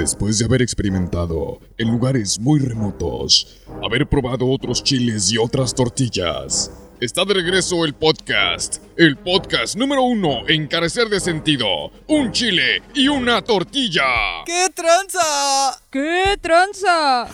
Después 0.00 0.38
de 0.38 0.46
haber 0.46 0.62
experimentado 0.62 1.60
en 1.76 1.90
lugares 1.90 2.40
muy 2.40 2.58
remotos, 2.58 3.60
haber 3.84 4.06
probado 4.08 4.48
otros 4.48 4.82
chiles 4.82 5.30
y 5.30 5.36
otras 5.36 5.74
tortillas, 5.74 6.72
está 7.02 7.26
de 7.26 7.34
regreso 7.34 7.84
el 7.84 7.92
podcast. 7.92 8.78
El 8.96 9.18
podcast 9.18 9.76
número 9.76 10.02
uno 10.02 10.48
en 10.48 10.68
carecer 10.68 11.08
de 11.10 11.20
sentido. 11.20 11.66
Un 12.06 12.32
chile 12.32 12.80
y 12.94 13.08
una 13.08 13.42
tortilla. 13.42 14.02
¡Qué 14.46 14.68
tranza! 14.74 15.82
¡Qué 15.90 16.38
tranza! 16.40 17.26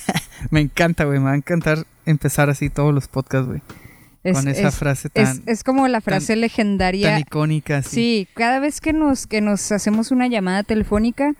Me 0.50 0.62
encanta, 0.62 1.04
güey. 1.04 1.18
Me 1.18 1.26
va 1.26 1.32
a 1.32 1.36
encantar 1.36 1.86
empezar 2.06 2.48
así 2.48 2.70
todos 2.70 2.94
los 2.94 3.06
podcasts, 3.06 3.48
güey. 3.48 3.60
Es- 4.22 4.34
Con 4.38 4.48
esa 4.48 4.68
es- 4.68 4.74
frase 4.76 5.10
tan, 5.10 5.42
es 5.44 5.62
como 5.62 5.86
la 5.88 6.00
frase 6.00 6.36
legendaria. 6.36 7.10
tan 7.10 7.20
icónica, 7.20 7.76
así. 7.78 7.90
Sí, 7.96 8.28
cada 8.32 8.60
vez 8.60 8.80
que 8.80 8.94
nos, 8.94 9.26
que 9.26 9.42
nos 9.42 9.70
hacemos 9.72 10.10
una 10.10 10.26
llamada 10.26 10.62
telefónica, 10.62 11.34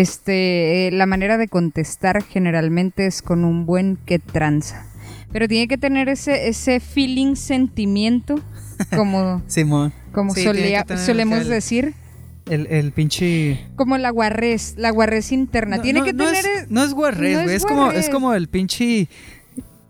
este, 0.00 0.88
eh, 0.88 0.90
la 0.90 1.04
manera 1.04 1.36
de 1.36 1.48
contestar 1.48 2.22
generalmente 2.24 3.04
es 3.06 3.20
con 3.20 3.44
un 3.44 3.66
buen 3.66 3.98
que 4.06 4.18
tranza. 4.18 4.86
Pero 5.32 5.48
tiene 5.48 5.68
que 5.68 5.76
tener 5.76 6.08
ese, 6.08 6.48
ese 6.48 6.80
feeling, 6.80 7.36
sentimiento, 7.36 8.40
como, 8.96 9.42
Simón. 9.48 9.92
como 10.12 10.34
Sí, 10.34 10.44
solía- 10.44 10.84
solemos 10.96 11.40
el- 11.40 11.48
decir, 11.48 11.94
El, 12.48 12.66
el 12.68 12.92
pinche... 12.92 13.66
como 13.76 13.98
la 13.98 14.08
guarrez, 14.10 14.74
la 14.78 14.90
guarrez 14.90 15.30
interna. 15.30 15.76
No, 15.76 15.82
tiene 15.82 15.98
no, 16.00 16.04
que 16.06 16.12
no 16.14 16.24
tener... 16.24 16.44
Es, 16.46 16.70
no 16.70 16.82
es 16.84 16.88
es 16.88 16.94
güey. 17.44 17.56
Es, 17.56 17.64
como, 17.66 17.92
es 17.92 18.08
como 18.08 18.32
el 18.32 18.48
pinche 18.48 19.08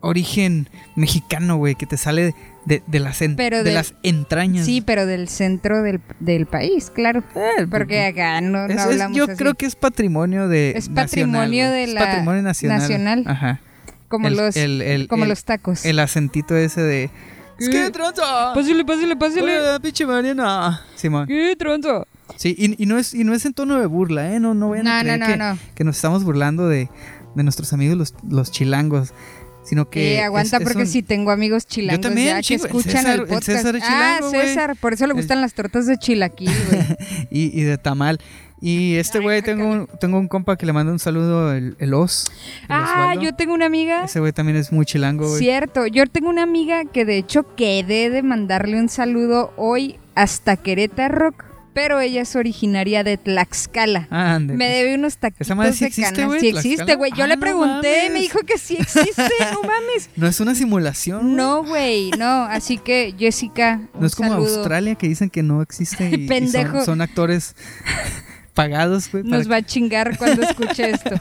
origen 0.00 0.68
mexicano, 0.96 1.56
güey, 1.58 1.76
que 1.76 1.86
te 1.86 1.96
sale 1.96 2.34
de, 2.66 2.82
de 2.86 3.00
las, 3.00 3.20
en- 3.22 3.36
Pero 3.36 3.58
de 3.58 3.64
de- 3.64 3.72
las 3.74 3.94
entrañas. 4.02 4.64
Sí, 4.66 4.80
pero 4.80 5.04
del 5.06 5.28
centro 5.28 5.82
del, 5.82 6.00
del 6.20 6.46
país, 6.46 6.90
claro. 6.90 7.22
Eh, 7.34 7.66
Porque 7.70 8.04
acá 8.04 8.40
no, 8.40 8.66
no 8.66 8.66
es- 8.66 8.72
es- 8.74 8.78
hablamos 8.82 9.16
yo 9.16 9.24
así. 9.24 9.34
creo 9.36 9.54
que 9.54 9.66
es 9.66 9.74
patrimonio 9.74 10.48
de 10.48 10.70
Es 10.76 10.88
nacional, 10.88 11.04
patrimonio 11.06 11.66
güey. 11.66 11.76
de 11.78 11.84
Es 11.84 11.94
la- 11.94 12.00
patrimonio 12.06 12.42
nacional. 12.42 12.78
nacional. 12.80 13.24
Ajá. 13.26 13.60
como 14.08 14.28
el- 14.28 14.36
los, 14.36 14.56
el- 14.56 14.82
el- 14.82 15.08
como 15.08 15.24
los 15.24 15.44
tacos. 15.44 15.86
El 15.86 15.98
acentito 15.98 16.54
ese 16.54 16.82
de... 16.82 17.10
¿Qué? 17.58 17.64
Es 17.64 17.68
que 17.70 17.90
tranza. 17.90 18.52
Pásale, 18.54 18.84
pásale, 18.84 19.16
pásale. 19.16 19.80
Pinche 19.80 20.04
Mariana. 20.04 20.82
Simón. 20.96 21.26
¿Qué 21.26 21.54
tronzo? 21.58 22.06
Sí, 22.36 22.54
y, 22.58 22.82
y 22.82 22.86
no 22.86 22.98
es, 22.98 23.14
y 23.14 23.24
no 23.24 23.32
es 23.34 23.46
en 23.46 23.54
tono 23.54 23.78
de 23.80 23.86
burla, 23.86 24.32
¿eh? 24.34 24.38
No, 24.40 24.52
no 24.54 24.68
vayan 24.70 24.86
a 24.88 24.90
No, 24.90 24.96
no, 24.98 25.02
creer 25.02 25.18
no, 25.20 25.26
que, 25.26 25.36
no. 25.38 25.58
que 25.74 25.84
nos 25.84 25.96
estamos 25.96 26.24
burlando 26.24 26.68
de, 26.68 26.88
de 27.34 27.42
nuestros 27.42 27.72
amigos 27.72 27.96
los, 27.96 28.14
los 28.28 28.50
chilangos, 28.50 29.14
sino 29.64 29.88
que... 29.88 30.14
Eh, 30.16 30.22
aguanta 30.22 30.56
es- 30.56 30.62
es 30.62 30.66
porque 30.68 30.82
un- 30.82 30.88
sí 30.88 31.02
tengo 31.02 31.30
amigos 31.30 31.66
chilangos 31.66 32.00
también, 32.00 32.28
ya 32.28 32.36
que 32.36 32.42
chico, 32.42 32.64
el 32.66 32.70
escuchan 32.76 33.02
César- 33.02 33.14
el 33.14 33.20
el 33.20 33.26
podcast. 33.26 33.46
César 33.46 33.76
es 33.76 33.82
ah, 33.84 33.86
chilango, 34.18 34.30
güey. 34.30 34.48
César, 34.48 34.76
por 34.76 34.92
eso 34.92 35.06
le 35.06 35.12
El- 35.12 35.16
gustan 35.16 35.40
las 35.40 35.54
tortas 35.54 35.86
de 35.86 35.96
chilaquil, 35.98 36.50
güey. 36.70 36.82
y, 37.30 37.60
y 37.60 37.62
de 37.64 37.78
tamal. 37.78 38.18
Y 38.64 38.94
este 38.94 39.18
güey, 39.18 39.42
tengo 39.42 39.66
un, 39.66 39.88
tengo 39.98 40.20
un 40.20 40.28
compa 40.28 40.56
que 40.56 40.66
le 40.66 40.72
manda 40.72 40.92
un 40.92 41.00
saludo, 41.00 41.52
el, 41.52 41.74
el 41.80 41.94
Os. 41.94 42.26
el 42.62 42.66
ah, 42.68 42.84
Osvaldo. 42.84 43.22
yo 43.22 43.34
tengo 43.34 43.54
una 43.54 43.66
amiga. 43.66 44.04
Ese 44.04 44.20
güey 44.20 44.30
también 44.32 44.56
es 44.56 44.70
muy 44.70 44.86
chilango, 44.86 45.26
güey. 45.26 45.38
Cierto, 45.40 45.86
yo 45.88 46.06
tengo 46.06 46.28
una 46.30 46.44
amiga 46.44 46.84
que 46.84 47.04
de 47.04 47.16
hecho 47.18 47.56
quedé 47.56 48.08
de 48.08 48.22
mandarle 48.22 48.78
un 48.78 48.88
saludo 48.88 49.52
hoy 49.56 49.96
hasta 50.14 50.56
Querétaro, 50.56 51.34
pero 51.74 52.00
ella 52.00 52.22
es 52.22 52.36
originaria 52.36 53.02
de 53.04 53.16
Tlaxcala. 53.16 54.06
Ah, 54.10 54.34
ande. 54.34 54.54
Me 54.54 54.68
debe 54.68 54.94
unos 54.94 55.16
taquitos 55.16 55.46
¿Esa 55.46 55.54
madre 55.54 55.72
sí 55.72 55.80
de 55.80 55.86
existe, 55.86 56.12
canas. 56.14 56.26
güey, 56.28 56.40
Sí 56.40 56.50
Tlaxcala? 56.52 56.72
existe, 56.74 56.94
güey. 56.96 57.12
Yo 57.16 57.24
Ah, 57.24 57.26
le 57.28 57.34
no 57.36 57.40
pregunté, 57.40 57.96
mames. 57.98 58.12
me 58.12 58.20
dijo 58.20 58.38
que 58.40 58.58
sí 58.58 58.76
existe, 58.78 59.22
no 59.52 59.60
mames. 59.68 60.10
No 60.16 60.26
es 60.26 60.40
una 60.40 60.54
simulación. 60.54 61.36
No, 61.36 61.64
güey, 61.64 62.10
no. 62.18 62.44
Así 62.44 62.78
que, 62.78 63.14
Jessica, 63.18 63.80
un 63.94 64.00
No 64.00 64.06
es 64.06 64.14
como 64.14 64.30
saludo. 64.30 64.54
Australia 64.56 64.94
que 64.94 65.08
dicen 65.08 65.30
que 65.30 65.42
no 65.42 65.62
existe 65.62 66.08
y, 66.10 66.14
y 66.24 66.26
Pendejo. 66.28 66.76
son, 66.78 66.84
son 66.86 67.00
actores 67.00 67.54
pagados, 68.54 69.10
güey. 69.10 69.24
Nos 69.24 69.50
va 69.50 69.56
a 69.56 69.62
chingar 69.62 70.16
cuando 70.18 70.42
escuche 70.42 70.90
esto. 70.90 71.10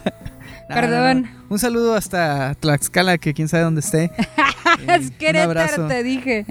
No, 0.70 0.76
Perdón. 0.76 1.22
no, 1.24 1.28
no. 1.28 1.46
Un 1.50 1.59
saludo 1.59 1.96
hasta 1.96 2.56
Tlaxcala, 2.56 3.18
que 3.18 3.34
quién 3.34 3.50
sabe 3.50 3.64
dónde 3.64 3.81
esté. 3.81 4.06
Eh, 4.06 4.12
es 4.88 5.02
un 5.02 5.09
Querétaro, 5.18 5.88
te 5.90 6.02
dije. 6.02 6.46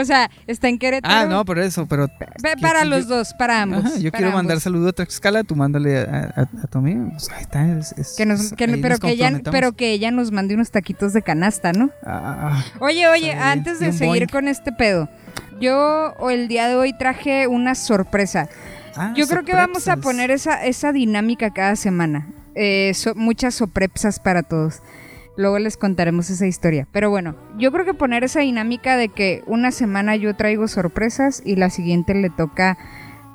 O 0.00 0.04
sea, 0.04 0.30
está 0.46 0.68
en 0.68 0.78
Querétaro. 0.78 1.14
Ah, 1.14 1.26
no, 1.26 1.44
por 1.44 1.58
eso, 1.58 1.86
pero... 1.86 2.08
Pe- 2.08 2.56
Para 2.60 2.84
yo- 2.84 2.90
los 2.90 3.06
dos, 3.08 3.34
para 3.34 3.62
ambos. 3.62 3.84
Ajá, 3.84 3.98
yo 3.98 4.10
para 4.10 4.22
quiero 4.22 4.32
mandar 4.36 4.60
saludo 4.60 4.88
a 4.88 4.92
Tlaxcala, 4.92 5.44
tú 5.44 5.54
mándale 5.56 5.98
a, 6.00 6.32
a, 6.36 6.42
a 6.42 6.66
tu 6.66 6.78
amigo. 6.78 7.08
Pues 7.10 7.28
ahí 7.30 7.42
está. 7.42 7.66
es- 7.78 7.92
es- 7.98 8.14
Que 8.16 8.26
nos, 8.26 8.52
que- 8.52 8.66
pero, 8.68 8.88
nos 8.90 9.00
que 9.00 9.10
ella, 9.10 9.30
pero 9.50 9.72
que 9.72 9.92
ella 9.92 10.10
nos 10.10 10.32
mande 10.32 10.54
unos 10.54 10.70
taquitos 10.70 11.12
de 11.12 11.22
canasta, 11.22 11.72
¿no? 11.72 11.90
Ah, 12.04 12.64
Oye, 12.80 13.06
oye, 13.08 13.32
antes 13.32 13.78
de 13.80 13.92
seguir 13.92 14.06
boing. 14.08 14.26
con 14.28 14.48
este 14.48 14.72
pedo, 14.72 15.08
yo 15.60 16.14
el 16.30 16.48
día 16.48 16.68
de 16.68 16.74
hoy 16.74 16.92
traje 16.96 17.46
una 17.46 17.74
sorpresa. 17.74 18.48
ah, 18.96 19.12
Yo 19.16 19.26
creo 19.26 19.44
que 19.44 19.52
vamos 19.54 19.86
a 19.88 19.96
poner 19.98 20.30
esa, 20.30 20.64
esa 20.64 20.92
dinámica 20.92 21.50
cada 21.52 21.76
semana. 21.76 22.26
Eh, 22.54 22.92
so- 22.94 23.14
muchas 23.14 23.54
sorpresas 23.54 24.18
para 24.18 24.42
todos. 24.42 24.80
Luego 25.40 25.58
les 25.58 25.78
contaremos 25.78 26.28
esa 26.28 26.46
historia. 26.46 26.86
Pero 26.92 27.08
bueno, 27.08 27.34
yo 27.56 27.72
creo 27.72 27.86
que 27.86 27.94
poner 27.94 28.24
esa 28.24 28.40
dinámica 28.40 28.98
de 28.98 29.08
que 29.08 29.42
una 29.46 29.70
semana 29.70 30.14
yo 30.14 30.36
traigo 30.36 30.68
sorpresas 30.68 31.40
y 31.42 31.56
la 31.56 31.70
siguiente 31.70 32.14
le 32.14 32.28
toca 32.28 32.76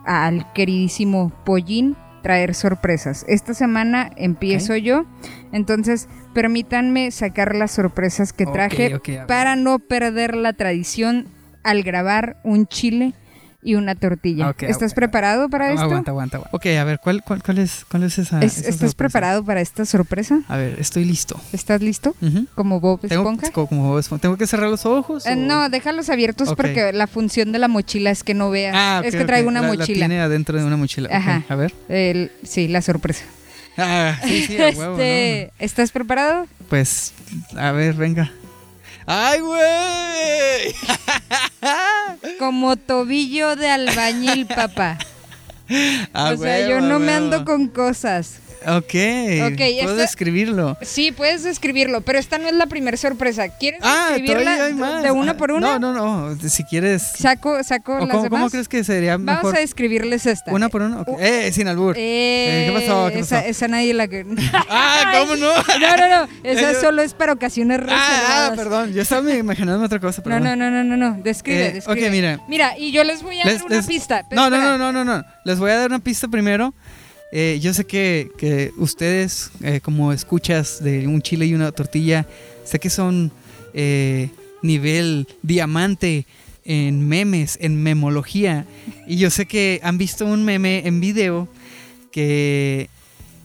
al 0.06 0.54
queridísimo 0.54 1.32
Pollín 1.44 1.96
traer 2.22 2.54
sorpresas. 2.54 3.26
Esta 3.28 3.56
semana 3.56 4.12
empiezo 4.18 4.76
yo, 4.76 5.06
entonces 5.52 6.08
permítanme 6.36 7.10
sacar 7.10 7.56
las 7.56 7.72
sorpresas 7.72 8.34
que 8.34 8.46
traje 8.46 9.00
para 9.28 9.56
no 9.56 9.80
perder 9.80 10.36
la 10.36 10.54
tradición 10.54 11.28
al 11.64 11.82
grabar 11.82 12.38
un 12.44 12.68
chile 12.68 13.16
y 13.66 13.74
una 13.76 13.96
tortilla. 13.96 14.52
Ok, 14.52 14.62
¿Estás 14.64 14.92
ok. 14.92 14.96
preparado 14.96 15.50
para 15.50 15.70
esto? 15.72 15.82
Aguanta, 15.82 16.12
aguanta, 16.12 16.38
aguanta. 16.38 16.56
Ok, 16.56 16.68
a 16.68 16.84
ver, 16.84 17.00
¿cuál, 17.04 17.24
cuál, 17.24 17.42
cuál 17.42 17.58
es, 17.58 17.84
cuál 17.90 18.04
es 18.04 18.20
esa? 18.20 18.40
Es- 18.42 18.60
esa 18.60 18.70
¿Estás 18.70 18.76
sorpresa? 18.92 18.96
preparado 18.96 19.44
para 19.44 19.60
esta 19.60 19.86
sorpresa? 19.86 20.42
A 20.48 20.56
ver, 20.56 20.80
estoy 20.80 21.04
listo. 21.04 21.42
¿Estás 21.52 21.82
listo? 21.82 22.16
Como 22.54 22.80
Bob 22.80 23.02
Tengo, 23.02 23.24
Esponja. 23.24 23.52
co- 23.52 23.66
como 23.68 23.90
Bob 23.90 23.98
Esponja. 23.98 24.22
¿Tengo 24.22 24.38
que 24.38 24.46
cerrar 24.46 24.70
los 24.70 24.86
ojos? 24.86 25.26
O- 25.26 25.36
no, 25.36 25.68
déjalos 25.70 26.10
abiertos 26.10 26.54
porque 26.56 26.94
la 26.94 27.08
función 27.08 27.52
de 27.52 27.58
la 27.60 27.68
mochila 27.68 28.12
es 28.12 28.24
que 28.24 28.36
no 28.36 28.52
veas. 28.52 28.76
Ah, 28.78 29.02
es 29.04 29.14
ok, 29.16 29.22
que 29.22 29.26
traigo 29.26 29.50
una 29.50 29.62
La- 29.62 29.68
La 29.70 29.74
mochila. 29.74 29.98
tiene 30.08 30.22
adentro 30.22 30.60
de 30.60 30.64
una 30.64 30.78
mochila. 30.78 31.10
Ajá. 31.12 31.44
A 31.50 31.56
ver. 31.56 31.74
El- 31.90 32.32
sí, 32.44 32.68
la 32.68 32.84
sorpresa. 32.84 33.24
Ah, 33.78 34.18
sí, 34.24 34.44
sí, 34.44 34.58
a 34.62 34.70
huevo, 34.70 34.94
este, 34.94 35.52
¿Estás 35.60 35.92
preparado? 35.92 36.42
¿no? 36.44 36.48
Pues, 36.70 37.14
a 37.58 37.72
ver, 37.72 37.96
venga. 37.96 38.32
¡Ay, 39.08 39.40
güey! 39.40 40.76
Como 42.40 42.76
tobillo 42.76 43.56
de 43.56 43.70
albañil, 43.70 44.48
papá. 44.48 44.98
O 46.14 46.38
sea, 46.38 46.68
yo 46.68 46.80
no 46.80 47.00
me 47.00 47.12
ando 47.12 47.44
con 47.44 47.70
cosas. 47.70 48.40
Ok. 48.68 48.96
Ok, 49.52 49.58
Puedo 49.58 49.92
esta- 49.92 50.04
escribirlo. 50.04 50.78
Sí, 50.82 51.12
puedes 51.12 51.44
describirlo, 51.44 52.02
pero 52.02 52.20
esta 52.20 52.38
no 52.38 52.48
es 52.48 52.54
la 52.54 52.66
primera 52.68 52.98
sorpresa. 52.98 53.50
¿Quieres 53.50 53.80
Ah, 53.84 54.08
describirla 54.14 54.70
más. 54.76 55.04
de 55.04 55.12
una 55.12 55.32
Ah, 55.32 55.38
por 55.38 55.52
una? 55.52 55.78
No, 55.80 55.94
no, 55.94 56.28
no. 56.34 56.50
Si 56.50 56.64
quieres. 56.64 57.04
Saco, 57.18 57.64
saco 57.64 57.94
¿O 57.96 58.00
las 58.00 58.10
cómo, 58.10 58.24
demás. 58.24 58.40
cómo 58.40 58.50
crees 58.50 58.68
que 58.68 58.84
sería 58.84 59.18
Vamos 59.18 59.36
mejor? 59.44 59.56
a 59.58 59.60
describirles 59.60 60.26
esta. 60.26 60.52
Una 60.52 60.70
por 60.70 60.82
una. 60.82 61.02
Ok. 61.02 61.10
Uh, 61.10 61.18
Eh, 61.20 61.52
sin 61.54 61.68
albur. 61.68 61.96
Eh, 61.98 62.66
¿qué 62.68 62.80
pasó? 62.80 63.10
¿Qué 63.12 63.20
esa, 63.20 63.36
pasó? 63.38 63.48
esa 63.50 63.68
nadie 63.68 63.94
la 63.94 64.08
que. 64.10 64.26
Ah, 64.70 65.14
¿cómo 65.20 65.36
no? 65.36 65.52
No, 65.80 65.98
no, 65.98 66.08
no. 66.10 66.28
Esa 66.44 66.80
solo 66.80 67.02
es 67.02 67.14
para 67.14 67.34
ocasiones 67.34 67.80
Ah, 67.82 67.86
ah, 67.90 68.50
reservadas. 68.50 68.58
perdón. 68.58 68.94
Yo 68.94 69.02
estaba 69.02 69.34
imaginando 69.34 69.86
otra 69.86 70.00
cosa. 70.00 70.22
no, 70.22 70.24
Perdón. 70.24 70.44
no, 70.44 70.56
no, 70.56 70.72
no, 70.72 70.84
no, 70.84 70.98
no. 70.98 71.22
Describe, 71.24 71.68
Eh, 71.68 71.74
describe. 71.74 72.06
ok, 72.08 72.12
mira. 72.12 72.40
Mira, 72.48 72.78
y 72.78 72.92
yo 72.92 73.04
les 73.04 73.22
voy 73.24 73.40
a 73.42 73.46
Les- 73.46 73.58
dar 73.58 73.66
una 73.66 73.76
les- 73.78 73.86
pista. 73.88 74.24
No, 74.32 74.50
no, 74.50 74.58
no, 74.58 74.78
no, 74.78 74.92
no, 74.92 75.04
no. 75.06 75.24
Les 75.44 75.60
voy 75.60 75.72
a 75.72 75.78
dar 75.78 75.90
una 75.90 76.00
pista 76.00 76.28
primero. 76.28 76.74
Eh, 77.32 77.60
yo 77.62 77.74
sé 77.74 77.86
que, 77.86 78.32
que 78.38 78.72
ustedes, 78.78 79.52
eh, 79.62 79.82
como 79.82 80.14
escuchas 80.14 80.84
de 80.84 81.08
un 81.08 81.22
chile 81.22 81.46
y 81.46 81.54
una 81.54 81.72
tortilla, 81.72 82.28
sé 82.64 82.80
que 82.80 82.90
son 82.90 83.32
eh, 83.74 84.30
nivel 84.62 85.28
diamante 85.42 86.26
en 86.64 87.08
memes, 87.08 87.58
en 87.62 87.82
memología. 87.82 88.66
Y 89.08 89.18
yo 89.18 89.30
sé 89.30 89.46
que 89.46 89.80
han 89.84 89.98
visto 89.98 90.26
un 90.26 90.44
meme 90.46 90.88
en 90.88 91.00
video 91.00 91.48
que, 92.12 92.90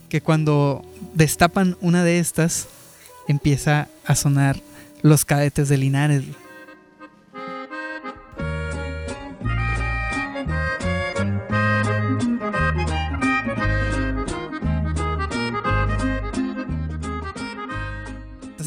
que 0.09 0.21
cuando 0.21 0.85
destapan 1.15 1.77
una 1.81 2.05
de 2.05 2.19
estas, 2.19 2.69
empieza 3.29 3.89
a 4.05 4.15
sonar 4.15 4.61
los 5.03 5.25
cadetes 5.25 5.69
de 5.69 5.79
Linares. 5.79 6.25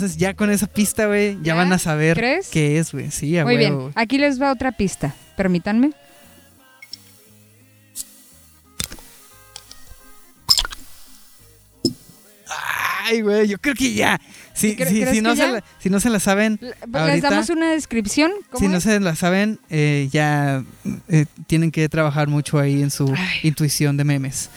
Entonces 0.03 0.19
ya 0.19 0.33
con 0.33 0.49
esa 0.51 0.67
pista, 0.67 1.05
güey, 1.07 1.35
ya, 1.37 1.41
¿Ya? 1.43 1.55
van 1.55 1.71
a 1.71 1.79
saber 1.79 2.17
¿Crees? 2.17 2.49
qué 2.49 2.77
es, 2.77 2.91
güey. 2.91 3.09
Sí, 3.09 3.37
a 3.37 3.45
Muy 3.45 3.55
huevo, 3.55 3.79
bien. 3.79 3.91
Aquí 3.95 4.17
les 4.17 4.41
va 4.41 4.51
otra 4.51 4.73
pista. 4.73 5.15
Permítanme. 5.37 5.91
Ay, 13.05 13.21
güey, 13.21 13.47
yo 13.47 13.57
creo 13.57 13.75
que 13.75 13.93
ya. 13.93 14.19
Si, 14.53 14.75
¿Cre- 14.75 14.87
si- 14.87 15.03
que 15.03 15.21
no, 15.21 15.33
ya? 15.33 15.51
la, 15.51 15.63
si 15.79 15.89
no 15.89 15.99
se 15.99 16.09
la 16.09 16.19
saben, 16.19 16.59
L- 16.61 16.73
¿Les 17.07 17.21
damos 17.21 17.49
una 17.49 17.71
descripción? 17.71 18.31
¿Cómo 18.51 18.59
si 18.59 18.71
no 18.71 18.79
se 18.79 18.99
la 18.99 19.15
saben, 19.15 19.59
eh, 19.69 20.07
ya 20.11 20.63
eh, 21.09 21.25
tienen 21.47 21.71
que 21.71 21.89
trabajar 21.89 22.27
mucho 22.27 22.59
ahí 22.59 22.81
en 22.81 22.91
su 22.91 23.13
Ay. 23.17 23.39
intuición 23.43 23.97
de 23.97 24.03
memes. 24.03 24.49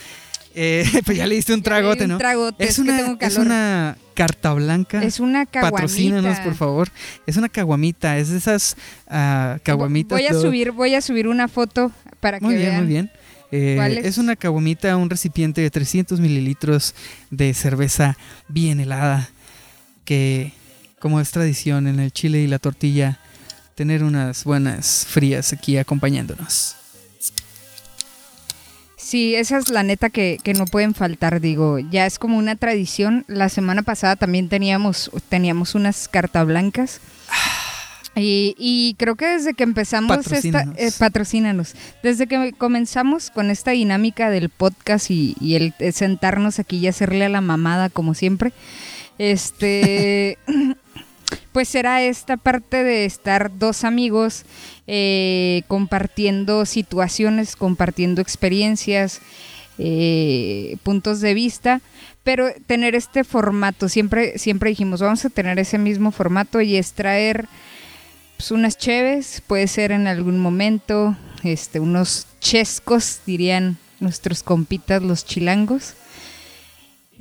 Eh, 0.59 0.85
pues 1.05 1.19
ya 1.19 1.27
le 1.27 1.35
diste 1.35 1.53
un 1.53 1.63
tragote, 1.63 2.05
Un 2.05 2.13
¿no? 2.13 2.19
tragote, 2.19 2.65
Es 2.65 2.77
que 2.77 2.81
una, 2.81 3.17
es 3.21 3.37
una 3.37 3.99
carta 4.15 4.55
blanca. 4.55 5.03
Es 5.05 5.21
una 5.21 5.45
caguamita. 5.45 5.77
Patrocínanos, 5.77 6.41
por 6.41 6.55
favor. 6.55 6.89
Es 7.27 7.37
una 7.37 7.51
caguamita. 7.51 8.17
Es 8.17 8.31
de 8.31 8.39
esas 8.39 8.75
ah, 9.07 9.59
caguamitas. 9.63 10.19
Voy 10.19 10.27
a 10.27 10.31
todo- 10.31 10.41
subir, 10.43 10.73
voy 10.73 10.95
a 10.95 11.03
subir 11.03 11.29
una 11.29 11.47
foto 11.47 11.93
para 12.21 12.41
Muy 12.41 12.55
que 12.55 12.59
bien, 12.61 12.71
vean. 12.71 12.83
muy 12.85 12.93
bien. 12.93 13.11
Eh, 13.53 13.75
¿Cuál 13.77 13.99
es? 13.99 14.07
es? 14.07 14.19
una 14.19 14.35
caguamita, 14.35 14.97
un 14.97 15.11
recipiente 15.11 15.61
de 15.61 15.71
300 15.71 16.19
mililitros 16.21 16.95
de 17.31 17.53
cerveza 17.53 18.17
bien 18.49 18.81
helada. 18.81 19.29
Que, 20.07 20.53
como 21.01 21.21
es 21.21 21.31
tradición 21.33 21.87
en 21.87 22.01
el 22.01 22.13
chile 22.13 22.39
y 22.41 22.47
la 22.47 22.59
tortilla, 22.59 23.19
tener 23.75 24.03
unas 24.05 24.45
buenas 24.45 25.05
frías 25.07 25.53
aquí 25.53 25.77
acompañándonos. 25.77 26.76
Sí, 29.07 29.37
esa 29.37 29.59
es 29.59 29.69
la 29.69 29.85
neta 29.85 30.11
que, 30.11 30.41
que 30.43 30.53
no 30.53 30.65
pueden 30.65 30.93
faltar, 30.93 31.41
digo, 31.41 31.79
ya 31.79 32.07
es 32.07 32.19
como 32.19 32.39
una 32.39 32.57
tradición. 32.57 33.25
La 33.29 33.49
semana 33.49 33.83
pasada 33.83 34.17
también 34.17 34.49
teníamos, 34.49 35.13
teníamos 35.29 35.77
unas 35.77 36.09
carta 36.09 36.43
blancas. 36.43 37.01
Y, 38.17 38.57
y 38.59 38.97
creo 38.99 39.15
que 39.15 39.27
desde 39.29 39.55
que 39.55 39.63
empezamos 39.63 40.11
esta, 40.11 40.27
Patrocínanos. 40.33 40.75
eh, 40.77 40.91
patrocínanos. 40.99 41.75
Desde 42.03 42.27
que 42.27 42.53
comenzamos 42.59 43.31
con 43.31 43.51
esta 43.51 43.71
dinámica 43.71 44.29
del 44.29 44.49
podcast 44.49 45.09
y, 45.13 45.37
y 45.41 45.55
el 45.55 45.73
eh, 45.79 45.93
sentarnos 45.93 46.59
aquí 46.59 46.79
y 46.79 46.89
hacerle 46.89 47.27
a 47.27 47.29
la 47.29 47.41
mamada 47.41 47.91
como 47.91 48.13
siempre, 48.13 48.53
este 49.19 50.37
pues 51.57 51.71
será 51.71 52.03
esta 52.03 52.37
parte 52.37 52.85
de 52.85 53.07
estar 53.07 53.51
dos 53.59 53.85
amigos 53.85 54.45
eh, 54.87 55.63
compartiendo 55.69 56.67
situaciones, 56.67 57.57
compartiendo 57.57 58.21
experiencias, 58.21 59.23
eh, 59.79 60.77
puntos 60.83 61.23
de 61.23 61.33
vista, 61.33 61.81
pero 62.25 62.49
tener 62.67 62.95
este 62.95 63.25
formato, 63.25 63.89
siempre, 63.89 64.39
siempre 64.39 64.69
dijimos, 64.69 65.01
vamos 65.01 65.25
a 65.25 65.31
tener 65.31 65.59
ese 65.59 65.79
mismo 65.79 66.11
formato 66.11 66.61
y 66.61 66.77
es 66.77 66.93
traer 66.93 67.49
pues, 68.37 68.51
unas 68.51 68.77
cheves, 68.77 69.43
puede 69.47 69.67
ser 69.67 69.93
en 69.93 70.09
algún 70.09 70.39
momento, 70.39 71.17
este, 71.43 71.81
unos 71.81 72.27
chescos, 72.39 73.21
dirían 73.25 73.79
nuestros 73.99 74.43
compitas 74.43 75.03
los 75.03 75.25
chilangos. 75.25 75.95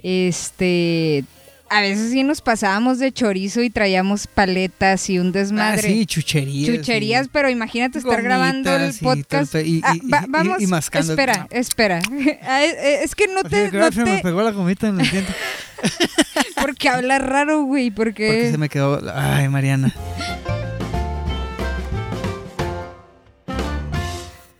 Este, 0.03 1.23
a 1.69 1.81
veces 1.81 2.11
sí 2.11 2.23
nos 2.23 2.41
pasábamos 2.41 2.99
de 2.99 3.11
chorizo 3.11 3.61
y 3.63 3.69
traíamos 3.69 4.27
paletas 4.27 5.09
y 5.09 5.19
un 5.19 5.31
desmadre. 5.31 5.87
Ah, 5.87 5.91
sí, 5.91 6.05
chucherías. 6.05 6.75
Chucherías, 6.75 7.25
y- 7.25 7.29
pero 7.31 7.49
imagínate 7.49 7.97
estar 7.99 8.21
grabando 8.21 8.71
el 8.75 8.93
gomitas 8.93 8.99
podcast. 9.01 9.55
y- 9.55 9.81
Ah, 9.83 9.95
y- 9.95 10.07
va- 10.09 10.25
vamos, 10.27 10.61
mascando. 10.67 11.13
espera, 11.13 11.47
espera. 11.51 11.99
Ah, 12.43 12.63
eh, 12.63 12.75
eh, 12.77 12.99
es 13.03 13.15
que 13.15 13.27
no 13.27 13.43
te, 13.43 13.69
que, 13.71 13.77
no 13.77 13.85
"Ah, 13.85 13.91
se 13.91 14.03
me 14.03 14.17
te- 14.17 14.23
pegó 14.23 14.41
la 14.43 14.51
gomita 14.51 14.87
en 14.87 14.99
el 14.99 15.09
diente. 15.09 15.33
porque 16.61 16.87
habla 16.89 17.19
raro, 17.19 17.63
güey, 17.63 17.89
porque, 17.91 18.27
Porque 18.27 18.51
se 18.51 18.57
me 18.57 18.69
quedó. 18.69 19.01
Ay, 19.13 19.49
Mariana. 19.49 19.93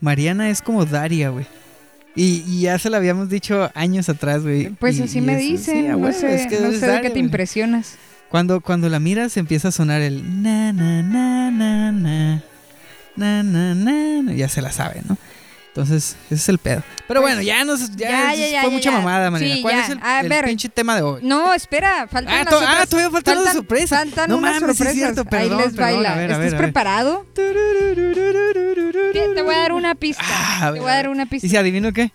Mariana 0.01 0.49
es 0.49 0.61
como 0.61 0.85
Daria, 0.85 1.29
güey. 1.29 1.45
Y, 2.15 2.43
y, 2.47 2.61
ya 2.61 2.79
se 2.79 2.89
lo 2.89 2.97
habíamos 2.97 3.29
dicho 3.29 3.69
años 3.75 4.07
atrás, 4.07 4.43
güey. 4.43 4.69
Pues 4.69 4.99
así 5.01 5.19
me 5.19 5.35
dicen. 5.35 5.83
Sí, 5.83 5.87
no, 5.89 6.13
sé, 6.13 6.27
de 6.27 7.01
qué 7.01 7.09
te 7.09 7.19
impresionas. 7.19 7.97
Cuando, 8.29 8.61
cuando 8.61 8.89
la 8.89 8.99
miras 8.99 9.37
empieza 9.37 9.67
a 9.67 9.71
sonar 9.71 10.01
el 10.01 10.41
na 10.41 10.73
na 10.73 11.01
na 11.03 11.51
na 11.51 11.91
na 11.91 12.41
na 13.15 13.43
na, 13.43 13.75
na. 13.75 14.33
ya 14.33 14.49
se 14.49 14.61
la 14.61 14.71
sabe, 14.71 15.01
¿no? 15.07 15.17
Entonces, 15.75 16.15
ese 16.27 16.35
es 16.35 16.47
el 16.49 16.57
pedo. 16.57 16.83
Pero 17.05 17.19
Pues, 17.21 17.33
bueno, 17.33 17.41
ya 17.45 17.65
nos 17.65 17.93
ya, 17.97 18.31
fue 18.61 18.69
mucha 18.69 18.91
mamada, 18.91 19.29
Mariana. 19.29 19.55
Sí, 19.55 19.61
¿Cuál 19.61 19.79
es 19.79 19.89
el, 19.89 19.99
A 20.01 20.21
el 20.21 20.29
ver. 20.29 20.45
pinche 20.45 20.69
tema 20.69 20.95
de 20.95 21.01
hoy? 21.01 21.19
No, 21.21 21.53
espera, 21.53 22.07
faltan 22.09 22.33
Ah, 22.33 22.37
las 22.43 22.49
to- 22.49 22.55
otras- 22.57 22.75
ah, 22.79 22.85
todavía 22.85 23.11
faltan 23.11 23.43
las 23.43 23.53
sorpresas. 23.55 23.99
Faltan 23.99 24.29
No 24.29 24.37
unas 24.37 24.61
mames, 24.61 24.77
sí 24.77 24.83
es 24.83 24.87
sorpresas. 24.89 24.95
cierto, 25.13 25.25
perdón, 25.25 25.59
Ahí 25.59 25.65
les 25.65 25.75
perdón, 25.75 25.93
baila. 25.95 26.13
a 26.13 26.15
ver, 26.15 26.21
a 26.21 26.23
¿Estás 26.33 26.39
ver, 26.39 26.47
a 26.47 26.51
ver. 26.51 26.57
preparado? 26.59 27.25
Te 27.33 27.41
voy 29.41 29.53
a 29.53 29.57
dar 29.59 29.73
una 29.73 29.95
pista. 29.95 30.23
Ah, 30.25 30.71
te 30.73 30.79
voy 30.79 30.89
a 30.89 30.93
dar 30.95 31.09
una 31.09 31.23
¿Y 31.23 31.25
pista. 31.25 31.47
si 31.49 31.57
adivino 31.57 31.91
qué? 31.91 32.09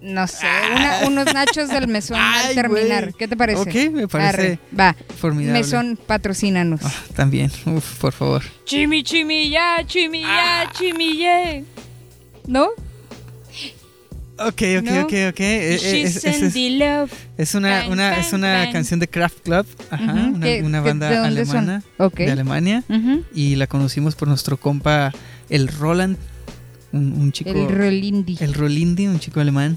No 0.00 0.26
sé, 0.26 0.48
una- 0.74 0.98
unos 1.06 1.32
nachos 1.32 1.68
del 1.68 1.86
mesón 1.86 2.18
al 2.18 2.52
terminar. 2.56 3.14
¿Qué 3.14 3.28
te 3.28 3.36
parece? 3.36 3.60
Ok, 3.60 3.74
me 3.92 4.08
parece 4.08 4.28
Arre, 4.28 4.58
va. 4.78 4.96
formidable. 5.20 5.60
Mesón, 5.60 5.96
patrocínanos. 6.04 6.80
Ah, 6.82 6.90
también, 7.14 7.52
uf, 7.66 7.98
por 8.00 8.12
favor. 8.12 8.42
Chimi, 8.64 9.04
chimi, 9.04 9.48
ya, 9.50 9.84
chimi, 9.86 10.22
ya, 10.22 10.62
Ah. 10.62 10.72
chimi, 10.72 11.16
ye. 11.18 11.64
¿No? 12.46 12.68
Ok, 14.38 14.62
ok, 14.78 14.82
¿No? 14.84 15.02
ok, 15.02 15.12
ok. 15.30 15.40
Eh, 15.40 15.74
eh, 15.74 15.78
She's 15.78 16.16
es, 16.16 16.24
es- 16.24 16.42
es- 16.56 17.10
es 17.38 17.54
una, 17.54 17.86
una, 17.88 18.16
es 18.18 18.32
una 18.32 18.70
canción 18.72 18.98
de 18.98 19.06
Kraft 19.06 19.40
Club, 19.44 19.66
ajá, 19.90 20.12
una, 20.12 20.40
¿qué- 20.46 20.62
una 20.62 20.82
qué- 20.82 20.88
banda 20.88 21.08
de 21.10 21.16
alemana 21.18 21.82
Ok. 21.98 22.16
de 22.18 22.30
Alemania 22.32 22.82
Ujú. 22.88 23.22
y 23.34 23.54
la 23.56 23.66
conocimos 23.66 24.14
por 24.16 24.28
nuestro 24.28 24.56
compa 24.56 25.12
el 25.48 25.68
Roland, 25.68 26.16
un, 26.92 27.12
un 27.12 27.30
chico, 27.30 27.50
El 27.50 27.68
Rolindi. 27.68 28.36
el 28.40 28.54
Rolindi, 28.54 29.06
un 29.06 29.20
chico 29.20 29.38
alemán, 29.40 29.76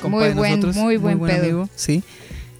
compa 0.00 0.18
Muy 0.18 0.28
de 0.28 0.34
buen- 0.34 0.50
nosotros, 0.60 0.76
muy 0.76 0.96
buen 0.96 1.18
pedo. 1.20 1.42
amigo, 1.42 1.68
sí, 1.74 2.02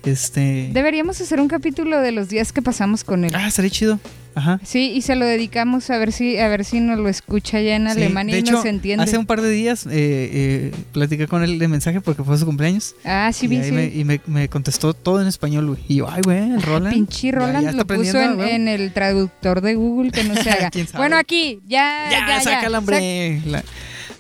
este, 0.05 0.71
Deberíamos 0.73 1.21
hacer 1.21 1.41
un 1.41 1.49
capítulo 1.49 2.01
de 2.01 2.13
los 2.13 2.29
días 2.29 2.53
que 2.53 2.63
pasamos 2.63 3.05
con 3.05 3.25
él. 3.25 3.33
ah, 3.35 3.47
estaría 3.49 3.71
chido, 3.71 4.01
ajá. 4.35 4.61
Sí, 4.65 4.93
y 4.95 5.03
se 5.03 5.15
lo 5.17 5.27
dedicamos 5.27 5.91
a 5.91 5.99
ver 5.99 6.13
si 6.13 6.39
a 6.39 6.49
ver 6.49 6.65
si 6.65 6.81
nos 6.81 6.99
lo 6.99 7.09
escucha 7.09 7.61
ya 7.61 7.77
en 7.77 7.85
Sí, 7.87 7.93
Alemania 7.93 8.37
y 8.37 8.41
hecho, 8.41 8.53
nos 8.53 8.65
entiende. 8.65 9.05
Hace 9.05 9.19
un 9.19 9.27
par 9.27 9.41
de 9.43 9.51
días 9.51 9.87
eh, 9.87 9.91
eh, 9.93 10.73
platicé 10.93 11.27
con 11.27 11.43
él 11.43 11.59
de 11.59 11.69
mensaje 11.69 12.01
porque 12.01 12.23
fue 12.25 12.39
su 12.39 12.47
cumpleaños. 12.47 12.95
Ah, 13.05 13.31
sí, 13.33 13.47
y 13.47 13.49
me, 13.49 13.87
y 13.89 14.05
me, 14.05 14.21
me 14.27 14.49
contestó 14.49 14.95
todo 14.95 15.21
en 15.21 15.29
español, 15.29 15.67
güey. 15.69 15.81
Y 15.89 15.97
yo, 15.97 16.11
ay, 16.11 16.23
güey, 16.25 16.39
el 16.39 16.63
Roland. 16.63 16.95
Pinche 16.95 17.29
ya- 17.31 17.39
Roland 17.39 17.63
ya 17.63 17.71
está 17.71 17.77
lo 17.83 17.87
puso 17.87 18.21
en, 18.45 18.69
el 18.69 18.93
traductor 18.93 19.61
de 19.61 19.75
Google 19.75 20.11
que 20.13 20.25
no 20.25 20.35
se 20.35 20.51
haga. 20.51 20.71
Bueno, 20.97 21.17
aquí, 21.17 21.61
ya, 21.67 22.09
Ya, 22.11 22.21
ya, 22.27 22.39
ya. 22.39 22.41
sácala, 22.41 22.79
hombre. 22.79 23.43
La- 23.47 23.65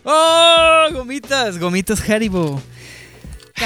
¡Oh! 0.04 0.88
Gomitas, 0.92 1.58
gomitas 1.58 2.08
Haribo. 2.08 2.60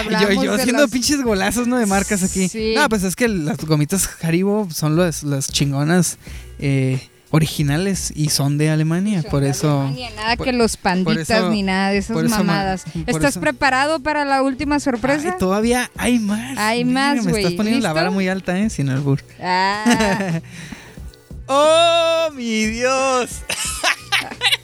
Yo, 0.20 0.42
yo 0.42 0.54
haciendo 0.54 0.82
las- 0.82 0.90
pinches 0.90 1.22
golazos, 1.22 1.66
¿no? 1.66 1.78
De 1.78 1.86
marcas 1.86 2.22
aquí. 2.22 2.48
Sí. 2.48 2.74
No, 2.76 2.88
pues 2.88 3.02
es 3.04 3.16
que 3.16 3.28
las 3.28 3.58
gomitas 3.58 4.08
Haribo 4.22 4.68
son 4.72 4.96
las, 4.96 5.22
las 5.22 5.48
chingonas 5.48 6.18
eh, 6.58 7.08
originales 7.30 8.12
y 8.14 8.30
son 8.30 8.58
de 8.58 8.70
Alemania. 8.70 9.22
Son 9.22 9.30
por 9.30 9.42
de 9.42 9.50
eso. 9.50 9.80
Alemania, 9.82 10.10
nada 10.16 10.36
por- 10.36 10.46
que 10.46 10.52
los 10.52 10.76
panditas 10.76 11.28
eso- 11.30 11.50
ni 11.50 11.62
nada 11.62 11.90
de 11.90 11.98
esas 11.98 12.16
eso 12.16 12.28
mamadas. 12.28 12.84
¿Estás 13.06 13.30
eso- 13.32 13.40
preparado 13.40 14.00
para 14.00 14.24
la 14.24 14.42
última 14.42 14.78
sorpresa? 14.80 15.30
Ay, 15.32 15.38
todavía 15.38 15.90
hay 15.96 16.18
más. 16.18 16.56
Hay 16.58 16.84
más, 16.84 17.14
Me 17.24 17.30
estás 17.32 17.32
güey. 17.44 17.56
poniendo 17.56 17.80
la 17.80 17.92
vara 17.92 18.10
muy 18.10 18.28
alta, 18.28 18.58
¿eh? 18.58 18.70
Sin 18.70 18.88
albur. 18.88 19.20
Ah, 19.40 20.40
¡Oh, 21.46 22.30
mi 22.34 22.64
Dios! 22.66 23.30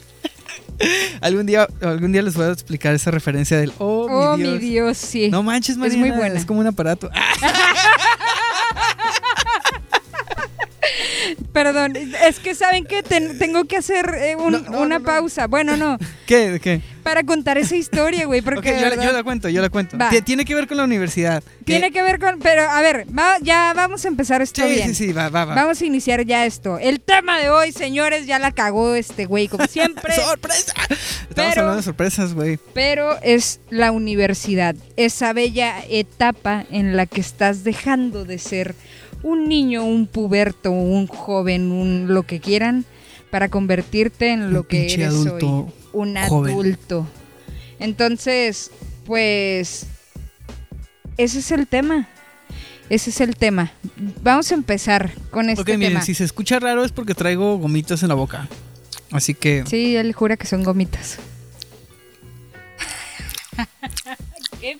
algún, 1.21 1.45
día, 1.45 1.67
algún 1.81 2.11
día 2.11 2.21
les 2.21 2.35
voy 2.35 2.45
a 2.45 2.51
explicar 2.51 2.93
esa 2.95 3.11
referencia 3.11 3.57
del 3.59 3.71
¡Oh, 3.77 4.07
oh, 4.09 4.37
mi 4.37 4.43
Dios! 4.43 4.53
mi 4.53 4.59
Dios, 4.69 4.97
sí. 4.97 5.29
No 5.29 5.43
manches, 5.43 5.77
Es 5.77 5.95
muy 5.97 6.11
buena. 6.11 6.35
Es 6.39 6.45
como 6.45 6.59
un 6.59 6.67
aparato. 6.67 7.09
Perdón, 11.53 11.95
es 11.95 12.39
que 12.39 12.55
saben 12.55 12.85
que 12.85 13.03
ten- 13.03 13.37
tengo 13.37 13.65
que 13.65 13.77
hacer 13.77 14.09
eh, 14.17 14.35
un- 14.35 14.51
No, 14.53 14.59
no, 14.59 14.79
una 14.81 14.99
no. 14.99 15.05
pausa. 15.05 15.47
Bueno, 15.47 15.77
no, 15.77 15.97
¿Qué? 16.25 16.59
¿Qué? 16.61 16.81
Para 17.03 17.23
contar 17.23 17.57
esa 17.57 17.75
historia, 17.75 18.25
güey, 18.25 18.41
porque 18.41 18.59
Ok, 18.59 18.65
de 18.65 18.71
yo, 18.75 18.81
la- 18.81 18.89
verdad- 18.89 19.03
yo 19.05 19.11
la 19.11 19.23
cuento, 19.23 19.49
yo 19.49 19.61
la 19.61 19.69
cuento. 19.69 19.97
Va. 19.97 20.09
Tiene 20.23 20.45
que 20.45 20.55
ver 20.55 20.67
con 20.67 20.77
la 20.77 20.83
universidad. 20.83 21.43
tiene 21.65 21.91
que 21.91 22.01
ver 22.03 22.19
con, 22.19 22.39
pero 22.39 22.63
a 22.69 22.81
ver, 22.81 23.05
va- 23.17 23.37
ya 23.41 23.73
vamos 23.75 24.05
a 24.05 24.07
empezar 24.07 24.41
esto 24.41 24.61
Sí, 24.63 24.69
bien. 24.69 24.89
sí, 24.95 25.07
sí, 25.07 25.13
va, 25.13 25.29
va, 25.29 25.45
va. 25.45 25.55
Vamos 25.55 25.81
a 25.81 25.85
iniciar 25.85 26.25
ya 26.25 26.45
esto. 26.45 26.77
El 26.79 26.99
tema 27.01 27.39
de 27.39 27.49
hoy, 27.49 27.71
señores, 27.71 28.25
ya 28.27 28.39
la 28.39 28.51
cagó 28.51 28.95
este 28.95 29.25
güey, 29.25 29.47
como 29.47 29.65
siempre. 29.67 30.13
¡Sorpresa! 30.15 30.73
Estamos 30.89 31.29
Pero- 31.35 31.49
hablando 31.61 31.77
de 31.77 31.83
sorpresas, 31.83 32.33
güey. 32.33 32.59
pero 32.73 33.17
es 33.21 33.59
la 33.69 33.91
universidad, 33.91 34.75
esa 34.97 35.33
bella 35.33 35.75
etapa 35.89 36.65
en 36.71 36.95
la 36.97 37.05
que 37.05 37.21
estás 37.21 37.63
dejando 37.63 38.25
de 38.25 38.37
ser 38.37 38.75
un 39.23 39.47
niño, 39.47 39.83
un 39.85 40.07
puberto, 40.07 40.71
un 40.71 41.05
joven, 41.07 41.71
un 41.71 42.07
lo 42.13 42.23
que 42.23 42.39
quieran, 42.39 42.85
para 43.29 43.49
convertirte 43.49 44.29
en 44.31 44.51
lo 44.51 44.61
Un 44.61 44.65
que 44.65 44.93
eres 44.93 45.07
adulto 45.07 45.65
hoy, 45.67 45.71
un 45.93 46.15
joven. 46.27 46.53
adulto. 46.53 47.07
Entonces, 47.79 48.71
pues 49.05 49.87
ese 51.17 51.39
es 51.39 51.51
el 51.51 51.67
tema. 51.67 52.07
Ese 52.89 53.09
es 53.09 53.21
el 53.21 53.35
tema. 53.35 53.71
Vamos 54.21 54.51
a 54.51 54.55
empezar 54.55 55.11
con 55.29 55.49
este 55.49 55.61
ok, 55.61 55.67
miren, 55.77 55.93
tema. 55.93 56.01
si 56.01 56.13
se 56.13 56.25
escucha 56.25 56.59
raro 56.59 56.83
es 56.83 56.91
porque 56.91 57.13
traigo 57.13 57.57
gomitas 57.57 58.03
en 58.03 58.09
la 58.09 58.15
boca. 58.15 58.49
Así 59.11 59.33
que. 59.33 59.63
Sí, 59.67 59.95
él 59.95 60.13
jura 60.13 60.37
que 60.37 60.45
son 60.45 60.63
gomitas. 60.63 61.17
Qué 64.59 64.79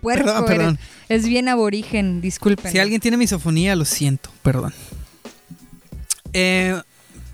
puerco 0.00 0.24
Perdón, 0.24 0.46
perdón. 0.46 0.78
Es 1.08 1.26
bien 1.26 1.48
aborigen, 1.48 2.20
disculpen. 2.20 2.72
Si 2.72 2.78
alguien 2.78 3.00
tiene 3.00 3.16
misofonía, 3.16 3.76
lo 3.76 3.84
siento, 3.84 4.30
perdón. 4.42 4.72
Eh, 6.32 6.80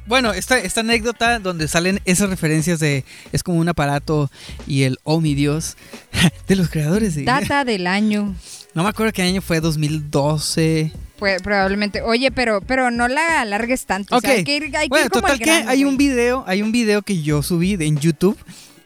Bueno, 0.08 0.32
esta, 0.32 0.58
esta 0.58 0.80
anécdota 0.80 1.38
donde 1.38 1.68
salen 1.68 2.00
esas 2.06 2.30
referencias 2.30 2.80
de 2.80 3.04
es 3.32 3.42
como 3.42 3.58
un 3.58 3.68
aparato 3.68 4.30
y 4.66 4.82
el 4.84 4.98
oh 5.04 5.20
mi 5.20 5.34
Dios 5.34 5.76
de 6.48 6.56
los 6.56 6.68
creadores 6.70 7.14
de 7.14 7.24
Data 7.24 7.64
del 7.66 7.86
año. 7.86 8.34
No 8.74 8.82
me 8.84 8.88
acuerdo 8.88 9.12
qué 9.12 9.22
año 9.22 9.40
fue, 9.42 9.60
2012. 9.60 10.92
Pues 11.18 11.42
probablemente. 11.42 12.00
Oye, 12.02 12.30
pero, 12.30 12.60
pero 12.60 12.90
no 12.90 13.08
la 13.08 13.40
alargues 13.40 13.86
tanto. 13.86 14.16
o 14.16 14.20
sea, 14.20 14.30
hay 14.30 14.44
que 14.44 14.56
ir, 14.56 14.62
hay 14.76 14.86
que 14.86 14.88
Bueno, 14.88 15.06
ir 15.06 15.10
como 15.10 15.22
total 15.22 15.32
al 15.32 15.38
que 15.40 15.50
hay 15.50 15.64
güey. 15.64 15.84
un 15.84 15.96
video, 15.96 16.44
hay 16.46 16.62
un 16.62 16.72
video 16.72 17.02
que 17.02 17.22
yo 17.22 17.42
subí 17.42 17.76
de- 17.76 17.86
en 17.86 17.98
YouTube 17.98 18.38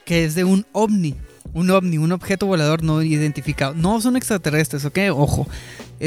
que 0.05 0.25
es 0.25 0.35
de 0.35 0.43
un 0.43 0.65
ovni, 0.73 1.15
un 1.53 1.69
ovni, 1.69 1.97
un 1.97 2.11
objeto 2.11 2.45
volador 2.47 2.83
no 2.83 3.01
identificado. 3.03 3.73
No 3.75 4.01
son 4.01 4.17
extraterrestres, 4.17 4.83
¿ok? 4.83 4.97
Ojo. 5.13 5.47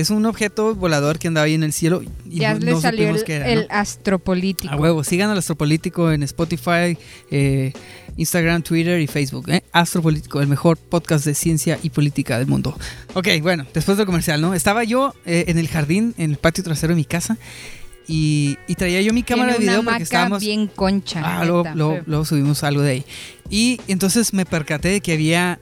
Es 0.01 0.11
un 0.11 0.27
objeto 0.27 0.75
volador 0.75 1.19
que 1.19 1.29
andaba 1.29 1.47
ahí 1.47 1.55
en 1.55 1.63
el 1.63 1.73
cielo 1.73 2.03
y 2.29 2.39
Ya 2.41 2.55
no, 2.55 2.61
le 2.61 2.73
no 2.73 2.81
salió 2.81 3.01
supimos 3.03 3.21
el, 3.21 3.25
qué 3.27 3.35
era, 3.35 3.49
el 3.49 3.61
¿no? 3.61 3.67
astropolítico. 3.71 4.75
A 4.75 4.77
huevo, 4.77 5.03
sigan 5.05 5.31
al 5.31 5.39
Astropolítico 5.39 6.13
en 6.13 6.23
Spotify, 6.23 6.99
eh, 7.31 7.73
Instagram, 8.17 8.63
Twitter 8.63 9.01
y 9.01 9.07
Facebook. 9.07 9.49
¿eh? 9.49 9.63
Astropolítico, 9.73 10.41
el 10.41 10.49
mejor 10.49 10.77
podcast 10.77 11.25
de 11.25 11.35
ciencia 11.35 11.79
y 11.83 11.91
política 11.91 12.39
del 12.39 12.47
mundo. 12.47 12.77
Ok, 13.15 13.29
bueno, 13.43 13.67
después 13.73 13.97
del 13.97 14.07
comercial, 14.07 14.41
¿no? 14.41 14.55
Estaba 14.55 14.85
yo 14.85 15.15
eh, 15.25 15.45
en 15.49 15.59
el 15.59 15.69
jardín, 15.69 16.15
en 16.19 16.31
el 16.33 16.37
patio 16.37 16.63
trasero 16.63 16.93
de 16.93 16.97
mi 16.97 17.05
casa, 17.05 17.39
y, 18.09 18.57
y 18.69 18.75
traía 18.77 19.01
yo 19.03 19.13
mi 19.13 19.23
cámara 19.23 19.55
de 19.55 19.59
video 19.59 19.83
porque 19.83 20.03
estábamos... 20.03 20.41
bien 20.41 20.69
concha. 20.69 21.23
Ah, 21.25 21.45
luego- 21.45 21.65
luego 22.07 22.25
subimos 22.25 22.63
algo 22.63 22.83
de 22.83 22.91
ahí. 22.91 23.05
Y 23.51 23.81
entonces 23.89 24.33
me 24.33 24.45
percaté 24.47 24.89
de 24.91 25.01
que 25.01 25.13
había 25.13 25.59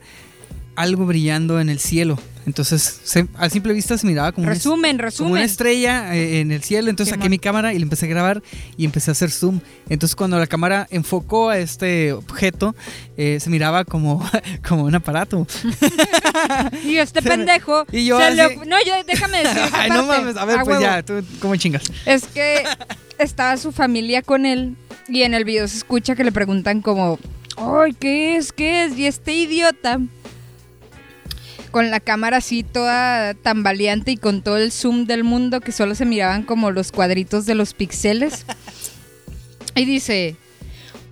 algo 0.77 1.07
brillando 1.07 1.61
en 1.61 1.69
el 1.69 1.79
cielo. 1.79 2.19
Entonces, 2.47 3.01
se- 3.05 3.27
a 3.39 3.49
simple 3.49 3.73
vista 3.73 3.97
se 3.97 4.07
miraba 4.07 4.31
como, 4.33 4.45
una- 4.47 4.53
Resumen, 4.55 4.77
como 4.81 4.93
una 4.97 5.03
resumen. 5.05 5.43
estrella 5.43 6.15
eh, 6.15 6.41
en 6.41 6.53
el 6.53 6.63
cielo. 6.63 6.91
Entonces 6.91 7.15
saqué 7.15 7.31
mi 7.31 7.39
cámara 7.39 7.73
y 7.73 7.79
le 7.79 7.85
empecé 7.85 8.05
a 8.05 8.09
grabar 8.11 8.43
y 8.77 8.85
empecé 8.85 9.11
a 9.11 9.13
hacer 9.13 9.31
zoom. 9.31 9.61
Entonces 9.89 10.15
cuando 10.15 10.39
la 10.39 10.47
cámara 10.47 10.87
enfocó 10.91 11.49
a 11.49 11.57
este 11.59 12.13
objeto, 12.13 12.75
eh, 13.17 13.39
se 13.41 13.49
miraba 13.49 13.85
como, 13.87 14.23
como 14.69 14.85
un 14.85 14.95
aparato. 14.95 15.47
Y 16.85 16.97
este 16.99 17.23
pendejo. 17.23 17.85
y 17.91 18.05
yo 18.05 18.19
así- 18.19 18.37
No, 18.67 18.77
yo 18.85 18.95
déjame 19.07 19.39
decir. 19.39 19.63
Ay, 19.73 19.89
no 19.91 20.05
mames. 20.05 20.37
A 20.37 20.45
ver, 20.45 20.57
pues 20.57 20.69
huevo. 20.69 20.81
ya, 20.83 21.03
tú, 21.03 21.25
¿cómo 21.41 21.57
chingas? 21.57 21.85
Es 22.07 22.27
que 22.27 22.63
estaba 23.19 23.57
su 23.57 23.73
familia 23.73 24.21
con 24.23 24.45
él 24.45 24.77
y 25.09 25.23
en 25.23 25.33
el 25.35 25.45
video 25.45 25.67
se 25.69 25.79
escucha 25.79 26.15
que 26.15 26.25
le 26.25 26.33
preguntan 26.33 26.83
como, 26.83 27.19
¡ay, 27.57 27.95
qué 27.99 28.37
es? 28.37 28.53
¿Qué 28.53 28.85
es? 28.85 28.99
Y 28.99 29.07
este 29.07 29.33
idiota, 29.35 30.01
con 31.75 31.91
la 31.91 31.99
cámara 31.99 32.37
así 32.37 32.63
toda 32.63 33.35
tambaleante 33.35 34.13
y 34.13 34.17
con 34.17 34.43
todo 34.43 34.59
el 34.59 34.71
zoom 34.71 35.07
del 35.07 35.25
mundo 35.25 35.61
que 35.61 35.73
solo 35.73 35.97
se 35.97 36.05
miraban 36.05 36.45
como 36.45 36.71
los 36.71 36.93
cuadritos 36.93 37.47
de 37.47 37.57
los 37.57 37.75
pixeles. 37.75 38.47
Y 39.75 39.85
dice, 39.85 40.37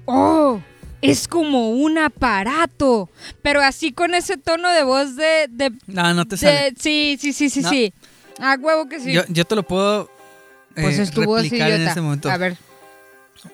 ¡oh! 0.05 0.61
Es 1.01 1.27
como 1.27 1.71
un 1.71 1.99
aparato. 1.99 3.11
Pero 3.43 3.61
así 3.61 3.91
con 3.93 4.15
ese 4.15 4.37
tono 4.37 4.71
de 4.71 4.85
voz 4.85 5.17
de... 5.17 5.49
de- 5.51 5.73
No, 5.89 6.15
no 6.15 6.27
te 6.27 6.37
de- 6.37 6.41
sale. 6.41 6.75
sí, 6.79 7.19
sí, 7.21 7.33
sí, 7.33 7.51
sí, 7.51 7.61
No. 7.63 7.69
sí. 7.69 7.93
A 8.39 8.55
huevo 8.55 8.89
que 8.89 9.01
sí. 9.01 9.13
Yo, 9.13 9.23
yo 9.31 9.45
te 9.45 9.57
lo 9.57 9.65
puedo 9.65 10.09
pues 10.77 10.97
eh, 10.97 11.03
estuvo 11.03 11.35
así, 11.35 11.61
en 11.61 11.89
ese 11.89 12.01
momento. 12.01 12.31
A 12.31 12.37
ver. 12.37 12.57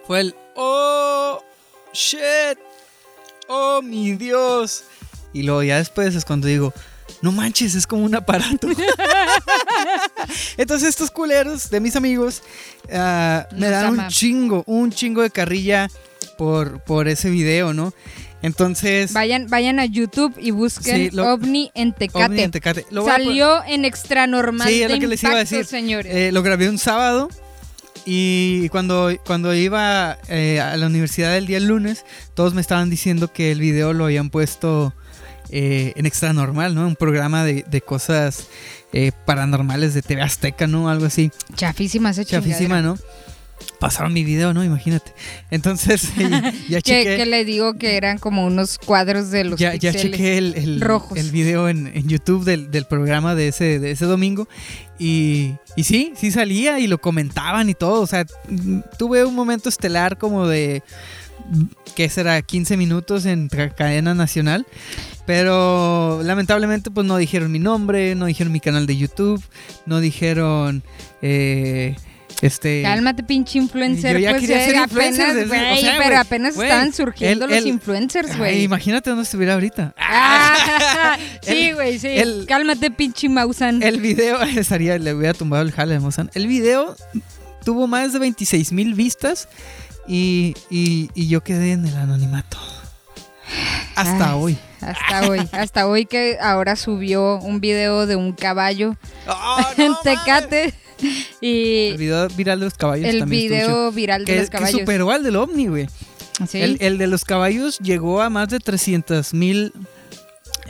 Fue 0.07 0.21
el 0.21 0.35
oh 0.57 1.43
shit. 1.95 2.59
Oh 3.49 3.81
mi 3.81 4.13
Dios. 4.13 4.85
Y 5.33 5.45
luego 5.45 5.63
ya 5.63 5.79
después 5.79 6.15
es 6.15 6.27
cuando 6.27 6.49
digo, 6.49 6.75
no 7.23 7.33
manches, 7.33 7.75
es 7.75 7.87
como 7.87 8.05
un 8.05 8.15
aparato. 8.15 8.69
Entonces 10.57 10.89
estos 10.89 11.11
culeros 11.11 11.71
de 11.71 11.81
mis 11.81 11.97
amigos 11.97 12.43
ah, 12.93 13.47
me 13.57 13.69
dan 13.69 13.99
un 13.99 14.09
chingo, 14.09 14.63
un 14.67 14.91
chingo 14.91 15.23
de 15.23 15.31
carrilla 15.31 15.89
por, 16.37 16.81
por 16.81 17.09
ese 17.09 17.31
video, 17.31 17.73
¿no? 17.73 17.93
Entonces, 18.41 19.13
Vayan, 19.13 19.49
vayan 19.49 19.81
a 19.81 19.85
YouTube 19.85 20.33
y 20.39 20.53
busquen 20.53 21.11
Sí, 21.11 21.17
lo- 21.17 21.33
OVNI 21.33 21.73
en 21.75 21.95
ovni 22.13 22.43
en 22.43 22.51
Tecate. 22.53 22.87
Lo 22.91 23.05
Salió 23.05 23.65
en 23.65 23.85
Extra 23.85 24.29
Normal 24.29 24.69
Sí, 24.69 24.83
es 24.83 24.91
lo 24.91 24.99
que 25.01 25.09
les 25.09 25.23
iba 25.25 25.33
a 25.33 25.39
decir. 25.39 25.65
señores. 25.65 26.15
Eh, 26.15 26.31
lo 26.31 26.43
grabé 26.45 26.69
un 26.69 26.79
sábado 26.79 27.29
y 28.07 28.69
cuando, 28.69 29.11
cuando 29.27 29.53
iba 29.55 30.19
eh, 30.29 30.61
a 30.61 30.77
la 30.77 30.87
universidad 30.87 31.37
el 31.37 31.47
día 31.47 31.59
lunes, 31.59 32.05
todos 32.35 32.55
me 32.55 32.61
estaban 32.61 32.91
diciendo 32.91 33.33
que 33.33 33.51
el 33.51 33.61
video 33.61 33.93
lo 33.93 34.05
habían 34.05 34.31
puesto 34.31 34.95
eh, 35.51 35.93
en 35.97 36.07
Extra 36.07 36.33
Normal, 36.33 36.75
¿no? 36.75 36.87
Un 36.87 36.97
programa 36.97 37.45
de, 37.45 37.65
de 37.69 37.81
cosas 37.81 38.49
eh, 38.93 39.13
paranormales 39.27 39.95
de 39.95 40.03
TV 40.03 40.23
Azteca, 40.23 40.67
¿no? 40.67 40.89
Algo 40.89 41.07
así. 41.07 41.31
Chafísima 41.55 42.11
esa 42.11 42.25
Chafísima. 42.25 42.81
¿no? 42.81 42.99
Pasaron 43.81 44.13
mi 44.13 44.25
video, 44.25 44.55
¿no? 44.55 44.65
Imagínate. 44.65 45.13
Entonces, 45.51 46.09
ya 46.69 46.81
chequé. 46.81 47.17
que 47.17 47.27
le 47.27 47.45
digo 47.45 47.75
que 47.75 47.97
eran 47.97 48.19
como 48.19 48.47
unos 48.47 48.79
cuadros 48.79 49.31
de 49.31 49.45
los 49.45 49.59
ya, 49.59 49.75
ya 49.75 49.93
chequé 49.93 50.39
el, 50.39 50.55
el, 50.55 50.81
rojos. 50.81 51.19
el 51.19 51.31
video 51.31 51.69
en, 51.69 51.87
en 51.95 52.09
YouTube 52.09 52.45
del, 52.45 52.71
del 52.71 52.87
programa 52.87 53.35
de 53.35 53.49
ese, 53.49 53.79
de 53.79 53.93
ese 53.93 54.05
domingo. 54.07 54.49
Y, 54.99 55.55
y 55.77 55.85
sí, 55.85 56.13
sí 56.17 56.31
salía 56.31 56.81
y 56.81 56.87
lo 56.87 56.99
comentaban 56.99 57.69
y 57.69 57.75
todo. 57.75 58.01
O 58.01 58.07
sea, 58.07 58.25
mm, 58.49 58.81
tuve 58.99 59.25
un 59.25 59.35
momento 59.35 59.69
estelar 59.69 60.19
como 60.19 60.47
de. 60.47 60.83
¿Qué 61.97 62.09
será? 62.09 62.41
15 62.43 62.77
minutos 62.77 63.27
en 63.27 63.49
ca- 63.49 63.71
cadena 63.71 64.15
nacional. 64.15 64.67
Pero 65.27 66.23
lamentablemente, 66.23 66.91
pues 66.91 67.07
no 67.07 67.17
dijeron 67.17 67.53
mi 67.53 67.59
nombre, 67.59 68.15
no 68.15 68.27
dijeron 68.27 68.53
mi 68.53 68.61
canal 68.61 68.87
de 68.87 68.97
YouTube, 68.97 69.43
no 69.87 70.01
dijeron. 70.01 70.83
eh, 71.23 71.97
este. 72.41 72.83
Cálmate, 72.83 73.25
pinche 73.25 73.59
influencer. 73.59 74.13
Yo 74.15 74.21
ya 74.21 74.31
pues 74.31 74.43
quería 74.43 74.63
eh, 74.63 74.67
ser 74.67 74.77
apenas, 74.77 75.09
influencer 75.19 75.47
o 75.73 75.77
sea, 75.81 75.99
pero 76.03 76.19
apenas 76.19 76.57
estaban 76.57 76.93
surgiendo 76.93 77.45
el- 77.47 77.51
los 77.51 77.59
el- 77.61 77.67
influencers, 77.67 78.39
güey. 78.39 78.63
imagínate 78.63 79.11
dónde 79.11 79.25
estuviera 79.25 79.55
ahorita. 79.55 79.95
Ah, 80.11 81.17
sí, 81.43 81.73
güey, 81.73 81.99
sí. 81.99 82.07
el- 82.09 82.47
Cálmate, 82.47 82.91
pinche 82.91 83.29
Mausan. 83.29 83.83
El 83.83 84.01
video, 84.01 84.41
estaría, 84.43 84.99
le 84.99 85.15
hubiera 85.15 85.35
tumbado 85.35 85.63
el 85.63 85.73
jale 85.73 85.95
de 85.95 86.01
Mozan. 86.01 86.31
El 86.35 86.47
video 86.47 86.97
tuvo 87.65 87.87
más 87.87 88.13
de 88.13 88.19
26 88.21 88.73
mil 88.73 88.95
vistas 88.95 89.49
y, 90.09 90.55
y- 90.71 91.11
y 91.15 91.29
yo 91.29 91.43
quedé 91.45 91.73
en 91.73 91.87
el 91.87 91.97
anonimato. 91.97 92.57
Hasta 93.95 94.33
Ay, 94.33 94.39
hoy. 94.41 94.59
Hasta 94.81 95.29
hoy. 95.29 95.49
Hasta 95.53 95.87
hoy 95.87 96.07
que 96.07 96.39
ahora 96.41 96.77
subió 96.77 97.37
un 97.41 97.61
video 97.61 98.07
de 98.07 98.17
un 98.17 98.33
caballo 98.33 98.97
en 99.77 99.93
Tecate. 100.03 100.73
Y 101.41 101.89
El 101.91 101.97
video 101.99 102.29
viral 102.29 102.59
de 102.61 102.65
los 102.67 102.75
caballos 102.75 103.07
el 103.09 103.21
también 103.21 103.49
video 103.49 103.93
viral 103.93 104.25
de 104.25 104.33
que, 104.33 104.41
los 104.41 104.51
que 104.51 104.57
caballos. 104.59 104.81
superó 104.81 105.11
al 105.11 105.23
del 105.23 105.37
ovni, 105.37 105.67
güey. 105.69 105.89
Sí. 106.49 106.61
El, 106.61 106.77
el 106.81 106.99
de 106.99 107.07
los 107.09 107.25
caballos 107.25 107.79
llegó 107.79 108.21
a 108.23 108.31
más 108.31 108.49
de 108.49 108.59
300 108.61 109.35
mil... 109.35 109.73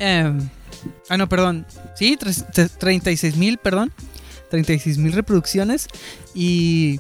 ah, 0.01 1.17
no, 1.17 1.29
perdón. 1.29 1.67
Sí, 1.95 2.17
tres- 2.19 2.47
tre- 2.53 2.71
36 2.71 3.37
mil, 3.37 3.59
perdón. 3.59 3.93
36 4.51 4.99
mil 4.99 5.13
reproducciones. 5.13 5.89
Y... 6.35 6.99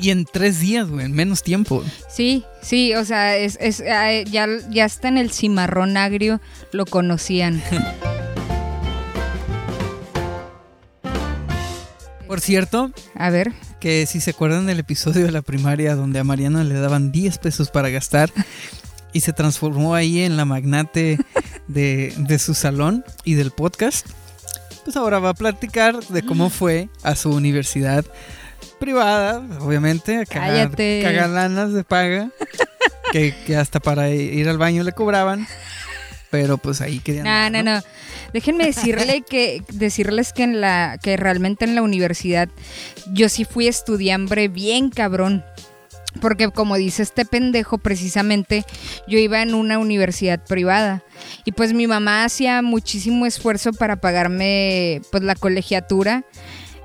Y 0.00 0.10
en 0.10 0.24
tres 0.24 0.60
días, 0.60 0.88
güey, 0.88 1.06
en 1.06 1.12
menos 1.12 1.42
tiempo. 1.42 1.82
Sí, 2.08 2.44
sí, 2.62 2.94
o 2.94 3.04
sea, 3.04 3.36
es, 3.36 3.58
es, 3.60 3.78
ya, 3.78 4.46
ya 4.70 4.84
está 4.84 5.08
en 5.08 5.18
el 5.18 5.32
cimarrón 5.32 5.96
agrio, 5.96 6.40
lo 6.72 6.86
conocían. 6.86 7.60
Por 12.28 12.40
cierto, 12.40 12.92
A 13.14 13.30
ver, 13.30 13.52
que 13.80 14.04
si 14.06 14.20
se 14.20 14.30
acuerdan 14.30 14.66
del 14.66 14.78
episodio 14.78 15.24
de 15.24 15.32
la 15.32 15.40
primaria 15.40 15.96
donde 15.96 16.18
a 16.18 16.24
Mariana 16.24 16.62
le 16.62 16.74
daban 16.74 17.10
10 17.10 17.38
pesos 17.38 17.70
para 17.70 17.88
gastar 17.88 18.30
y 19.14 19.20
se 19.20 19.32
transformó 19.32 19.94
ahí 19.94 20.20
en 20.20 20.36
la 20.36 20.44
magnate 20.44 21.18
de, 21.68 22.12
de 22.18 22.38
su 22.38 22.52
salón 22.52 23.02
y 23.24 23.32
del 23.34 23.50
podcast, 23.50 24.06
pues 24.84 24.96
ahora 24.96 25.18
va 25.20 25.30
a 25.30 25.34
platicar 25.34 26.04
de 26.04 26.22
cómo 26.22 26.50
fue 26.50 26.90
a 27.02 27.14
su 27.14 27.30
universidad 27.30 28.04
privada, 28.78 29.42
obviamente, 29.60 30.18
a 30.18 30.26
cagar, 30.26 30.50
Cállate. 30.50 31.00
cagar 31.02 31.30
lanas 31.30 31.72
de 31.72 31.84
paga, 31.84 32.30
que, 33.12 33.34
que 33.46 33.56
hasta 33.56 33.80
para 33.80 34.10
ir 34.10 34.48
al 34.48 34.58
baño 34.58 34.82
le 34.82 34.92
cobraban, 34.92 35.46
pero 36.30 36.58
pues 36.58 36.80
ahí 36.80 37.00
querían... 37.00 37.24
no, 37.24 37.50
no, 37.50 37.62
no. 37.62 37.82
Déjenme 38.32 38.66
decirle 38.66 39.22
que, 39.28 39.62
decirles 39.72 40.32
que 40.32 40.42
en 40.42 40.60
la, 40.60 40.98
que 41.02 41.16
realmente 41.16 41.64
en 41.64 41.74
la 41.74 41.82
universidad 41.82 42.48
yo 43.12 43.28
sí 43.28 43.44
fui 43.44 43.68
estudiambre 43.68 44.48
bien 44.48 44.90
cabrón. 44.90 45.44
Porque 46.22 46.48
como 46.50 46.76
dice 46.76 47.02
este 47.02 47.24
pendejo, 47.24 47.78
precisamente 47.78 48.64
yo 49.06 49.18
iba 49.18 49.42
en 49.42 49.54
una 49.54 49.78
universidad 49.78 50.42
privada. 50.42 51.04
Y 51.44 51.52
pues 51.52 51.74
mi 51.74 51.86
mamá 51.86 52.24
hacía 52.24 52.62
muchísimo 52.62 53.26
esfuerzo 53.26 53.72
para 53.72 53.96
pagarme 53.96 55.00
pues 55.12 55.22
la 55.22 55.34
colegiatura. 55.34 56.24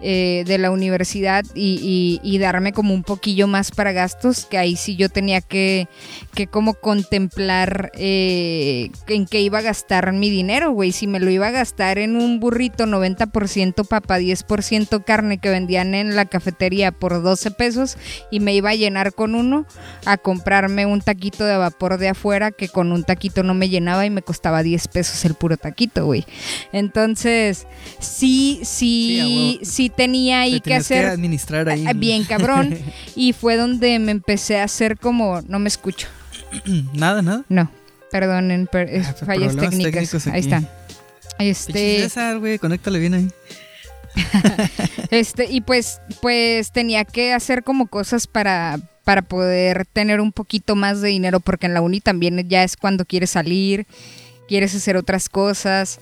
Eh, 0.05 0.43
de 0.45 0.57
la 0.57 0.69
universidad 0.69 1.45
y, 1.55 2.19
y, 2.22 2.38
darme 2.38 2.74
como 2.74 2.93
un 2.93 3.03
poquillo 3.03 3.48
más 3.48 3.72
para 3.72 3.93
gastos, 3.93 4.45
que 4.45 4.57
ahí 4.57 4.75
sí 4.75 4.98
yo 4.98 5.07
tenía 5.07 5.39
que, 5.39 5.88
que 6.33 6.48
como 6.48 6.74
contemplar 6.74 7.89
eh, 7.95 8.91
en 9.07 9.25
qué 9.25 9.39
iba 9.39 9.60
a 9.60 9.62
gastar 9.62 10.12
mi 10.12 10.29
dinero, 10.29 10.72
güey. 10.72 10.91
Si 10.91 11.07
me 11.07 11.22
lo 11.22 11.29
iba 11.29 11.48
a 11.48 11.51
gastar 11.51 12.00
en 12.00 12.17
un 12.17 12.41
burrito 12.41 12.86
90% 12.86 13.88
papa, 13.88 14.19
10% 14.19 15.05
carne 15.05 15.38
que 15.38 15.50
vendían 15.50 15.95
en 15.95 16.17
la 16.17 16.25
cafetería 16.25 16.91
por 16.91 17.24
12 17.24 17.51
pesos 17.51 17.98
y 18.29 18.41
me 18.41 18.53
iba 18.53 18.72
a 18.72 18.75
llenar 18.75 19.13
con 19.13 19.36
uno, 19.36 19.65
a 20.03 20.17
comprarme 20.17 20.86
un 20.86 21.00
taquito 21.00 21.45
de 21.45 21.55
vapor 21.55 21.98
de 21.98 22.10
afuera 22.10 22.51
que 22.51 22.67
con 22.67 22.91
un 22.91 23.05
taquito 23.05 23.41
no 23.43 23.53
me 23.53 23.69
llenaba 23.69 24.05
y 24.05 24.10
me 24.10 24.22
costaba 24.22 24.63
10 24.63 24.86
pesos 24.89 25.24
el 25.24 25.36
puro 25.36 25.55
taquito, 25.55 26.05
güey. 26.05 26.25
Entonces, 26.74 27.67
sí, 28.00 28.60
sí, 28.63 29.62
sí, 29.63 29.93
tenía 29.96 30.42
ahí 30.42 30.62
que 30.62 30.76
hacer. 30.76 31.06
administrar 31.06 31.70
ahí. 31.70 31.86
Eh, 31.88 31.94
bien 31.94 32.24
cabrón. 32.24 32.78
y 33.16 33.34
fue 33.34 33.56
donde 33.56 34.00
me 34.00 34.12
empecé 34.12 34.60
a 34.60 34.64
hacer 34.64 34.98
como. 34.98 35.42
No 35.42 35.60
me 35.60 35.68
escucho. 35.68 36.08
nada, 36.94 37.22
nada. 37.22 37.44
No, 37.50 37.72
perdonen, 38.12 38.70
ah, 38.72 39.14
fallas 39.26 39.56
técnicas. 39.56 40.28
Ahí 40.28 40.42
están. 40.42 40.68
Este. 41.40 42.02
César, 42.02 42.40
güey, 42.40 42.60
conéctale 42.60 43.00
bien 43.00 43.14
ahí. 43.14 43.28
este, 45.12 45.50
y 45.50 45.62
pues, 45.62 46.00
pues 46.22 46.72
tenía 46.72 47.06
que 47.06 47.34
hacer 47.34 47.64
como 47.64 47.88
cosas 47.88 48.28
para, 48.28 48.80
para 49.04 49.24
poder 49.24 49.86
tener 49.86 50.22
un 50.22 50.32
poquito 50.32 50.76
más 50.76 51.02
de 51.02 51.10
dinero, 51.10 51.40
porque 51.40 51.66
en 51.66 51.74
la 51.74 51.82
uni 51.82 52.00
también 52.02 52.48
ya 52.48 52.64
es 52.64 52.78
cuando 52.78 53.06
quieres 53.06 53.32
salir, 53.32 53.88
quieres 54.48 54.76
hacer 54.76 54.98
otras 54.98 55.30
cosas. 55.30 56.00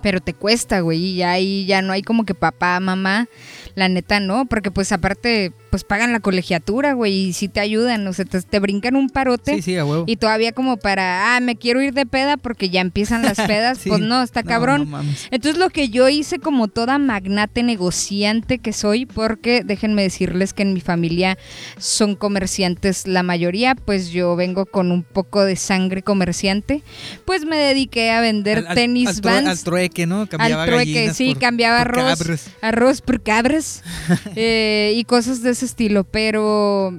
Pero 0.00 0.20
te 0.20 0.34
cuesta, 0.34 0.80
güey, 0.80 0.98
y 0.98 1.22
ahí 1.22 1.66
ya 1.66 1.82
no 1.82 1.92
hay 1.92 2.02
como 2.02 2.24
que 2.24 2.34
papá, 2.34 2.80
mamá, 2.80 3.28
la 3.74 3.88
neta 3.88 4.20
no, 4.20 4.46
porque 4.46 4.70
pues 4.70 4.90
aparte 4.92 5.52
pues 5.72 5.84
pagan 5.84 6.12
la 6.12 6.20
colegiatura, 6.20 6.92
güey, 6.92 7.28
y 7.28 7.32
si 7.32 7.48
te 7.48 7.58
ayudan, 7.58 8.06
o 8.06 8.12
sea, 8.12 8.26
te, 8.26 8.58
brincan 8.60 8.94
un 8.94 9.08
parote. 9.08 9.54
Sí, 9.54 9.62
sí, 9.62 9.76
a 9.78 9.86
huevo. 9.86 10.04
Y 10.06 10.16
todavía 10.16 10.52
como 10.52 10.76
para, 10.76 11.34
ah, 11.34 11.40
me 11.40 11.56
quiero 11.56 11.80
ir 11.80 11.94
de 11.94 12.04
peda 12.04 12.36
porque 12.36 12.68
ya 12.68 12.82
empiezan 12.82 13.22
las 13.22 13.38
pedas, 13.46 13.80
pues 13.86 14.00
no, 14.00 14.22
está 14.22 14.42
cabrón. 14.42 14.92
Entonces 15.30 15.58
lo 15.58 15.70
que 15.70 15.88
yo 15.88 16.10
hice 16.10 16.38
como 16.40 16.68
toda 16.68 16.98
magnate 16.98 17.62
negociante 17.62 18.58
que 18.58 18.74
soy, 18.74 19.06
porque 19.06 19.62
déjenme 19.64 20.02
decirles 20.02 20.52
que 20.52 20.60
en 20.60 20.74
mi 20.74 20.82
familia 20.82 21.38
son 21.78 22.16
comerciantes 22.16 23.06
la 23.06 23.22
mayoría, 23.22 23.74
pues 23.74 24.10
yo 24.10 24.36
vengo 24.36 24.66
con 24.66 24.92
un 24.92 25.02
poco 25.02 25.42
de 25.42 25.56
sangre 25.56 26.02
comerciante, 26.02 26.82
pues 27.24 27.46
me 27.46 27.56
dediqué 27.56 28.10
a 28.10 28.20
vender 28.20 28.66
tenis 28.74 29.22
vans. 29.22 29.48
Al 29.48 29.64
trueque, 29.64 30.06
¿no? 30.06 30.26
Cambiaba 30.26 30.64
al 30.64 30.68
trueque, 30.68 31.14
sí, 31.14 31.34
cambiaba 31.34 31.80
arroz, 31.80 32.20
arroz 32.60 33.00
por 33.00 33.22
cabras 33.22 33.82
eh, 34.36 34.92
y 34.96 35.04
cosas 35.04 35.40
de 35.40 35.61
estilo, 35.64 36.04
pero... 36.04 36.92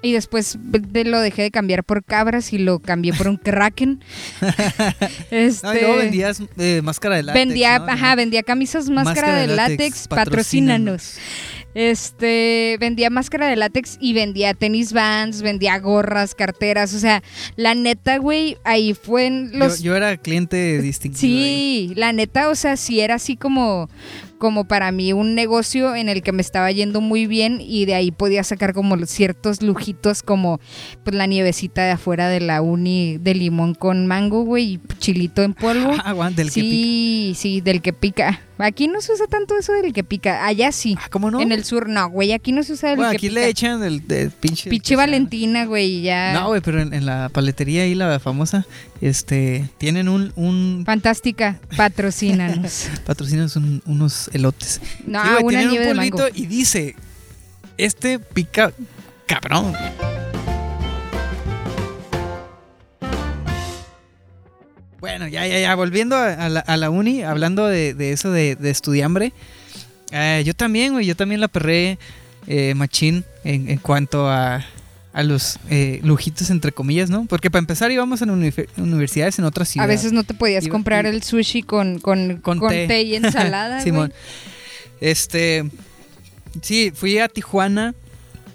Y 0.00 0.12
después 0.12 0.56
lo 0.92 1.20
dejé 1.20 1.42
de 1.42 1.50
cambiar 1.50 1.82
por 1.82 2.04
cabras 2.04 2.52
y 2.52 2.58
lo 2.58 2.78
cambié 2.78 3.12
por 3.12 3.26
un 3.26 3.36
kraken. 3.42 4.00
este, 5.32 5.96
vendías 5.96 6.40
eh, 6.56 6.82
máscara 6.84 7.16
de 7.16 7.24
látex. 7.24 7.46
Vendía, 7.46 7.76
ajá, 7.76 8.14
vendía 8.14 8.44
camisas 8.44 8.88
máscara, 8.88 9.34
de, 9.34 9.48
látex, 9.48 10.06
patrocínanos. 10.06 11.18
Este, 11.74 12.76
vendía 12.80 13.10
máscara 13.10 13.46
de 13.46 13.56
látex 13.56 13.98
y 14.00 14.12
vendía 14.12 14.54
tenis 14.54 14.92
vans, 14.92 15.42
vendía 15.42 15.78
gorras, 15.78 16.34
carteras, 16.34 16.94
o 16.94 16.98
sea, 16.98 17.22
la 17.56 17.74
neta, 17.74 18.18
güey, 18.18 18.56
ahí 18.64 18.94
fue 18.94 19.26
en 19.26 19.58
los... 19.58 19.82
Yo, 19.82 19.94
era 19.94 20.16
cliente 20.16 20.80
distintivo. 20.80 21.20
Sí, 21.20 21.92
la 21.94 22.12
neta, 22.12 22.48
o 22.48 22.54
sea, 22.54 22.76
sí 22.76 23.00
era 23.00 23.16
así 23.16 23.36
como 23.36 23.88
como 24.38 24.66
para 24.66 24.90
mí 24.92 25.12
un 25.12 25.34
negocio 25.34 25.94
en 25.94 26.08
el 26.08 26.22
que 26.22 26.32
me 26.32 26.42
estaba 26.42 26.70
yendo 26.72 27.00
muy 27.00 27.26
bien 27.26 27.60
y 27.60 27.84
de 27.84 27.94
ahí 27.94 28.10
podía 28.10 28.44
sacar 28.44 28.72
como 28.72 28.96
ciertos 29.06 29.62
lujitos 29.62 30.22
como 30.22 30.60
pues 31.04 31.14
la 31.14 31.26
nievecita 31.26 31.84
de 31.84 31.92
afuera 31.92 32.28
de 32.28 32.40
la 32.40 32.62
uni 32.62 33.18
de 33.18 33.34
limón 33.34 33.74
con 33.74 34.06
mango, 34.06 34.42
güey, 34.42 34.74
y 34.74 34.80
chilito 34.98 35.42
en 35.42 35.54
polvo. 35.54 35.92
Ah, 36.08 36.30
del 36.30 36.50
sí, 36.50 36.62
que 36.62 36.68
pica. 36.68 37.40
Sí, 37.40 37.60
del 37.60 37.82
que 37.82 37.92
pica. 37.92 38.40
Aquí 38.58 38.88
no 38.88 39.00
se 39.00 39.12
usa 39.12 39.26
tanto 39.26 39.56
eso 39.56 39.72
del 39.72 39.92
que 39.92 40.04
pica. 40.04 40.46
Allá 40.46 40.72
sí. 40.72 40.96
Ah, 40.98 41.08
¿Cómo 41.10 41.30
no? 41.30 41.40
En 41.40 41.52
el 41.52 41.64
sur 41.64 41.88
no, 41.88 42.08
güey. 42.08 42.32
Aquí 42.32 42.52
no 42.52 42.62
se 42.62 42.72
usa 42.72 42.90
del 42.90 42.98
bueno, 42.98 43.10
que 43.12 43.16
aquí 43.18 43.28
pica. 43.28 43.40
le 43.40 43.48
echan 43.48 43.82
el, 43.82 44.02
pinche. 44.32 44.70
Pinche 44.70 44.96
Valentina, 44.96 45.66
güey, 45.66 46.02
ya. 46.02 46.32
No, 46.32 46.48
güey, 46.48 46.60
pero 46.60 46.80
en, 46.80 47.06
la 47.06 47.28
paletería 47.28 47.82
ahí, 47.82 47.94
la 47.94 48.18
famosa, 48.18 48.66
este, 49.00 49.68
tienen 49.78 50.08
un. 50.08 50.32
un... 50.36 50.82
Fantástica, 50.84 51.60
patrocínanos. 51.76 52.88
patrocínanos 53.06 53.56
unos 53.56 54.30
elotes. 54.32 54.80
No, 55.06 55.22
una 55.42 55.62
nieve 55.62 55.92
un 55.92 55.98
de 55.98 56.32
y 56.34 56.46
dice: 56.46 56.96
Este 57.76 58.18
pica 58.18 58.72
cabrón. 59.26 59.74
Bueno, 65.00 65.28
ya, 65.28 65.46
ya, 65.46 65.60
ya, 65.60 65.74
volviendo 65.76 66.16
a, 66.16 66.48
la, 66.48 66.90
uni, 66.90 67.22
hablando 67.22 67.66
de, 67.66 67.94
eso 68.12 68.32
de, 68.32 68.56
de 68.56 68.70
estudiambre, 68.70 69.32
eh, 70.10 70.42
yo 70.44 70.54
también, 70.54 70.94
güey, 70.94 71.06
yo 71.06 71.14
también 71.14 71.40
la 71.40 71.46
perré 71.46 71.98
eh, 72.48 72.74
machín 72.74 73.24
en, 73.44 73.76
cuanto 73.78 74.28
a, 74.28 74.64
a 75.18 75.24
los 75.24 75.58
eh, 75.68 75.98
lujitos, 76.04 76.48
entre 76.50 76.70
comillas, 76.70 77.10
¿no? 77.10 77.26
Porque 77.26 77.50
para 77.50 77.58
empezar 77.58 77.90
íbamos 77.90 78.22
a 78.22 78.24
universidades 78.76 79.36
en 79.40 79.46
otras 79.46 79.68
ciudades. 79.68 79.90
A 79.90 79.92
veces 79.92 80.12
no 80.12 80.22
te 80.22 80.32
podías 80.32 80.68
comprar 80.68 81.06
el 81.06 81.24
sushi 81.24 81.64
con, 81.64 81.98
con, 81.98 82.36
con, 82.36 82.60
té. 82.60 83.02
y 83.02 83.14
ensalada, 83.16 83.80
Simón. 83.80 84.12
Este, 85.00 85.68
sí, 86.62 86.92
fui 86.94 87.18
a 87.18 87.26
Tijuana 87.28 87.96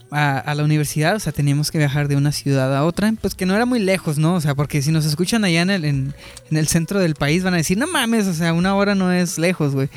a, 0.10 0.56
la 0.56 0.64
universidad, 0.64 1.18
o 1.18 1.20
sea, 1.20 1.34
teníamos 1.34 1.70
que 1.70 1.80
viajar 1.80 2.08
de 2.08 2.16
una 2.16 2.32
ciudad 2.32 2.74
a 2.74 2.86
otra, 2.86 3.14
pues 3.20 3.36
que 3.36 3.46
no 3.46 3.56
era 3.56 3.66
muy 3.66 3.80
lejos, 3.80 4.18
¿no? 4.18 4.36
O 4.36 4.40
sea, 4.40 4.56
porque 4.56 4.82
si 4.82 4.92
nos 4.94 5.04
escuchan 5.04 5.44
allá 5.44 5.64
en 5.64 5.70
el, 5.70 5.84
en, 5.84 6.14
el 6.50 6.68
centro 6.70 7.02
del 7.02 7.16
país 7.16 7.44
van 7.44 7.56
a 7.56 7.58
decir, 7.58 7.78
no 7.78 7.88
mames, 7.88 8.26
o 8.28 8.34
sea, 8.34 8.54
una 8.54 8.74
hora 8.74 8.96
no 8.96 9.12
es 9.12 9.38
lejos, 9.38 9.76
güey. 9.76 9.90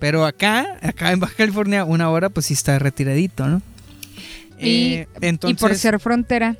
Pero 0.00 0.26
acá, 0.26 0.78
acá 0.82 1.12
en 1.12 1.20
Baja 1.20 1.34
California, 1.36 1.84
una 1.84 2.10
hora 2.10 2.28
pues 2.28 2.46
sí 2.46 2.54
está 2.54 2.80
retiradito, 2.80 3.46
¿no? 3.46 3.62
Y, 4.60 5.04
eh, 5.20 5.38
y 5.46 5.54
por 5.54 5.74
ser 5.74 6.00
frontera, 6.00 6.56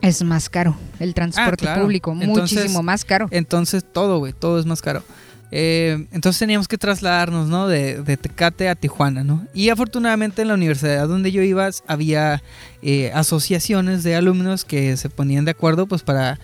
es 0.00 0.22
más 0.22 0.50
caro 0.50 0.76
el 1.00 1.14
transporte 1.14 1.68
ah, 1.68 1.80
público, 1.80 2.14
muchísimo 2.14 2.82
más 2.82 3.04
caro. 3.04 3.28
Entonces 3.30 3.84
todo, 3.90 4.18
güey, 4.18 4.32
todo 4.32 4.58
es 4.58 4.66
más 4.66 4.82
caro. 4.82 5.02
Eh, 5.50 6.06
entonces 6.10 6.40
teníamos 6.40 6.66
que 6.66 6.76
trasladarnos, 6.76 7.48
¿no? 7.48 7.68
De, 7.68 8.02
Tecate 8.16 8.68
a 8.68 8.74
Tijuana, 8.74 9.22
¿no? 9.22 9.46
Y 9.54 9.68
afortunadamente 9.68 10.42
en 10.42 10.48
la 10.48 10.54
universidad 10.54 11.06
donde 11.06 11.30
yo 11.32 11.42
iba 11.42 11.70
había 11.86 12.42
eh, 12.82 13.12
asociaciones 13.14 14.02
de 14.02 14.16
alumnos 14.16 14.64
que 14.64 14.96
se 14.96 15.08
ponían 15.10 15.44
de 15.44 15.52
acuerdo 15.52 15.86
pues 15.86 16.02
para 16.02 16.40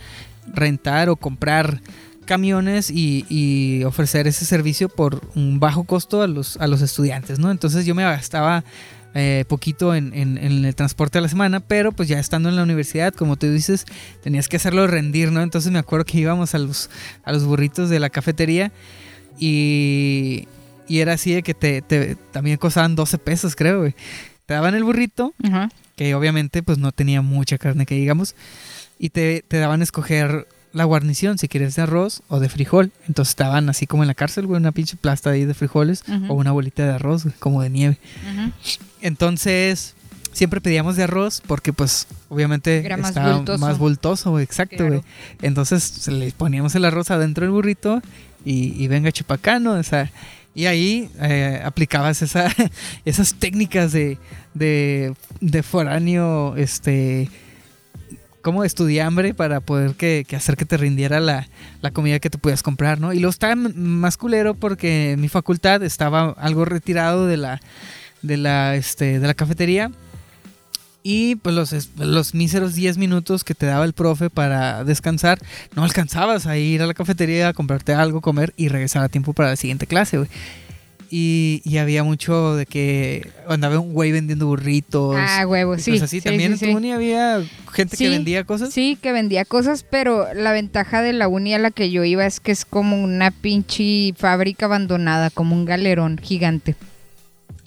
rentar 0.55 1.09
o 1.09 1.16
comprar 1.16 1.81
camiones 2.24 2.90
y, 2.90 3.83
ofrecer 3.85 4.29
ese 4.29 4.44
servicio 4.44 4.88
por 4.88 5.20
un 5.35 5.59
bajo 5.59 5.83
costo 5.83 6.22
a 6.22 6.29
los, 6.29 6.57
a 6.59 6.68
los 6.68 6.81
estudiantes, 6.81 7.40
¿no? 7.40 7.50
Entonces 7.50 7.85
yo 7.85 7.96
me 7.96 8.05
gastaba 8.05 8.62
eh, 9.14 9.44
poquito 9.49 9.94
en, 9.94 10.12
el 10.14 10.75
transporte 10.75 11.18
a 11.18 11.20
la 11.20 11.29
semana, 11.29 11.61
pero 11.61 11.92
pues 11.92 12.09
ya 12.09 12.18
estando 12.18 12.49
en 12.49 12.57
la 12.57 12.62
universidad, 12.62 13.12
como 13.12 13.37
tú 13.37 13.51
dices, 13.51 13.85
tenías 14.23 14.49
que 14.49 14.57
hacerlo 14.57 14.87
rendir, 14.87 15.33
¿no? 15.33 15.42
Entonces 15.42 15.73
me 15.73 15.79
acuerdo 15.79 16.05
que 16.05 16.18
íbamos 16.18 16.55
a 16.55 16.59
los, 16.59 16.90
a 17.25 17.33
los 17.33 17.44
burritos 17.44 17.90
de 17.90 17.99
la 17.99 18.11
cafetería 18.11 18.73
y, 19.38 20.46
y 20.87 21.01
era 21.01 21.14
así 21.14 21.33
de 21.33 21.42
que 21.42 21.55
te, 21.55 22.16
también 22.31 22.57
costaban 22.57 22.94
12 22.94 23.18
pesos, 23.18 23.57
creo, 23.57 23.81
güey. 23.81 23.94
Te 24.46 24.55
daban 24.55 24.75
el 24.75 24.85
burrito, 24.85 25.35
que 25.96 26.14
obviamente 26.14 26.62
pues 26.62 26.79
no 26.79 26.92
tenía 26.92 27.23
mucha 27.23 27.59
carne 27.59 27.87
que 27.87 27.94
digamos, 27.94 28.35
y 28.99 29.11
te, 29.11 29.44
te 29.46 29.59
daban 29.59 29.81
a 29.81 29.85
escoger 29.85 30.46
la 30.73 30.85
guarnición, 30.85 31.38
si 31.38 31.49
quieres 31.49 31.75
de 31.77 31.83
arroz 31.83 32.23
o 32.29 32.40
de 32.40 32.49
frijol. 32.49 32.92
Entonces 33.09 33.31
estaban 33.31 33.68
así 33.68 33.87
como 33.87 34.03
en 34.03 34.09
la 34.09 34.14
cárcel, 34.14 34.46
güey, 34.46 34.61
una 34.61 34.73
pinche 34.73 34.96
plasta 34.96 35.31
ahí 35.31 35.44
de 35.44 35.55
frijoles 35.55 36.05
o 36.29 36.35
una 36.35 36.53
bolita 36.53 36.85
de 36.85 36.92
arroz, 36.92 37.27
como 37.38 37.62
de 37.62 37.70
nieve. 37.70 37.99
Entonces, 39.02 39.94
siempre 40.32 40.60
pedíamos 40.60 40.96
de 40.96 41.04
arroz 41.04 41.42
porque 41.46 41.72
pues 41.72 42.06
obviamente 42.28 42.84
Era 42.84 42.96
más 42.96 43.10
estaba 43.10 43.36
bultoso. 43.36 43.58
más 43.58 43.78
bultoso, 43.78 44.40
exacto, 44.40 44.86
güey. 44.86 45.02
Entonces 45.42 46.08
le 46.08 46.32
poníamos 46.32 46.74
el 46.74 46.84
arroz 46.84 47.10
adentro 47.10 47.44
del 47.44 47.52
burrito 47.52 48.02
y, 48.44 48.86
venga 48.88 49.12
chupacano, 49.12 49.72
o 49.72 49.82
sea, 49.82 50.10
y 50.54 50.64
ahí 50.64 51.10
eh, 51.20 51.60
aplicabas 51.62 52.22
esa, 52.22 52.48
esas 53.04 53.34
técnicas 53.34 53.92
de, 53.92 54.18
de, 54.54 55.14
de 55.40 55.62
foráneo, 55.62 56.56
este 56.56 57.28
como 58.42 58.64
estudiambre 58.64 59.34
para 59.34 59.60
poder 59.60 59.94
que, 59.94 60.26
hacer 60.34 60.56
que 60.56 60.64
te 60.64 60.76
rindiera 60.76 61.20
la, 61.20 61.46
comida 61.92 62.18
que 62.20 62.30
te 62.30 62.38
podías 62.38 62.62
comprar, 62.62 63.00
¿no? 63.00 63.12
Y 63.12 63.20
lo 63.20 63.28
estaba 63.28 63.54
más 63.54 64.16
culero 64.16 64.54
porque 64.54 65.16
mi 65.18 65.28
facultad 65.28 65.82
estaba 65.82 66.30
algo 66.38 66.64
retirado 66.64 67.26
de 67.26 67.36
la, 67.36 67.60
de 68.22 68.37
la, 68.37 68.76
este, 68.76 69.18
de 69.18 69.26
la 69.26 69.35
cafetería. 69.35 69.90
Y 71.02 71.37
pues 71.37 71.54
los, 71.54 71.88
los 71.96 72.35
míseros 72.35 72.74
10 72.74 72.98
minutos 72.98 73.42
que 73.42 73.54
te 73.54 73.66
daba 73.66 73.85
el 73.85 73.94
profe 73.94 74.28
para 74.28 74.85
descansar, 74.85 75.38
no 75.74 75.83
alcanzabas 75.83 76.46
a 76.46 76.59
ir 76.59 76.83
a 76.83 76.87
la 76.87 76.94
cafetería 76.94 77.48
a 77.48 77.52
comprarte 77.54 77.94
algo, 77.94 78.20
comer 78.20 78.52
y 78.56 78.68
regresar 78.68 79.02
a 79.02 79.09
tiempo 79.09 79.33
para 79.33 79.50
la 79.50 79.56
siguiente 79.56 79.87
clase, 79.87 80.18
güey. 80.18 80.28
Y, 81.12 81.61
y 81.64 81.78
había 81.78 82.04
mucho 82.04 82.54
de 82.54 82.66
que 82.66 83.28
andaba 83.48 83.80
un 83.80 83.94
güey 83.94 84.12
vendiendo 84.12 84.46
burritos. 84.46 85.16
Ah, 85.18 85.44
huevo, 85.44 85.74
y 85.74 85.80
sí. 85.80 85.96
así. 85.96 86.06
sí, 86.06 86.20
También 86.20 86.56
sí, 86.56 86.66
en 86.66 86.70
tu 86.70 86.76
uni 86.76 86.92
había 86.92 87.42
gente 87.72 87.96
que 87.96 88.09
vendía 88.09 88.44
cosas. 88.44 88.72
Sí, 88.72 88.96
que 89.00 89.11
vendía 89.11 89.44
cosas, 89.44 89.83
pero 89.83 90.33
la 90.35 90.52
ventaja 90.52 91.02
de 91.02 91.12
la 91.12 91.26
uni 91.26 91.52
a 91.54 91.59
la 91.59 91.72
que 91.72 91.90
yo 91.90 92.04
iba 92.04 92.24
es 92.26 92.38
que 92.38 92.52
es 92.52 92.64
como 92.64 93.02
una 93.02 93.33
pinche 93.33 94.14
fábrica 94.16 94.66
abandonada, 94.66 95.30
como 95.30 95.56
un 95.56 95.64
galerón 95.64 96.16
gigante. 96.18 96.76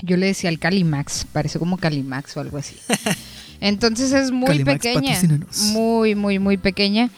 Yo 0.05 0.17
le 0.17 0.25
decía 0.27 0.49
al 0.49 0.59
Calimax, 0.59 1.25
parece 1.31 1.59
como 1.59 1.77
Calimax 1.77 2.35
o 2.35 2.41
algo 2.41 2.57
así. 2.57 2.75
Entonces 3.61 4.11
es 4.11 4.31
muy 4.31 4.47
Calimax, 4.47 4.83
pequeña, 4.83 5.19
muy, 5.71 6.13
muy, 6.15 6.39
muy 6.39 6.57
pequeña. 6.57 7.09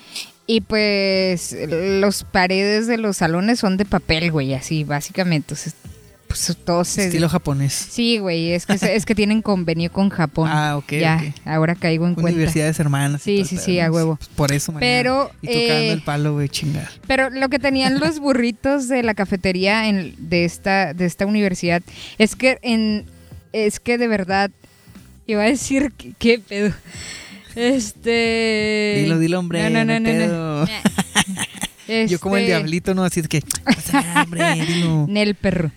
Y 0.48 0.62
pues 0.62 1.56
los 1.68 2.24
paredes 2.24 2.86
de 2.86 2.98
los 2.98 3.18
salones 3.18 3.60
son 3.60 3.78
de 3.78 3.86
papel, 3.86 4.32
güey, 4.32 4.54
así 4.54 4.84
básicamente. 4.84 5.56
Entonces, 5.56 5.74
pues 6.28 6.40
se... 6.88 7.06
Estilo 7.06 7.30
japonés. 7.30 7.74
Sí, 7.74 8.18
güey, 8.20 8.52
es 8.52 8.66
que, 8.66 8.74
es 8.96 9.06
que 9.06 9.16
tienen 9.16 9.42
convenio 9.42 9.92
con 9.92 10.10
Japón. 10.10 10.50
Ah, 10.52 10.76
ok, 10.78 10.92
Ya, 10.94 11.24
ahora 11.46 11.76
caigo 11.76 12.08
en 12.08 12.16
cuenta. 12.16 12.32
Universidades 12.32 12.80
hermanas. 12.80 13.22
Sí, 13.22 13.46
sí, 13.46 13.58
sí, 13.58 13.80
a 13.80 13.92
huevo. 13.92 14.16
Pues 14.18 14.30
por 14.30 14.52
eso, 14.52 14.72
Mariana. 14.72 14.98
Pero, 14.98 15.32
Y 15.42 15.48
tocando 15.48 15.74
eh, 15.74 15.92
el 15.92 16.02
palo, 16.02 16.34
güey, 16.34 16.50
chingar. 16.50 16.90
Pero 17.08 17.30
lo 17.30 17.50
que 17.50 17.60
tenían 17.60 18.00
los 18.00 18.20
burritos 18.20 18.88
de 18.88 19.04
la 19.04 19.14
cafetería 19.14 19.88
en- 19.88 20.16
de, 20.18 20.46
esta, 20.46 20.94
de 20.94 21.06
esta 21.06 21.26
universidad 21.26 21.82
es 22.18 22.36
que 22.36 22.58
en 22.62 23.06
es 23.54 23.80
que 23.80 23.98
de 23.98 24.08
verdad 24.10 24.52
iba 25.28 25.44
a 25.44 25.46
decir 25.46 25.94
que- 25.98 26.14
qué 26.20 26.40
pedo. 26.40 26.74
Este 27.56 29.02
Dilo, 29.04 29.18
dilo, 29.18 29.40
hombre, 29.40 29.70
No, 29.70 29.86
no, 29.86 30.00
no, 30.00 30.10
no. 30.12 30.68
Yo 32.08 32.20
como 32.20 32.36
el 32.36 32.44
Este, 32.44 32.56
diablito, 32.56 32.96
¿no? 32.96 33.04
Así 33.04 33.20
es 33.20 33.28
que... 33.28 33.44
"Pasa, 33.64 34.24
hombre, 34.24 34.56
dilo". 34.66 35.06
Nel 35.10 35.36
perro. 35.36 35.72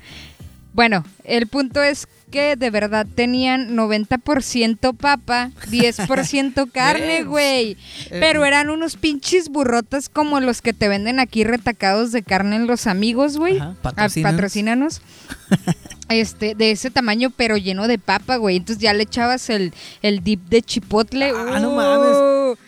Bueno, 0.78 1.04
el 1.24 1.48
punto 1.48 1.82
es 1.82 2.06
que 2.30 2.54
de 2.54 2.70
verdad 2.70 3.04
tenían 3.12 3.76
90% 3.76 4.96
papa, 4.96 5.50
10% 5.68 6.70
carne, 6.72 7.24
güey. 7.24 7.72
Eh, 7.72 7.76
Pero 8.20 8.44
eran 8.44 8.70
unos 8.70 8.94
pinches 8.94 9.48
burrotas 9.48 10.08
como 10.08 10.38
los 10.38 10.62
que 10.62 10.72
te 10.72 10.86
venden 10.86 11.18
aquí 11.18 11.42
retacados 11.42 12.12
de 12.12 12.22
carne 12.22 12.54
en 12.54 12.68
los 12.68 12.86
amigos, 12.86 13.38
güey. 13.38 13.58
Ah, 13.58 13.74
patrocínanos. 13.82 14.36
patrocínanos. 14.36 15.02
Este, 16.08 16.54
de 16.54 16.70
ese 16.70 16.90
tamaño, 16.90 17.28
pero 17.36 17.58
lleno 17.58 17.86
de 17.86 17.98
papa, 17.98 18.36
güey. 18.36 18.56
Entonces 18.56 18.82
ya 18.82 18.94
le 18.94 19.02
echabas 19.02 19.50
el, 19.50 19.74
el 20.00 20.24
dip 20.24 20.40
de 20.48 20.62
chipotle. 20.62 21.32
Ah, 21.36 21.58
no 21.60 21.72
¡Uh! 21.72 21.76
mames. 21.76 22.58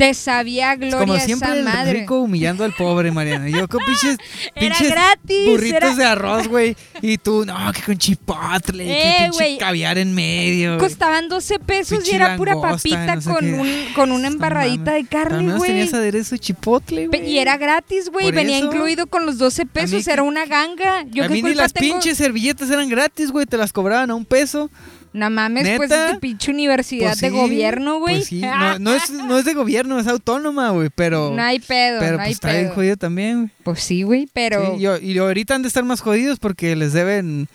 Te 0.00 0.14
sabía 0.14 0.76
gloria 0.76 0.98
Como 0.98 1.18
siempre 1.18 1.48
esa 1.50 1.58
el 1.58 1.64
madre. 1.64 1.92
rico 2.00 2.20
humillando 2.20 2.64
al 2.64 2.72
pobre, 2.72 3.12
Mariana. 3.12 3.48
Yo 3.50 3.68
con 3.68 3.80
pinches, 3.86 4.16
Era 4.54 4.76
gratis, 4.80 5.46
burritos 5.46 5.76
era- 5.82 5.94
de 5.94 6.04
arroz, 6.06 6.48
güey. 6.48 6.74
Y 7.02 7.18
tú, 7.18 7.44
no, 7.44 7.54
que 7.72 7.82
con 7.82 7.98
chipotle, 7.98 8.84
Eh, 8.90 9.16
que 9.18 9.24
pinche 9.38 9.58
caviar 9.58 9.98
en 9.98 10.14
medio. 10.14 10.78
Costaban 10.78 11.28
12 11.28 11.58
pesos 11.58 12.08
y 12.08 12.14
era 12.14 12.36
pura 12.36 12.52
langosta, 12.54 12.76
papita 12.76 13.14
no 13.16 13.20
sé 13.20 13.30
con, 13.30 13.54
un, 13.60 13.68
con 13.94 14.12
una 14.12 14.28
embarradita 14.28 14.92
de 14.92 15.04
carne, 15.04 15.52
güey. 15.56 15.70
tenías 15.70 15.92
aderezo 15.92 16.34
de 16.34 16.38
chipotle, 16.38 17.06
güey. 17.08 17.28
Y 17.30 17.38
era 17.38 17.58
gratis, 17.58 18.08
güey. 18.10 18.30
Venía 18.32 18.56
eso. 18.56 18.66
incluido 18.66 19.06
con 19.06 19.26
los 19.26 19.36
12 19.36 19.66
pesos. 19.66 20.06
Era 20.08 20.22
una 20.22 20.46
ganga. 20.46 21.04
Yo 21.10 21.24
a 21.24 21.28
mí 21.28 21.42
ni 21.42 21.52
las 21.54 21.72
tengo? 21.74 21.94
pinches 21.94 22.16
servilletas 22.16 22.70
eran 22.70 22.88
gratis, 22.88 23.30
güey. 23.30 23.44
Te 23.44 23.56
las 23.58 23.72
cobraban 23.72 24.10
a 24.10 24.14
un 24.14 24.24
peso. 24.24 24.70
No 25.12 25.28
mames, 25.28 25.76
pues 25.76 25.90
¿Neta? 25.90 26.06
es 26.06 26.12
de 26.14 26.20
pinche 26.20 26.50
universidad 26.52 27.08
Pues 27.10 27.20
de 27.20 27.30
gobierno, 27.30 27.98
güey. 27.98 28.16
Pues 28.16 28.28
sí, 28.28 28.40
no, 28.40 28.78
no 28.78 28.94
es, 28.94 29.10
no 29.10 29.38
es 29.38 29.44
de 29.44 29.54
gobierno, 29.54 29.98
es 29.98 30.06
autónoma, 30.06 30.70
güey. 30.70 30.88
Pero, 30.94 31.32
No 31.34 31.42
hay 31.42 31.58
pedo, 31.58 31.98
pero 31.98 32.12
no 32.12 32.16
pues 32.18 32.26
hay 32.26 32.32
está 32.32 32.52
bien 32.52 32.64
pedo. 32.66 32.74
jodido 32.74 32.96
también, 32.96 33.36
güey. 33.38 33.50
Pues 33.64 33.80
sí, 33.82 34.02
güey, 34.02 34.28
pero... 34.32 34.76
Sí, 34.76 34.86
y 35.02 35.18
ahorita 35.18 35.54
han 35.56 35.62
de 35.62 35.68
estar 35.68 35.84
más 35.84 36.00
jodidos 36.00 36.38
porque 36.38 36.76
les 36.76 36.92
deben 36.92 37.48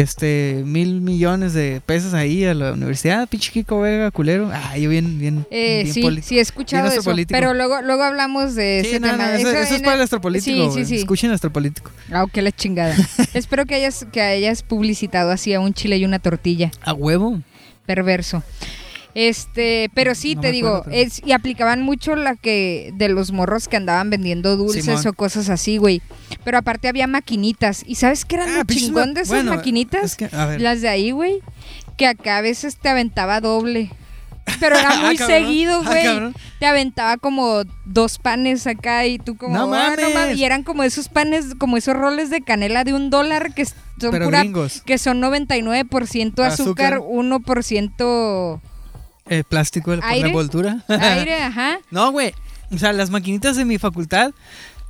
este 0.00 0.62
mil 0.66 1.00
millones 1.00 1.54
de 1.54 1.80
pesos 1.84 2.12
ahí 2.12 2.44
a 2.44 2.52
la 2.52 2.72
universidad, 2.74 3.26
pinche 3.28 3.50
Kiko 3.50 3.80
Vega, 3.80 4.10
culero. 4.10 4.50
Ah, 4.52 4.76
yo 4.76 4.90
bien, 4.90 5.18
bien, 5.18 5.46
Eh, 5.50 5.82
bien 5.84 5.94
sí, 5.94 6.22
sí 6.22 6.38
he 6.38 6.42
escuchado 6.42 6.88
eso, 6.88 7.14
pero 7.28 7.54
luego 7.54 7.80
luego 7.80 8.02
hablamos 8.02 8.54
de 8.54 8.80
Sí, 8.82 8.88
ese 8.90 9.00
no, 9.00 9.06
no, 9.08 9.12
tema. 9.14 9.34
eso, 9.36 9.50
eso 9.50 9.74
es 9.74 9.80
para 9.80 9.92
el- 9.94 9.98
nuestro 9.98 10.20
político, 10.20 10.70
Sí, 10.72 10.80
sí, 10.80 10.84
sí. 10.84 10.96
Escuchen 10.96 11.30
nuestro 11.30 11.50
político. 11.50 11.90
Ah, 12.12 12.26
qué 12.30 12.42
la 12.42 12.52
chingada. 12.52 12.94
Espero 13.34 13.64
que 13.64 13.74
hayas 13.76 14.06
que 14.12 14.20
hayas 14.20 14.62
publicitado 14.62 15.30
así 15.30 15.54
a 15.54 15.60
un 15.60 15.72
chile 15.72 15.96
y 15.96 16.04
una 16.04 16.18
tortilla. 16.18 16.70
A 16.82 16.92
huevo. 16.92 17.40
perverso. 17.86 18.42
Este, 19.18 19.90
pero 19.94 20.14
sí, 20.14 20.34
No 20.34 20.42
te 20.42 20.52
digo, 20.52 20.84
es, 20.90 21.22
y 21.24 21.32
aplicaban 21.32 21.80
mucho 21.82 22.16
la 22.16 22.36
que 22.36 22.92
de 22.96 23.08
los 23.08 23.32
morros 23.32 23.66
que 23.66 23.78
andaban 23.78 24.10
vendiendo 24.10 24.58
dulces 24.58 24.84
Simón. 24.84 25.06
o 25.06 25.12
cosas 25.14 25.48
así, 25.48 25.78
güey. 25.78 26.02
Pero 26.44 26.58
aparte 26.58 26.86
había 26.86 27.06
maquinitas. 27.06 27.82
¿Y 27.86 27.94
sabes 27.94 28.26
qué 28.26 28.36
eran 28.36 28.50
Ah, 28.50 28.56
lo 28.58 28.64
chingón 28.64 29.14
de 29.14 29.22
esas 29.22 29.28
bueno, 29.42 29.54
maquinitas? 29.56 30.04
es 30.04 30.16
que, 30.16 30.28
a 30.36 30.44
ver. 30.44 30.60
Las 30.60 30.82
de 30.82 30.88
ahí, 30.90 31.12
güey. 31.12 31.40
Que 31.96 32.06
acá 32.06 32.36
a 32.36 32.40
veces 32.42 32.76
te 32.76 32.90
aventaba 32.90 33.40
doble. 33.40 33.90
Pero 34.60 34.76
era 34.78 34.90
Ah, 34.92 35.06
muy 35.06 35.16
seguido, 35.16 35.80
Ah, 35.82 35.88
güey. 35.88 36.34
te 36.60 36.66
aventaba 36.66 37.16
como 37.16 37.62
dos 37.86 38.18
panes 38.18 38.66
acá 38.66 39.06
y 39.06 39.18
tú 39.18 39.38
como... 39.38 39.56
No 39.56 39.74
"Ah, 39.74 39.96
mames. 39.96 40.36
Y 40.36 40.44
eran 40.44 40.62
como 40.62 40.82
esos 40.82 41.08
panes, 41.08 41.54
como 41.56 41.78
esos 41.78 41.96
roles 41.96 42.28
de 42.28 42.42
canela 42.42 42.84
de 42.84 42.92
un 42.92 43.08
dólar 43.08 43.54
que 43.54 43.64
son 43.64 43.74
Pero 44.10 44.26
pura... 44.26 44.40
gringos. 44.40 44.82
Que 44.84 44.98
son 44.98 45.22
99% 45.22 46.42
azúcar, 46.44 46.92
Azúcar. 46.94 47.00
1% 47.00 48.60
El 49.28 49.44
plástico 49.44 49.90
de 49.92 49.98
la 49.98 50.08
Aire. 50.08 50.28
envoltura. 50.28 50.84
aire, 50.88 51.42
ajá. 51.42 51.78
no, 51.90 52.10
güey. 52.12 52.32
O 52.72 52.78
sea, 52.78 52.92
las 52.92 53.10
maquinitas 53.10 53.56
de 53.56 53.64
mi 53.64 53.78
facultad 53.78 54.32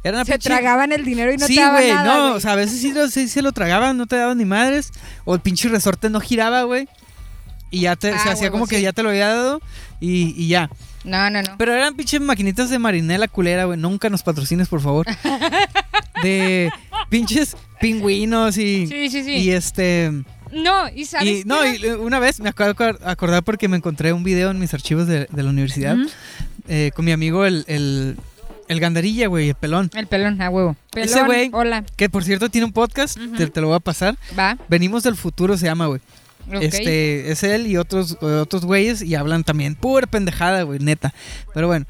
eran 0.05 0.21
una 0.21 0.25
Se 0.25 0.35
pinche- 0.35 0.45
tragaban 0.45 0.93
el 0.93 1.05
dinero 1.05 1.33
y 1.33 1.37
no 1.37 1.47
sí, 1.47 1.57
te 1.57 1.61
daban 1.61 1.77
güey, 1.77 1.93
nada, 1.93 2.05
no, 2.05 2.23
güey. 2.25 2.37
o 2.37 2.41
sea, 2.41 2.53
a 2.53 2.57
veces 2.57 2.81
sí, 2.81 2.93
lo- 2.93 3.09
sí 3.09 3.29
se 3.29 3.43
lo 3.43 3.53
tragaban, 3.53 3.97
no 3.97 4.07
te 4.07 4.17
daban 4.17 4.39
ni 4.39 4.45
madres, 4.45 4.93
o 5.25 5.35
el 5.35 5.41
pinche 5.41 5.69
resorte 5.69 6.09
no 6.11 6.21
giraba, 6.21 6.63
güey, 6.63 6.89
y 7.71 7.81
ya 7.81 7.97
te, 7.97 8.11
Ah, 8.11 8.19
se 8.23 8.31
hacía 8.31 8.43
huevo, 8.45 8.53
como 8.53 8.67
que 8.67 8.77
sí. 8.77 8.83
ya 8.83 8.93
te 8.93 9.03
lo 9.03 9.09
había 9.11 9.29
dado, 9.29 9.61
y, 10.01 10.33
y 10.43 10.49
ya. 10.49 10.71
No, 11.05 11.29
no, 11.31 11.43
no. 11.43 11.57
Pero 11.59 11.73
eran 11.75 11.95
pinches 11.97 12.21
maquinitas 12.21 12.71
de 12.71 12.79
marinela 12.79 13.29
culera, 13.29 13.65
güey, 13.65 13.79
nunca 13.79 14.09
nos 14.09 14.23
patrocines, 14.23 14.69
por 14.69 14.81
favor. 14.81 15.07
de 16.23 16.71
pinches 17.11 17.57
pingüinos 17.81 18.57
y, 18.59 18.87
Sí, 18.87 19.11
sí, 19.11 19.23
sí. 19.25 19.33
y 19.37 19.51
este... 19.51 20.13
no, 20.63 20.89
y 20.95 21.05
sabes 21.05 21.29
Y, 21.29 21.45
no, 21.45 21.65
y 21.67 21.85
una 21.87 22.19
vez 22.19 22.41
me 22.41 22.51
acor- 22.53 22.99
acordar 23.05 23.43
porque 23.43 23.69
me 23.69 23.77
encontré 23.77 24.13
un 24.13 24.25
video 24.25 24.51
en 24.51 24.59
mis 24.59 24.73
archivos 24.75 25.07
de, 25.07 25.27
de 25.31 25.43
la 25.43 25.51
universidad 25.51 25.97
eh, 26.69 26.91
con 26.95 27.05
mi 27.05 27.13
amigo 27.13 27.45
el, 27.45 27.65
el, 27.69 28.17
el 28.69 28.81
gandarilla, 28.81 29.29
güey, 29.29 29.49
el 29.51 29.55
pelón. 29.55 29.91
El 29.95 30.07
pelón, 30.07 30.41
a 30.43 30.51
huevo. 30.51 30.77
Pelón, 30.91 31.09
Ese 31.09 31.23
güey- 31.25 31.51
hola, 31.53 31.85
Que 31.97 32.09
por 32.09 32.25
cierto 32.25 32.49
tiene 32.49 32.65
un 32.65 32.73
podcast, 32.73 33.17
te, 33.37 33.47
te 33.47 33.61
lo 33.61 33.69
voy 33.69 33.77
a 33.77 33.81
pasar. 33.81 34.17
va. 34.39 34.59
Venimos 34.69 35.03
del 35.05 35.17
futuro 35.17 35.57
se 35.57 35.67
llama, 35.67 35.87
güey. 35.87 36.01
Este, 36.61 37.33
es 37.33 37.43
él 37.43 37.67
y 37.67 37.77
otros, 37.77 38.17
otros 38.23 38.65
güeyes 38.65 39.03
y 39.03 39.17
hablan 39.17 39.43
también 39.43 39.75
pura 39.75 40.07
pendejada, 40.07 40.63
güey, 40.63 40.79
neta. 40.79 41.13
Pero 41.55 41.67
bueno, 41.67 41.87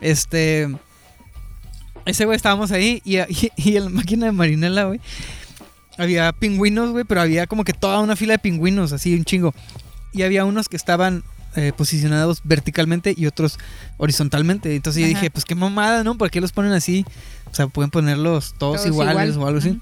este. 0.00 0.68
Ese 2.06 2.24
güey 2.24 2.36
estábamos 2.36 2.72
ahí 2.72 3.02
y, 3.04 3.18
y, 3.18 3.50
y 3.56 3.80
máquina 3.80 4.26
de 4.26 4.32
marinela, 4.32 4.84
güey. 4.84 4.98
Había 5.98 6.32
pingüinos, 6.32 6.90
güey, 6.90 7.04
pero 7.04 7.20
había 7.20 7.46
como 7.46 7.64
que 7.64 7.72
toda 7.72 8.00
una 8.00 8.16
fila 8.16 8.34
de 8.34 8.38
pingüinos, 8.38 8.92
así 8.92 9.14
un 9.14 9.24
chingo. 9.24 9.54
Y 10.12 10.22
había 10.22 10.44
unos 10.44 10.68
que 10.68 10.76
estaban 10.76 11.24
eh, 11.56 11.72
posicionados 11.76 12.40
verticalmente 12.44 13.14
y 13.16 13.26
otros 13.26 13.58
horizontalmente. 13.96 14.74
Entonces 14.74 15.02
yo 15.02 15.08
dije, 15.08 15.30
pues 15.30 15.44
qué 15.44 15.54
mamada, 15.54 16.04
¿no? 16.04 16.16
¿Por 16.16 16.30
qué 16.30 16.40
los 16.40 16.52
ponen 16.52 16.72
así? 16.72 17.04
O 17.50 17.54
sea, 17.54 17.66
pueden 17.66 17.90
ponerlos 17.90 18.54
todos, 18.58 18.82
Todos 18.82 18.86
iguales 18.86 19.34
igual. 19.34 19.44
o 19.44 19.46
algo 19.48 19.58
así. 19.58 19.80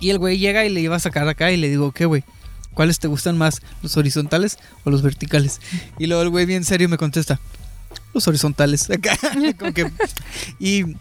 Y 0.00 0.10
el 0.10 0.18
güey 0.18 0.38
llega 0.38 0.64
y 0.64 0.68
le 0.68 0.80
iba 0.80 0.96
a 0.96 1.00
sacar 1.00 1.28
acá 1.28 1.52
y 1.52 1.56
le 1.56 1.68
digo, 1.68 1.92
¿qué, 1.92 2.06
güey? 2.06 2.24
¿Cuáles 2.74 2.98
te 2.98 3.06
gustan 3.06 3.38
más, 3.38 3.62
los 3.82 3.96
horizontales 3.96 4.58
o 4.82 4.90
los 4.90 5.00
verticales? 5.02 5.60
Y 5.98 6.06
luego 6.06 6.22
el 6.22 6.30
güey 6.30 6.44
bien 6.44 6.64
serio 6.64 6.88
me 6.88 6.98
contesta, 6.98 7.38
los 8.12 8.26
horizontales. 8.26 8.90
Acá, 8.90 9.16
como 9.58 9.72
que... 9.72 9.90
Y... 10.58 10.96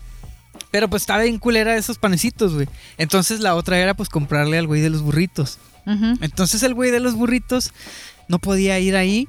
Pero 0.73 0.89
pues 0.89 1.03
estaba 1.03 1.21
bien 1.21 1.37
culera 1.37 1.77
esos 1.77 1.99
panecitos, 1.99 2.55
güey. 2.55 2.67
Entonces 2.97 3.41
la 3.41 3.53
otra 3.53 3.77
era 3.77 3.93
pues 3.93 4.09
comprarle 4.09 4.57
al 4.57 4.65
güey 4.65 4.81
de 4.81 4.89
los 4.89 5.03
burritos. 5.03 5.59
Entonces 5.85 6.63
el 6.63 6.73
güey 6.73 6.89
de 6.89 6.99
los 6.99 7.13
burritos 7.13 7.73
no 8.27 8.39
podía 8.39 8.79
ir 8.79 8.95
ahí 8.95 9.27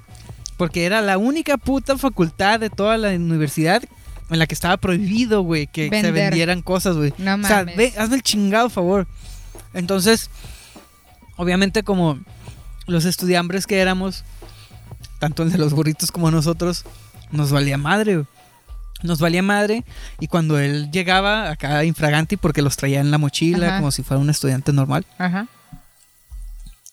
porque 0.57 0.87
era 0.87 1.03
la 1.03 1.19
única 1.19 1.59
puta 1.59 1.99
facultad 1.99 2.61
de 2.61 2.71
toda 2.71 2.97
la 2.97 3.11
universidad 3.11 3.83
en 4.31 4.39
la 4.39 4.47
que 4.47 4.55
estaba 4.55 4.79
prohibido, 4.79 5.43
güey, 5.43 5.67
que 5.67 5.91
se 5.91 6.13
vendieran 6.13 6.63
cosas, 6.63 6.97
güey. 6.97 7.13
No 7.19 7.35
o 7.35 7.43
sea, 7.47 7.59
mames. 7.59 7.77
ve, 7.77 7.93
hazme 7.99 8.17
el 8.17 8.23
chingado 8.23 8.71
favor. 8.71 9.07
Entonces, 9.75 10.31
obviamente 11.37 11.83
como 11.83 12.21
los 12.87 13.05
estudiambres 13.05 13.67
que 13.67 13.81
éramos, 13.81 14.25
tanto 15.19 15.43
el 15.43 15.53
de 15.53 15.59
los 15.59 15.75
burritos 15.75 16.11
como 16.11 16.31
nosotros, 16.31 16.87
nos 17.33 17.53
valía 17.53 17.77
madre, 17.77 18.15
güey. 18.15 18.34
Nos 19.05 19.21
valía 19.21 19.43
madre 19.43 19.85
y 20.19 20.27
cuando 20.29 20.59
él 20.59 20.91
llegaba 20.91 21.51
acá 21.51 21.85
infraganti 21.85 22.37
porque 22.37 22.63
los 22.63 22.77
traía 22.77 23.01
en 23.01 23.11
la 23.11 23.19
mochila 23.19 23.67
Ajá. 23.69 23.77
como 23.79 23.93
si 23.93 24.03
fuera 24.03 24.21
un 24.21 24.31
estudiante 24.31 24.73
normal. 24.73 25.05
Ajá. 25.19 25.47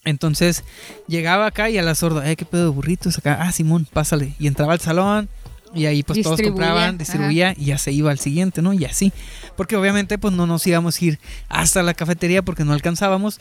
Entonces 0.04 0.64
llegaba 1.08 1.46
acá 1.46 1.70
y 1.70 1.78
a 1.78 1.84
la 1.84 1.96
sorda, 1.96 2.30
eh, 2.30 2.36
qué 2.36 2.44
pedo 2.46 2.64
de 2.64 2.70
burritos 2.70 3.18
acá. 3.18 3.38
Ah, 3.42 3.52
Simón, 3.52 3.88
pásale. 3.92 4.34
Y 4.40 4.48
entraba 4.48 4.74
al 4.74 4.80
salón 4.80 5.30
y 5.74 5.86
ahí 5.86 6.04
pues 6.04 6.22
todos 6.22 6.38
Distribuía, 6.38 6.66
compraban, 6.68 6.90
ajá. 6.90 6.98
distribuía 6.98 7.54
y 7.58 7.66
ya 7.66 7.78
se 7.78 7.92
iba 7.94 8.12
al 8.12 8.20
siguiente, 8.20 8.62
¿no? 8.62 8.74
Y 8.74 8.84
así. 8.86 9.14
Porque 9.56 9.78
obviamente 9.78 10.18
pues 10.18 10.34
no 10.34 10.48
nos 10.48 10.68
íbamos 10.68 11.00
a 11.02 11.06
ir 11.06 11.20
hasta 11.50 11.82
la 11.84 11.94
cafetería 11.94 12.42
porque 12.42 12.66
no 12.66 12.74
alcanzábamos. 12.74 13.40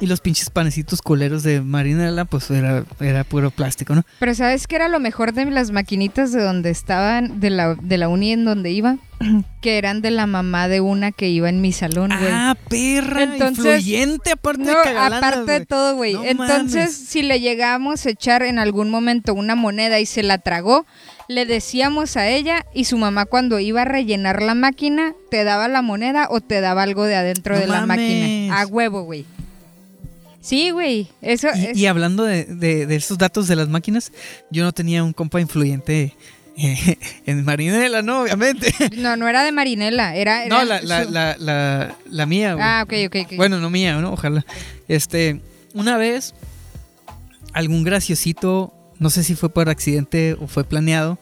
Y 0.00 0.06
los 0.06 0.20
pinches 0.20 0.50
panecitos 0.50 1.02
culeros 1.02 1.42
de 1.42 1.60
Marinela, 1.60 2.24
pues 2.24 2.48
era, 2.52 2.84
era 3.00 3.24
puro 3.24 3.50
plástico, 3.50 3.96
¿no? 3.96 4.04
Pero 4.20 4.32
¿sabes 4.34 4.68
qué 4.68 4.76
era 4.76 4.88
lo 4.88 5.00
mejor 5.00 5.32
de 5.32 5.44
las 5.46 5.72
maquinitas 5.72 6.30
de 6.30 6.40
donde 6.40 6.70
estaban, 6.70 7.40
de 7.40 7.50
la, 7.50 7.74
de 7.74 7.98
la 7.98 8.08
uni 8.08 8.32
en 8.32 8.44
donde 8.44 8.70
iba? 8.70 8.96
que 9.60 9.76
eran 9.78 10.00
de 10.00 10.12
la 10.12 10.28
mamá 10.28 10.68
de 10.68 10.80
una 10.80 11.10
que 11.10 11.28
iba 11.30 11.48
en 11.48 11.60
mi 11.60 11.72
salón, 11.72 12.10
güey. 12.16 12.30
Ah, 12.32 12.56
perra, 12.68 13.24
Entonces- 13.24 13.64
influyente 13.64 14.30
aparte 14.30 14.62
No, 14.62 14.78
de 14.78 14.84
cagalana, 14.84 15.18
aparte 15.18 15.50
de 15.50 15.66
todo, 15.66 15.96
güey. 15.96 16.14
No 16.14 16.22
Entonces, 16.24 16.74
mames. 16.92 16.94
si 16.96 17.22
le 17.22 17.40
llegamos 17.40 18.06
a 18.06 18.10
echar 18.10 18.44
en 18.44 18.60
algún 18.60 18.90
momento 18.90 19.34
una 19.34 19.56
moneda 19.56 19.98
y 19.98 20.06
se 20.06 20.22
la 20.22 20.38
tragó, 20.38 20.86
le 21.26 21.44
decíamos 21.44 22.16
a 22.16 22.28
ella 22.28 22.64
y 22.72 22.84
su 22.84 22.96
mamá 22.98 23.24
cuando 23.26 23.58
iba 23.58 23.82
a 23.82 23.84
rellenar 23.84 24.42
la 24.42 24.54
máquina, 24.54 25.12
te 25.32 25.42
daba 25.42 25.66
la 25.66 25.82
moneda 25.82 26.28
o 26.30 26.40
te 26.40 26.60
daba 26.60 26.84
algo 26.84 27.02
de 27.04 27.16
adentro 27.16 27.54
No 27.56 27.60
de 27.60 27.66
la 27.66 27.84
máquina. 27.84 28.60
A 28.60 28.64
huevo, 28.66 29.02
güey. 29.02 29.26
Sí, 30.40 30.70
güey. 30.70 31.08
Eso 31.20 31.48
es... 31.48 31.76
Y, 31.76 31.82
y 31.82 31.86
hablando 31.86 32.24
de, 32.24 32.44
de, 32.44 32.86
de 32.86 32.96
esos 32.96 33.18
datos 33.18 33.48
de 33.48 33.56
las 33.56 33.68
máquinas, 33.68 34.12
yo 34.50 34.62
no 34.64 34.72
tenía 34.72 35.02
un 35.04 35.12
compa 35.12 35.40
influyente 35.40 36.14
eh, 36.56 36.96
en 37.26 37.44
Marinela, 37.44 38.02
¿no? 38.02 38.22
Obviamente. 38.22 38.72
No, 38.96 39.16
no 39.16 39.28
era 39.28 39.42
de 39.44 39.52
Marinela, 39.52 40.14
era... 40.16 40.46
No, 40.46 40.64
la, 40.64 40.80
la, 40.82 41.04
su- 41.04 41.10
la, 41.10 41.36
la, 41.38 41.96
la 42.10 42.26
mía, 42.26 42.54
güey. 42.54 42.64
Ah, 42.66 42.82
ok, 42.84 42.92
ok, 43.08 43.16
ok. 43.26 43.36
Bueno, 43.36 43.58
no 43.58 43.68
mía, 43.70 43.96
¿no? 44.00 44.12
Ojalá. 44.12 44.44
Este, 44.86 45.40
una 45.74 45.96
vez, 45.96 46.34
algún 47.52 47.84
graciosito, 47.84 48.72
no 48.98 49.10
sé 49.10 49.24
si 49.24 49.34
fue 49.34 49.48
por 49.50 49.68
accidente 49.68 50.34
o 50.40 50.46
fue 50.46 50.64
planeado, 50.64 51.18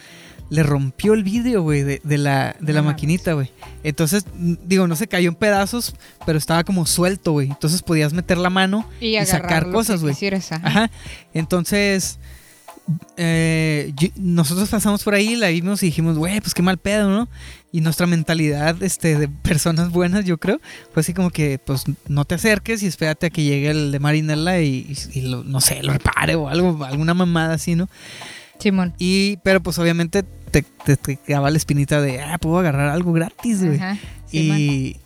le 0.50 0.62
rompió 0.62 1.14
el 1.14 1.24
vidrio, 1.24 1.62
güey, 1.62 1.82
de, 1.82 2.00
de 2.04 2.18
la, 2.18 2.54
de 2.60 2.72
la 2.72 2.80
No 2.80 2.86
maquinita, 2.88 3.32
güey. 3.32 3.50
Entonces, 3.82 4.24
digo, 4.36 4.86
no 4.86 4.94
se 4.96 5.08
cayó 5.08 5.28
en 5.28 5.34
pedazos, 5.34 5.94
pero 6.24 6.38
estaba 6.38 6.62
como 6.64 6.86
suelto, 6.86 7.32
güey. 7.32 7.48
Entonces 7.48 7.82
podías 7.82 8.12
meter 8.12 8.38
la 8.38 8.50
mano 8.50 8.88
y, 9.00 9.16
sacar 9.26 9.70
cosas, 9.72 10.00
güey. 10.02 10.14
ajá. 10.14 10.60
Ajá. 10.62 10.90
Entonces, 11.34 12.18
eh, 13.16 13.92
yo- 13.96 14.08
nosotros 14.16 14.68
pasamos 14.68 15.02
por 15.02 15.14
ahí, 15.14 15.36
la 15.36 15.48
vimos 15.48 15.82
y 15.82 15.86
dijimos, 15.86 16.16
güey, 16.18 16.40
pues 16.40 16.54
qué 16.54 16.62
mal 16.62 16.78
pedo, 16.78 17.10
¿no? 17.10 17.28
Y 17.72 17.80
nuestra 17.80 18.06
mentalidad 18.06 18.80
este, 18.82 19.18
de 19.18 19.28
personas 19.42 19.90
buenas, 19.90 20.24
yo 20.24 20.38
creo, 20.38 20.60
fue 20.92 21.00
así 21.00 21.12
como 21.12 21.30
que, 21.30 21.58
pues 21.58 21.84
no 22.08 22.24
te 22.24 22.36
acerques 22.36 22.82
y 22.82 22.86
espérate 22.86 23.26
a 23.26 23.30
que 23.30 23.42
llegue 23.42 23.70
el 23.70 23.90
de 23.92 23.98
Marinela 23.98 24.60
y, 24.60 24.96
y 25.12 25.22
lo- 25.22 25.42
no 25.44 25.60
sé, 25.60 25.82
lo 25.82 25.92
repare 25.92 26.36
o 26.36 26.48
algo, 26.48 26.84
alguna 26.84 27.14
mamada 27.14 27.54
así, 27.54 27.74
¿no? 27.74 27.88
Simón. 28.58 28.94
Y, 28.98 29.36
pero 29.38 29.62
pues 29.62 29.78
obviamente 29.78 30.24
te, 30.50 30.62
te, 30.84 30.96
te 30.96 31.16
quedaba 31.16 31.50
la 31.50 31.56
espinita 31.56 32.00
de, 32.00 32.20
ah, 32.20 32.38
puedo 32.38 32.58
agarrar 32.58 32.88
algo 32.88 33.12
gratis, 33.12 33.64
güey. 33.64 33.76
Ajá. 33.78 33.98
Simón. 34.26 34.58
Y. 34.58 34.96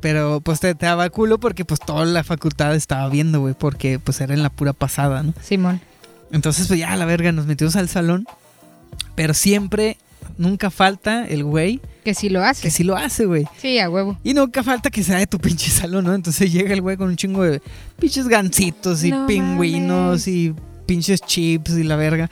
Pero 0.00 0.40
pues 0.40 0.60
te, 0.60 0.74
te 0.74 0.86
daba 0.86 1.10
culo 1.10 1.38
porque 1.38 1.66
pues 1.66 1.78
toda 1.80 2.06
la 2.06 2.24
facultad 2.24 2.74
estaba 2.74 3.06
viendo, 3.10 3.40
güey, 3.40 3.52
porque 3.52 3.98
pues 3.98 4.20
era 4.22 4.32
en 4.32 4.42
la 4.42 4.48
pura 4.48 4.72
pasada, 4.72 5.22
¿no? 5.22 5.34
Simón. 5.42 5.80
Entonces, 6.32 6.68
pues 6.68 6.80
ya, 6.80 6.96
la 6.96 7.04
verga, 7.04 7.32
nos 7.32 7.44
metimos 7.46 7.76
al 7.76 7.88
salón. 7.90 8.26
Pero 9.14 9.34
siempre, 9.34 9.98
nunca 10.38 10.70
falta 10.70 11.26
el 11.26 11.44
güey 11.44 11.80
Que 12.02 12.14
sí 12.14 12.30
lo 12.30 12.42
hace. 12.42 12.62
que 12.62 12.70
sí 12.70 12.82
lo 12.82 12.96
hace, 12.96 13.26
güey. 13.26 13.44
Sí, 13.60 13.78
a 13.78 13.90
huevo. 13.90 14.16
Y 14.24 14.32
nunca 14.32 14.62
falta 14.62 14.90
que 14.90 15.02
sea 15.04 15.18
de 15.18 15.26
tu 15.26 15.38
pinche 15.38 15.70
salón, 15.70 16.04
¿no? 16.06 16.14
Entonces 16.14 16.50
llega 16.50 16.72
el 16.72 16.80
güey 16.80 16.96
con 16.96 17.08
un 17.08 17.16
chingo 17.16 17.42
de 17.42 17.60
pinches 17.98 18.26
gancitos 18.26 19.04
y 19.04 19.10
No 19.10 19.26
pingüinos 19.26 20.06
mames. 20.06 20.28
y 20.28 20.54
pinches 20.86 21.20
chips 21.20 21.72
y 21.72 21.82
la 21.82 21.96
verga. 21.96 22.30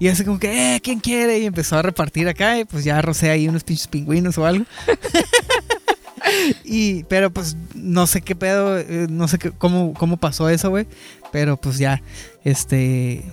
Y 0.00 0.08
hace 0.08 0.24
como 0.24 0.38
que, 0.38 0.76
eh, 0.76 0.80
¿quién 0.80 1.00
quiere? 1.00 1.38
Y 1.40 1.46
empezó 1.46 1.76
a 1.76 1.82
repartir 1.82 2.28
acá 2.28 2.58
y 2.58 2.64
pues 2.64 2.84
ya 2.84 3.00
rocé 3.02 3.30
ahí 3.30 3.48
unos 3.48 3.64
pinches 3.64 3.88
pingüinos 3.88 4.38
o 4.38 4.46
algo. 4.46 4.64
y, 6.64 7.04
pero 7.04 7.30
pues 7.30 7.56
no 7.74 8.06
sé 8.06 8.20
qué 8.22 8.36
pedo, 8.36 8.78
eh, 8.78 9.06
no 9.10 9.28
sé 9.28 9.38
cómo, 9.58 9.94
cómo 9.94 10.16
pasó 10.16 10.48
eso, 10.48 10.70
güey. 10.70 10.86
Pero 11.32 11.56
pues 11.56 11.78
ya, 11.78 12.00
este, 12.44 13.24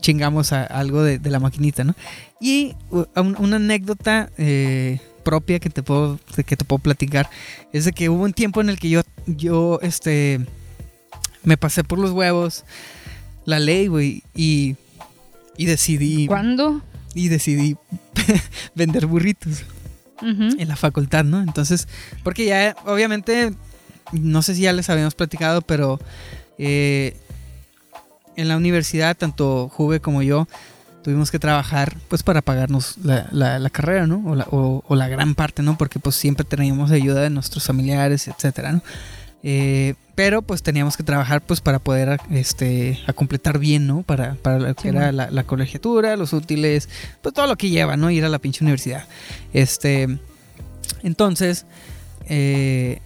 chingamos 0.00 0.52
a- 0.52 0.64
algo 0.64 1.02
de, 1.02 1.18
la 1.30 1.38
maquinita, 1.40 1.84
¿no? 1.84 1.94
Y 2.40 2.74
un- 2.90 3.36
una 3.38 3.56
anécdota 3.56 4.30
eh, 4.38 5.00
propia 5.24 5.60
que 5.60 5.70
te 5.70 5.82
puedo 5.84 6.18
que 6.44 6.56
te 6.56 6.64
puedo 6.64 6.80
platicar 6.80 7.30
es 7.72 7.84
de 7.84 7.92
que 7.92 8.08
hubo 8.08 8.24
un 8.24 8.32
tiempo 8.32 8.60
en 8.60 8.68
el 8.68 8.80
que 8.80 8.88
yo 8.90 9.02
yo 9.26 9.78
este 9.80 10.40
me 11.44 11.56
pasé 11.56 11.84
por 11.84 12.00
los 12.00 12.10
huevos 12.10 12.64
la 13.44 13.60
ley, 13.60 13.86
güey, 13.86 14.24
y 14.34 14.74
y 15.56 15.66
decidí 15.66 16.26
¿Cuándo? 16.26 16.82
y 17.14 17.28
decidí 17.28 17.76
vender 18.74 19.06
burritos 19.06 19.62
en 20.24 20.68
la 20.68 20.76
facultad, 20.76 21.24
¿no? 21.24 21.42
Entonces, 21.42 21.88
porque 22.22 22.44
ya 22.46 22.76
obviamente 22.86 23.52
no 24.12 24.42
sé 24.42 24.54
si 24.54 24.62
ya 24.62 24.72
les 24.72 24.88
habíamos 24.88 25.14
platicado, 25.16 25.62
pero 25.62 25.98
eh, 26.58 27.16
en 28.36 28.48
la 28.48 28.56
universidad, 28.56 29.16
tanto 29.16 29.68
Juve 29.68 29.98
como 30.00 30.22
yo, 30.22 30.46
tuvimos 31.02 31.32
que 31.32 31.40
trabajar 31.40 31.96
pues 32.08 32.22
para 32.22 32.40
pagarnos 32.40 32.98
la, 33.02 33.26
la- 33.32 33.58
la 33.58 33.70
carrera, 33.70 34.06
¿no? 34.06 34.22
O 34.24 34.34
la, 34.36 34.46
o- 34.52 34.84
o 34.86 34.94
la 34.94 35.08
gran 35.08 35.34
parte, 35.34 35.62
¿no? 35.62 35.76
Porque 35.76 35.98
pues 35.98 36.14
siempre 36.14 36.44
teníamos 36.44 36.92
ayuda 36.92 37.20
de 37.22 37.30
nuestros 37.30 37.66
familiares, 37.66 38.28
etcétera, 38.28 38.70
¿no? 38.72 38.82
Eh, 39.42 39.94
pero 40.14 40.42
pues 40.42 40.62
teníamos 40.62 40.96
que 40.96 41.02
trabajar 41.02 41.40
pues 41.40 41.60
para 41.60 41.78
poder 41.78 42.20
este, 42.30 42.98
a 43.06 43.12
completar 43.12 43.58
bien, 43.58 43.86
¿no? 43.86 44.02
Para, 44.02 44.34
para 44.34 44.58
lo 44.58 44.74
que 44.74 44.82
Sí, 44.82 44.88
era 44.88 45.10
la, 45.12 45.30
la 45.30 45.44
colegiatura, 45.44 46.16
los 46.16 46.32
útiles, 46.32 46.88
pues 47.22 47.34
todo 47.34 47.46
lo 47.46 47.56
que 47.56 47.70
lleva, 47.70 47.96
¿no? 47.96 48.10
Ir 48.10 48.24
a 48.24 48.28
la 48.28 48.38
pinche 48.38 48.62
universidad. 48.64 49.06
Este, 49.52 50.18
entonces, 51.02 51.66
eh, 52.28 53.00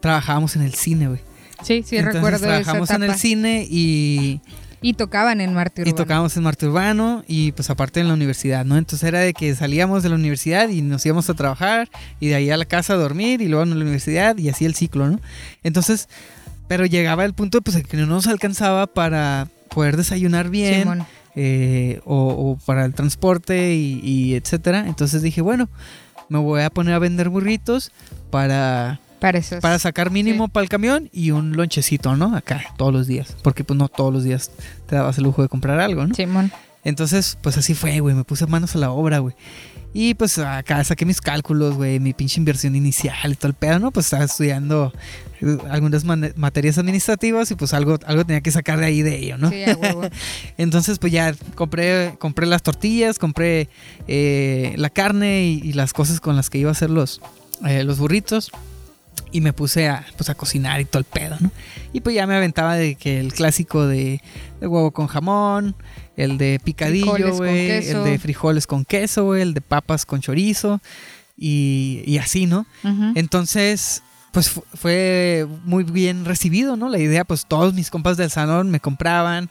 trabajábamos 0.00 0.56
en 0.56 0.62
el 0.62 0.74
cine, 0.74 1.08
güey. 1.08 1.20
Sí, 1.62 1.82
sí, 1.86 1.96
Entonces, 1.96 2.14
recuerdo 2.14 2.36
esa 2.36 2.46
trabajamos 2.46 2.92
en 2.92 3.02
el 3.02 3.10
etapa. 3.10 3.18
cine 3.20 3.66
y, 3.68 4.40
Y 4.80 4.94
tocaban 4.94 5.40
en 5.40 5.52
Marte 5.54 5.82
y 5.84 5.92
Urbano. 5.92 5.96
tocábamos 5.96 6.36
en 6.36 6.42
Marte 6.44 6.66
Urbano 6.68 7.24
y 7.26 7.50
pues 7.52 7.68
aparte 7.70 7.98
en 8.00 8.06
la 8.08 8.14
universidad, 8.14 8.64
¿no? 8.64 8.76
Entonces 8.76 9.08
era 9.08 9.18
de 9.20 9.34
que 9.34 9.54
salíamos 9.56 10.04
de 10.04 10.08
la 10.10 10.14
universidad 10.14 10.68
y 10.68 10.82
nos 10.82 11.04
íbamos 11.04 11.28
a 11.30 11.34
trabajar 11.34 11.88
y 12.20 12.28
de 12.28 12.36
ahí 12.36 12.50
a 12.50 12.56
la 12.56 12.64
casa 12.64 12.92
a 12.92 12.96
dormir 12.96 13.40
y 13.42 13.48
luego 13.48 13.62
a 13.64 13.66
la 13.66 13.74
universidad 13.74 14.36
y 14.38 14.48
así 14.50 14.64
el 14.66 14.76
ciclo, 14.76 15.08
¿no? 15.08 15.20
Entonces, 15.64 16.08
pero 16.68 16.86
llegaba 16.86 17.24
el 17.24 17.34
punto 17.34 17.60
pues 17.62 17.76
en 17.76 17.82
que 17.82 17.96
no 17.96 18.06
nos 18.06 18.26
alcanzaba 18.26 18.86
para 18.86 19.48
poder 19.70 19.96
desayunar 19.96 20.50
bien 20.50 21.04
eh, 21.34 22.00
o, 22.04 22.28
o 22.28 22.58
para 22.64 22.84
el 22.84 22.94
transporte 22.94 23.74
y, 23.74 24.00
y 24.02 24.34
etcétera. 24.34 24.84
Entonces 24.86 25.22
dije, 25.22 25.40
bueno, 25.40 25.68
me 26.28 26.38
voy 26.38 26.62
a 26.62 26.70
poner 26.70 26.94
a 26.94 26.98
vender 26.98 27.28
burritos 27.28 27.90
para 28.30 29.00
Para 29.18 29.40
para 29.60 29.78
sacar 29.78 30.10
mínimo 30.10 30.48
para 30.48 30.62
el 30.62 30.68
camión 30.68 31.08
y 31.12 31.30
un 31.32 31.56
lonchecito, 31.56 32.16
¿no? 32.16 32.36
Acá, 32.36 32.62
todos 32.76 32.92
los 32.92 33.06
días. 33.06 33.34
Porque 33.42 33.64
pues 33.64 33.76
no 33.78 33.88
todos 33.88 34.12
los 34.12 34.24
días 34.24 34.50
te 34.86 34.94
dabas 34.96 35.18
el 35.18 35.24
lujo 35.24 35.42
de 35.42 35.48
comprar 35.48 35.80
algo, 35.80 36.06
¿no? 36.06 36.14
Simón. 36.14 36.52
Entonces, 36.84 37.36
pues 37.42 37.58
así 37.58 37.74
fue, 37.74 37.98
güey. 38.00 38.14
Me 38.14 38.24
puse 38.24 38.46
manos 38.46 38.74
a 38.76 38.78
la 38.78 38.90
obra, 38.90 39.18
güey. 39.18 39.34
Y 40.00 40.14
pues 40.14 40.38
acá 40.38 40.84
saqué 40.84 41.04
mis 41.04 41.20
cálculos, 41.20 41.74
güey, 41.74 41.98
mi 41.98 42.12
pinche 42.12 42.38
inversión 42.38 42.76
inicial 42.76 43.32
y 43.32 43.34
todo 43.34 43.48
el 43.48 43.54
pedo, 43.54 43.80
¿no? 43.80 43.90
Pues 43.90 44.06
estaba 44.06 44.22
estudiando 44.22 44.92
eh, 45.40 45.58
algunas 45.70 46.04
materias 46.04 46.78
administrativas 46.78 47.50
y 47.50 47.56
pues 47.56 47.74
algo, 47.74 47.98
algo 48.06 48.24
tenía 48.24 48.40
que 48.40 48.52
sacar 48.52 48.78
de 48.78 48.86
ahí 48.86 49.02
de 49.02 49.16
ello, 49.16 49.38
¿no? 49.38 49.50
Sí, 49.50 49.64
a 49.64 49.74
huevo. 49.74 50.02
Entonces, 50.56 51.00
pues 51.00 51.12
ya 51.12 51.34
compré, 51.56 52.14
compré 52.20 52.46
las 52.46 52.62
tortillas, 52.62 53.18
compré 53.18 53.70
eh, 54.06 54.72
la 54.76 54.88
carne 54.88 55.42
y, 55.46 55.62
y 55.64 55.72
las 55.72 55.92
cosas 55.92 56.20
con 56.20 56.36
las 56.36 56.48
que 56.48 56.58
iba 56.58 56.68
a 56.68 56.72
hacer 56.74 56.90
los, 56.90 57.20
eh, 57.66 57.82
los 57.82 57.98
burritos. 57.98 58.52
Y 59.32 59.40
me 59.40 59.52
puse 59.52 59.88
a, 59.88 60.06
pues, 60.16 60.30
a 60.30 60.36
cocinar 60.36 60.80
y 60.80 60.84
todo 60.84 61.00
el 61.00 61.06
pedo, 61.06 61.34
¿no? 61.40 61.50
Y 61.92 62.02
pues 62.02 62.14
ya 62.14 62.24
me 62.28 62.36
aventaba 62.36 62.76
de 62.76 62.94
que 62.94 63.18
el 63.18 63.32
clásico 63.32 63.84
de, 63.84 64.22
de 64.60 64.66
huevo 64.68 64.92
con 64.92 65.08
jamón, 65.08 65.74
el 66.18 66.36
de 66.38 66.60
picadillo, 66.62 67.06
güey, 67.38 67.66
el 67.90 68.04
de 68.04 68.18
frijoles 68.18 68.66
con 68.66 68.84
queso, 68.84 69.24
güey, 69.24 69.40
el 69.42 69.54
de 69.54 69.60
papas 69.62 70.04
con 70.04 70.20
chorizo 70.20 70.80
y, 71.38 72.02
y 72.06 72.18
así, 72.18 72.46
¿no? 72.46 72.66
Entonces, 73.16 74.02
pues 74.32 74.50
fu- 74.50 74.64
fue 74.74 75.46
muy 75.64 75.84
bien 75.84 76.24
recibido, 76.24 76.76
¿no? 76.76 76.88
La 76.88 76.98
idea, 76.98 77.24
pues 77.24 77.46
todos 77.46 77.72
mis 77.74 77.90
compas 77.90 78.16
del 78.16 78.30
salón 78.30 78.70
me 78.70 78.80
compraban. 78.80 79.48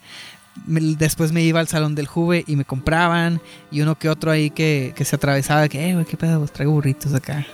después 0.65 1.31
me 1.31 1.41
iba 1.43 1.59
al 1.59 1.67
salón 1.67 1.95
del 1.95 2.07
Juve 2.07 2.43
y 2.47 2.55
me 2.55 2.65
compraban. 2.65 3.39
Y 3.71 3.81
uno 3.81 3.97
que 3.97 4.09
otro 4.09 4.31
ahí 4.31 4.49
que, 4.49 4.93
que 4.95 5.05
se 5.05 5.15
atravesaba, 5.15 5.67
que, 5.69 5.89
eh, 5.89 5.93
güey, 5.93 6.05
qué 6.05 6.17
pedo, 6.17 6.45
traigo 6.47 6.73
burritos 6.73 7.13
acá. 7.13 7.45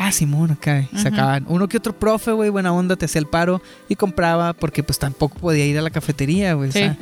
Ah, 0.00 0.12
Simón, 0.12 0.52
acá. 0.52 0.80
Y 0.82 0.94
Ujú. 0.94 1.02
sacaban. 1.02 1.44
Uno 1.48 1.68
que 1.68 1.76
otro 1.76 1.92
profe, 1.98 2.30
güey, 2.30 2.50
buena 2.50 2.72
onda, 2.72 2.94
te 2.94 3.06
hacía 3.06 3.18
el 3.18 3.26
paro 3.26 3.60
y 3.88 3.96
compraba 3.96 4.52
porque 4.52 4.82
pues 4.84 4.98
tampoco 4.98 5.36
podía 5.40 5.66
ir 5.66 5.76
a 5.76 5.82
la 5.82 5.90
cafetería, 5.90 6.54
güey. 6.54 6.68
o 6.70 6.72
Sí. 6.72 6.78
sea, 6.78 6.96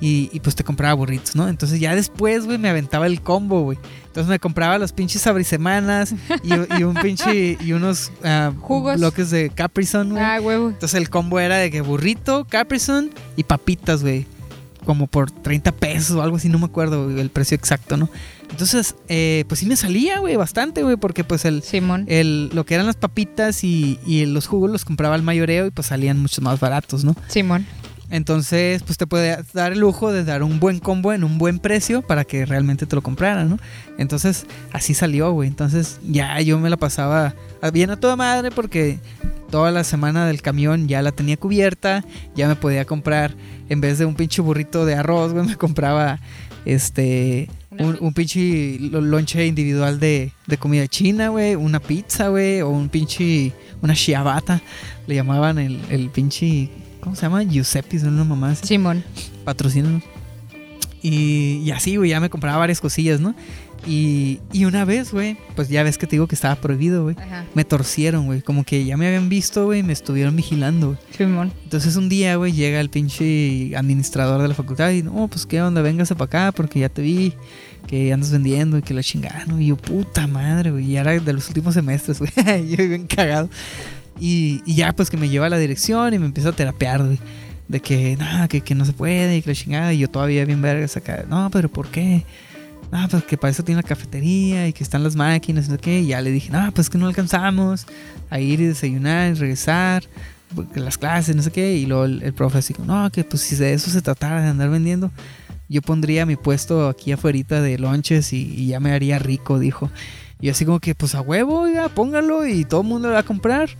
y, 0.00 0.28
y, 0.32 0.40
pues 0.40 0.54
te 0.54 0.62
compraba 0.62 0.92
burritos, 0.94 1.34
¿no? 1.34 1.48
Entonces 1.48 1.80
ya 1.80 1.94
después, 1.94 2.44
güey, 2.44 2.58
me 2.58 2.68
aventaba 2.68 3.06
el 3.06 3.20
combo, 3.22 3.62
güey. 3.62 3.78
Entonces 4.06 4.28
me 4.28 4.38
compraba 4.38 4.78
los 4.78 4.92
pinches 4.92 5.26
abrisemanas 5.26 6.14
y, 6.44 6.52
y 6.78 6.82
un 6.84 6.94
pinche 6.94 7.56
y 7.60 7.72
unos 7.72 8.12
ah, 8.22 8.52
Jugos. 8.60 8.98
bloques 8.98 9.30
de 9.30 9.48
Capri 9.50 9.86
Sun, 9.86 10.10
güey. 10.10 10.22
Ah, 10.22 10.38
huevo. 10.40 10.68
Entonces 10.68 11.00
el 11.00 11.08
combo 11.10 11.40
era 11.40 11.56
de 11.56 11.70
que 11.70 11.80
burrito, 11.80 12.44
Capri 12.48 12.78
Sun 12.78 13.10
y 13.36 13.44
papitas, 13.44 14.02
güey. 14.02 14.26
como 14.84 15.06
por 15.08 15.30
30 15.32 15.72
pesos 15.72 16.14
o 16.16 16.22
algo 16.22 16.36
así, 16.36 16.48
no 16.48 16.58
me 16.60 16.66
acuerdo 16.66 17.10
el 17.18 17.30
precio 17.30 17.56
exacto, 17.56 17.96
¿no? 17.96 18.08
Entonces, 18.50 18.94
eh, 19.08 19.44
pues 19.48 19.60
sí 19.60 19.66
me 19.66 19.76
salía, 19.76 20.18
güey, 20.20 20.36
bastante, 20.36 20.82
güey, 20.82 20.96
porque 20.96 21.24
pues 21.24 21.44
el, 21.44 21.62
Simón. 21.62 22.04
el, 22.08 22.50
lo 22.54 22.64
que 22.64 22.74
eran 22.74 22.86
las 22.86 22.96
papitas 22.96 23.64
y, 23.64 23.98
y 24.06 24.24
los 24.26 24.46
jugos 24.46 24.70
los 24.70 24.84
compraba 24.84 25.14
al 25.14 25.22
mayoreo 25.22 25.66
y 25.66 25.70
pues 25.70 25.88
salían 25.88 26.18
mucho 26.18 26.40
más 26.42 26.60
baratos, 26.60 27.04
¿no? 27.04 27.14
Simón. 27.28 27.66
Entonces, 28.08 28.82
pues 28.84 28.98
te 28.98 29.06
puede 29.06 29.42
dar 29.52 29.72
el 29.72 29.80
lujo 29.80 30.12
de 30.12 30.24
dar 30.24 30.42
un 30.42 30.60
buen 30.60 30.78
combo 30.78 31.12
en 31.12 31.24
un 31.24 31.38
buen 31.38 31.58
precio 31.58 32.02
para 32.02 32.24
que 32.24 32.46
realmente 32.46 32.86
te 32.86 32.94
lo 32.94 33.02
compraran, 33.02 33.50
¿no? 33.50 33.58
Entonces, 33.98 34.46
así 34.72 34.94
salió, 34.94 35.32
güey. 35.32 35.48
Entonces, 35.48 35.98
ya 36.04 36.40
yo 36.40 36.58
me 36.58 36.70
la 36.70 36.76
pasaba 36.76 37.34
bien 37.72 37.90
a 37.90 37.96
toda 37.96 38.14
madre 38.14 38.50
porque 38.52 39.00
toda 39.50 39.72
la 39.72 39.82
semana 39.82 40.26
del 40.26 40.40
camión 40.40 40.86
ya 40.86 41.02
la 41.02 41.10
tenía 41.10 41.36
cubierta, 41.36 42.04
ya 42.36 42.46
me 42.46 42.54
podía 42.54 42.84
comprar, 42.84 43.34
en 43.68 43.80
vez 43.80 43.98
de 43.98 44.04
un 44.04 44.14
pinche 44.14 44.40
burrito 44.40 44.86
de 44.86 44.94
arroz, 44.94 45.32
güey, 45.32 45.46
me 45.48 45.56
compraba 45.56 46.20
este 46.64 47.48
un, 47.78 47.96
un 48.00 48.12
pinche 48.12 48.78
lo- 48.80 49.00
lonche 49.00 49.46
individual 49.46 49.98
de, 50.00 50.32
de 50.46 50.56
comida 50.58 50.86
china, 50.88 51.28
güey, 51.28 51.54
una 51.54 51.80
pizza, 51.80 52.28
güey, 52.28 52.60
o 52.62 52.68
un 52.70 52.88
pinche, 52.88 53.52
una 53.82 53.94
shiabata, 53.94 54.60
le 55.06 55.14
llamaban 55.14 55.58
el, 55.58 55.80
el 55.90 56.10
pinche, 56.10 56.70
¿cómo 57.00 57.16
se 57.16 57.22
llama? 57.22 57.42
Giuseppe, 57.42 57.98
son 57.98 58.14
una 58.14 58.24
mamá 58.24 58.54
Simón. 58.54 59.04
patrocínanos. 59.44 60.02
Y, 61.02 61.62
y 61.64 61.70
así, 61.70 61.96
güey, 61.96 62.10
ya 62.10 62.20
me 62.20 62.30
compraba 62.30 62.58
varias 62.58 62.80
cosillas, 62.80 63.20
¿no? 63.20 63.34
Y, 63.86 64.40
y 64.52 64.64
una 64.64 64.84
vez, 64.84 65.12
güey, 65.12 65.36
pues 65.54 65.68
ya 65.68 65.84
ves 65.84 65.96
que 65.96 66.06
te 66.06 66.16
digo 66.16 66.26
que 66.26 66.34
estaba 66.34 66.56
prohibido, 66.56 67.04
güey. 67.04 67.16
Me 67.54 67.64
torcieron, 67.64 68.26
güey. 68.26 68.42
Como 68.42 68.64
que 68.64 68.84
ya 68.84 68.96
me 68.96 69.06
habían 69.06 69.28
visto, 69.28 69.64
güey, 69.66 69.80
y 69.80 69.82
me 69.84 69.92
estuvieron 69.92 70.34
vigilando, 70.34 70.88
güey. 70.88 70.98
Entonces 71.64 71.94
un 71.94 72.08
día, 72.08 72.34
güey, 72.36 72.52
llega 72.52 72.80
el 72.80 72.90
pinche 72.90 73.76
administrador 73.76 74.42
de 74.42 74.48
la 74.48 74.54
facultad 74.54 74.90
y, 74.90 75.02
no, 75.02 75.28
pues 75.28 75.46
qué 75.46 75.62
onda, 75.62 75.82
véngase 75.82 76.16
para 76.16 76.26
acá 76.26 76.52
porque 76.52 76.80
ya 76.80 76.88
te 76.88 77.00
vi 77.00 77.32
que 77.86 78.12
andas 78.12 78.32
vendiendo 78.32 78.76
y 78.78 78.82
que 78.82 78.92
la 78.92 79.02
chingada, 79.02 79.44
¿no? 79.46 79.60
Y 79.60 79.66
yo, 79.66 79.76
puta 79.76 80.26
madre, 80.26 80.72
güey. 80.72 80.84
Y 80.86 80.96
era 80.96 81.12
de 81.12 81.32
los 81.32 81.46
últimos 81.46 81.74
semestres, 81.74 82.18
güey. 82.18 82.32
yo 82.68 82.88
bien 82.88 83.06
cagado. 83.06 83.48
Y, 84.18 84.62
y 84.66 84.74
ya, 84.74 84.92
pues 84.94 85.10
que 85.10 85.16
me 85.16 85.28
lleva 85.28 85.46
a 85.46 85.50
la 85.50 85.58
dirección 85.58 86.12
y 86.12 86.18
me 86.18 86.26
empieza 86.26 86.48
a 86.48 86.52
terapear, 86.52 87.04
güey. 87.04 87.20
De 87.68 87.80
que, 87.80 88.16
no, 88.16 88.48
que, 88.48 88.60
que 88.60 88.74
no 88.74 88.84
se 88.84 88.92
puede 88.92 89.36
y 89.36 89.42
que 89.42 89.50
la 89.50 89.54
chingada. 89.54 89.92
Y 89.92 89.98
yo 89.98 90.08
todavía 90.08 90.44
bien 90.44 90.60
vergas 90.60 90.96
acá. 90.96 91.24
No, 91.28 91.50
pero 91.52 91.68
¿por 91.68 91.88
qué? 91.88 92.24
No, 92.92 93.08
pues 93.08 93.24
que 93.24 93.36
para 93.36 93.50
eso 93.50 93.64
tiene 93.64 93.82
la 93.82 93.88
cafetería 93.88 94.68
y 94.68 94.72
que 94.72 94.84
están 94.84 95.02
las 95.02 95.16
máquinas 95.16 95.68
no 95.68 95.74
sé 95.74 95.80
qué. 95.80 96.00
Y 96.00 96.06
ya 96.08 96.20
le 96.20 96.30
dije, 96.30 96.50
no, 96.50 96.70
pues 96.72 96.88
que 96.88 96.98
no 96.98 97.06
alcanzamos 97.06 97.86
a 98.30 98.38
ir 98.40 98.60
y 98.60 98.66
desayunar 98.66 99.30
y 99.32 99.34
regresar. 99.34 100.04
Las 100.74 100.96
clases, 100.96 101.34
no 101.34 101.42
sé 101.42 101.50
qué. 101.50 101.74
Y 101.76 101.86
luego 101.86 102.04
el, 102.04 102.22
el 102.22 102.32
profe 102.32 102.58
así, 102.58 102.74
no, 102.84 103.10
que 103.10 103.24
pues 103.24 103.42
si 103.42 103.56
de 103.56 103.72
eso 103.72 103.90
se 103.90 104.00
tratara 104.02 104.40
de 104.42 104.48
andar 104.48 104.70
vendiendo, 104.70 105.10
yo 105.68 105.82
pondría 105.82 106.24
mi 106.24 106.36
puesto 106.36 106.88
aquí 106.88 107.10
afuera 107.12 107.60
de 107.60 107.78
lonches 107.78 108.32
y, 108.32 108.54
y 108.54 108.66
ya 108.68 108.78
me 108.80 108.92
haría 108.92 109.18
rico, 109.18 109.58
dijo. 109.58 109.90
Y 110.40 110.50
así 110.50 110.64
como 110.64 110.78
que, 110.80 110.94
pues 110.94 111.14
a 111.14 111.20
huevo, 111.22 111.64
póngalo 111.94 112.46
y 112.46 112.64
todo 112.64 112.82
el 112.82 112.86
mundo 112.86 113.08
lo 113.08 113.14
va 113.14 113.20
a 113.20 113.24
comprar. 113.24 113.70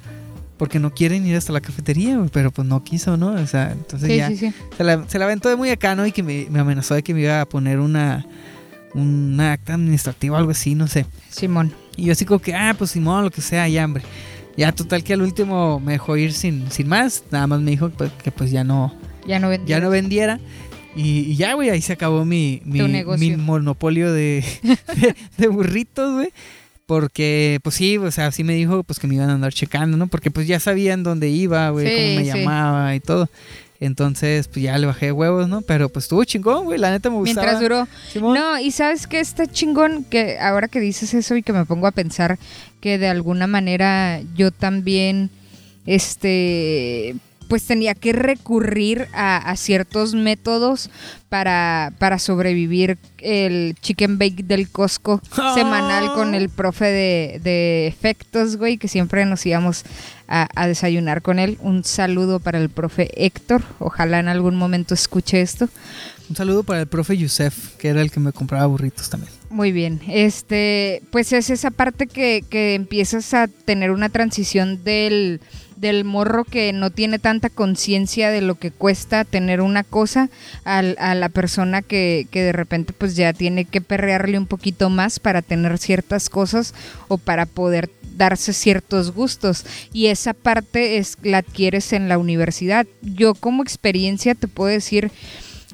Porque 0.59 0.79
no 0.81 0.91
quieren 0.95 1.27
ir 1.27 1.37
hasta 1.37 1.53
la 1.53 1.61
cafetería, 1.61 2.19
pero 2.33 2.51
pues 2.51 2.67
no 2.67 2.83
quiso, 2.83 3.19
¿no? 3.19 3.33
O 3.33 3.47
sea, 3.47 3.73
entonces 3.73 4.09
Sí, 4.11 4.17
ya 4.17 4.29
sí, 4.29 4.39
sí. 4.39 4.53
se 4.75 4.85
la, 4.85 5.07
se 5.07 5.19
la 5.19 5.27
aventó 5.27 5.51
de 5.51 5.57
muy 5.57 5.69
acá, 5.69 5.95
¿no? 5.95 6.07
Y 6.07 6.13
que 6.13 6.23
me, 6.23 6.47
me 6.51 6.59
amenazó 6.61 6.95
de 6.95 7.03
que 7.03 7.13
me 7.13 7.21
iba 7.21 7.43
a 7.43 7.47
poner 7.47 7.79
una, 7.79 8.25
una 8.97 9.53
acta 9.53 9.75
administrativa 9.75 10.39
algo 10.39 10.51
así, 10.51 10.75
no 10.75 10.89
sé. 10.89 11.07
Simón. 11.31 11.73
Y 11.97 12.07
yo 12.07 12.13
así 12.13 12.25
como 12.25 12.41
que, 12.41 12.55
ah, 12.55 12.75
pues 12.77 12.91
Simón, 12.91 13.25
lo 13.25 13.31
que 13.31 13.41
sea, 13.41 13.69
ya, 13.69 13.85
hombre. 13.85 14.03
Ya, 14.57 14.73
total 14.73 15.05
que 15.05 15.13
al 15.13 15.23
último 15.23 15.81
me 15.81 15.93
dejó 15.93 16.17
ir 16.17 16.33
sin, 16.33 16.71
sin 16.71 16.89
más. 16.89 17.25
Nada 17.31 17.47
más 17.47 17.61
me 17.61 17.71
dijo 17.71 17.91
que, 17.95 18.09
que, 18.25 18.31
pues 18.31 18.51
ya 18.51 18.65
no, 18.65 18.95
Ya 19.27 19.39
no 19.39 19.49
vendí. 19.51 19.69
ya 19.69 19.81
no 19.81 19.91
vendiera. 19.91 20.41
Y, 20.97 21.19
y 21.21 21.37
ya, 21.37 21.53
güey, 21.53 21.69
ahí 21.69 21.83
se 21.83 21.93
acabó 21.93 22.25
mi, 22.25 22.63
mi, 22.65 22.81
monopolio 23.37 24.11
de, 24.13 24.43
de, 24.63 25.15
de 25.37 25.49
burritos, 25.49 26.15
güey. 26.15 26.31
Porque, 26.87 27.59
pues 27.65 27.75
sí, 27.75 27.99
o 27.99 28.11
sea, 28.13 28.31
sí 28.31 28.45
me 28.45 28.55
dijo 28.55 28.85
pues 28.85 28.99
que 29.01 29.09
me 29.09 29.17
iban 29.17 29.29
a 29.29 29.35
andar 29.35 29.53
checando, 29.53 29.97
¿no? 29.97 30.07
Porque 30.07 30.31
pues 30.31 30.47
ya 30.47 30.61
sabían 30.61 31.03
dónde 31.03 31.29
iba, 31.29 31.69
güey, 31.71 31.87
Sí, 31.87 31.95
cómo 31.95 32.21
me 32.21 32.33
sí. 32.33 32.39
llamaba 32.39 32.95
y 32.95 33.01
todo. 33.01 33.29
Entonces, 33.81 34.49
pues 34.49 34.63
ya 34.63 34.79
le 34.79 34.87
bajé 34.87 35.13
huevos, 35.13 35.49
¿no? 35.49 35.63
Pero 35.63 35.89
pues 35.89 36.07
estuvo 36.07 36.25
chingón, 36.25 36.65
güey, 36.65 36.79
la 36.79 36.91
neta 36.91 37.11
me 37.11 37.17
gustaba. 37.17 37.47
Mientras 37.47 37.61
duró. 37.61 37.89
Simón. 38.13 38.35
No, 38.35 38.59
y 38.59 38.71
sabes 38.71 39.07
que 39.07 39.21
está 39.21 39.47
chingón 39.47 40.05
que 40.05 40.39
ahora 40.39 40.69
que 40.69 40.81
dices 40.81 41.13
eso 41.15 41.37
y 41.37 41.43
que 41.43 41.53
me 41.53 41.65
pongo 41.67 41.87
a 41.87 41.93
pensar 41.93 42.39
que 42.81 42.99
de 42.99 43.09
alguna 43.09 43.47
manera 43.47 44.21
yo 44.35 44.51
también, 44.51 45.31
este, 45.85 47.17
pues 47.49 47.65
tenía 47.65 47.95
que 47.95 48.13
recurrir 48.13 49.09
a, 49.13 49.37
a 49.37 49.57
ciertos 49.57 50.15
métodos 50.15 50.91
para, 51.29 51.93
para 51.99 52.19
sobrevivir 52.19 52.99
el 53.19 53.75
chicken 53.81 54.19
bake 54.19 54.45
del 54.45 54.69
Costco 54.71 55.21
Ah. 55.37 55.53
semanal 55.55 56.13
con 56.15 56.35
el 56.35 56.49
profe 56.49 56.87
de, 56.87 57.41
de 57.43 57.87
efectos, 57.87 58.57
güey, 58.57 58.79
que 58.79 58.89
siempre 58.89 59.25
nos 59.27 59.45
íbamos 59.47 59.85
a, 60.29 60.49
a 60.55 60.67
desayunar 60.67 61.23
con 61.23 61.39
él. 61.39 61.59
Un 61.61 61.85
saludo 61.85 62.41
para 62.41 62.59
el 62.59 62.69
profe 62.71 63.11
Héctor. 63.25 63.63
Ojalá 63.79 64.19
en 64.21 64.29
algún 64.29 64.57
momento 64.57 64.95
escuche 64.95 65.41
esto. 65.41 65.69
Un 66.29 66.35
saludo 66.37 66.65
para 66.65 66.81
el 66.81 66.87
profe 66.89 67.17
Yusef, 67.17 67.77
que 67.77 67.89
era 67.89 68.03
el 68.03 68.11
que 68.11 68.19
me 68.19 68.33
compraba 68.33 68.67
burritos 68.67 69.09
también. 69.11 69.33
Muy 69.49 69.71
bien, 69.71 70.01
este, 70.09 71.01
pues 71.13 71.33
es 71.33 71.51
esa 71.51 71.71
parte 71.71 72.09
que, 72.09 72.45
que 72.51 72.75
empiezas 72.75 73.33
a 73.33 73.47
tener 73.47 73.93
una 73.93 74.09
transición 74.09 74.83
del, 74.83 75.41
del 75.77 76.05
morro 76.05 76.45
que 76.45 76.73
no 76.73 76.91
tiene 76.91 77.19
tanta 77.19 77.51
conciencia 77.51 78.31
de 78.31 78.41
lo 78.41 78.57
que 78.57 78.71
cuesta 78.71 79.25
tener 79.25 79.61
una 79.61 79.85
cosa 79.85 80.31
a 80.65 80.83
la 80.83 81.29
persona 81.29 81.83
que, 81.83 82.27
que 82.31 82.43
de 82.43 82.53
repente 82.53 82.93
pues 82.93 83.15
ya 83.15 83.33
tiene 83.33 83.65
que 83.65 83.81
perrearle 83.81 84.39
un 84.39 84.47
poquito 84.47 84.91
más 84.91 85.21
para 85.21 85.43
tener 85.43 85.79
ciertas 85.79 86.31
cosas 86.31 86.75
o 87.09 87.19
para 87.19 87.47
poder 87.47 87.91
darse 88.17 88.53
ciertos 88.53 89.13
gustos 89.13 89.65
y 89.93 90.07
esa 90.07 90.33
parte 90.35 90.99
es 90.99 91.19
la 91.23 91.39
adquieres 91.39 91.93
en 91.93 92.09
la 92.09 92.19
universidad. 92.19 92.87
Yo 93.03 93.35
como 93.35 93.63
experiencia 93.63 94.35
te 94.35 94.49
puedo 94.49 94.71
decir 94.71 95.11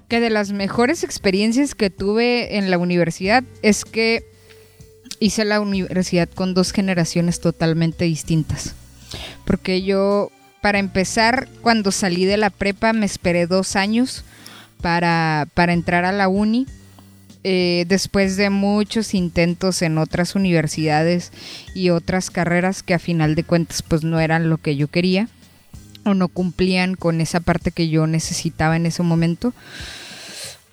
que 0.09 0.21
de 0.21 0.31
las 0.31 0.53
mejores 0.53 1.05
experiencias 1.05 1.75
que 1.75 1.89
tuve 1.89 2.59
en 2.59 2.71
la 2.71 2.79
universidad 2.79 3.45
es 3.63 3.85
que 3.85 4.25
hice 5.21 5.45
la 5.45 5.61
universidad 5.61 6.29
con 6.29 6.53
dos 6.53 6.73
generaciones 6.73 7.41
totalmente 7.41 8.05
distintas. 8.05 8.75
Porque 9.45 9.83
yo, 9.83 10.31
para 10.61 10.79
empezar, 10.79 11.49
cuando 11.63 11.93
salí 11.93 12.25
de 12.25 12.37
la 12.37 12.51
prepa 12.51 12.93
me 12.93 13.07
esperé 13.07 13.47
dos 13.47 13.77
años 13.77 14.25
para, 14.81 15.47
para 15.55 15.73
entrar 15.73 16.05
a 16.05 16.13
la 16.13 16.29
uni. 16.29 16.67
Eh, 17.45 17.87
después 17.89 18.37
de 18.37 18.51
muchos 18.51 19.15
intentos 19.15 19.83
en 19.83 19.99
otras 19.99 20.37
universidades 20.37 21.33
y 21.75 21.91
otras 21.91 22.31
carreras 22.31 22.85
que 22.85 22.95
a 22.95 23.01
final 23.01 23.35
de 23.35 23.43
cuentas 23.43 23.83
pues 23.83 24.05
no 24.05 24.21
eran 24.21 24.49
lo 24.49 24.59
que 24.59 24.77
yo 24.77 24.87
quería 24.87 25.29
o 26.05 26.15
no 26.15 26.29
cumplían 26.29 26.95
con 26.95 27.21
esa 27.21 27.41
parte 27.41 27.73
que 27.73 27.89
yo 27.89 28.07
necesitaba 28.07 28.77
en 28.77 28.87
ese 28.87 29.03
momento 29.03 29.53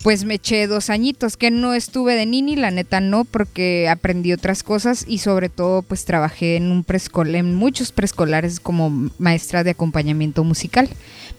pues 0.01 0.23
me 0.23 0.35
eché 0.35 0.67
dos 0.67 0.89
añitos, 0.89 1.35
que 1.35 1.51
no 1.51 1.73
estuve 1.73 2.15
de 2.15 2.25
nini, 2.25 2.55
la 2.55 2.71
neta 2.71 3.01
no, 3.01 3.25
porque 3.25 3.89
aprendí 3.89 4.31
otras 4.31 4.63
cosas 4.63 5.03
y 5.07 5.17
sobre 5.17 5.49
todo 5.49 5.81
pues 5.81 6.05
trabajé 6.05 6.55
en 6.55 6.71
un 6.71 6.83
preescolar, 6.83 7.35
en 7.35 7.55
muchos 7.55 7.91
preescolares 7.91 8.59
como 8.59 9.09
maestra 9.17 9.63
de 9.63 9.71
acompañamiento 9.71 10.43
musical. 10.43 10.89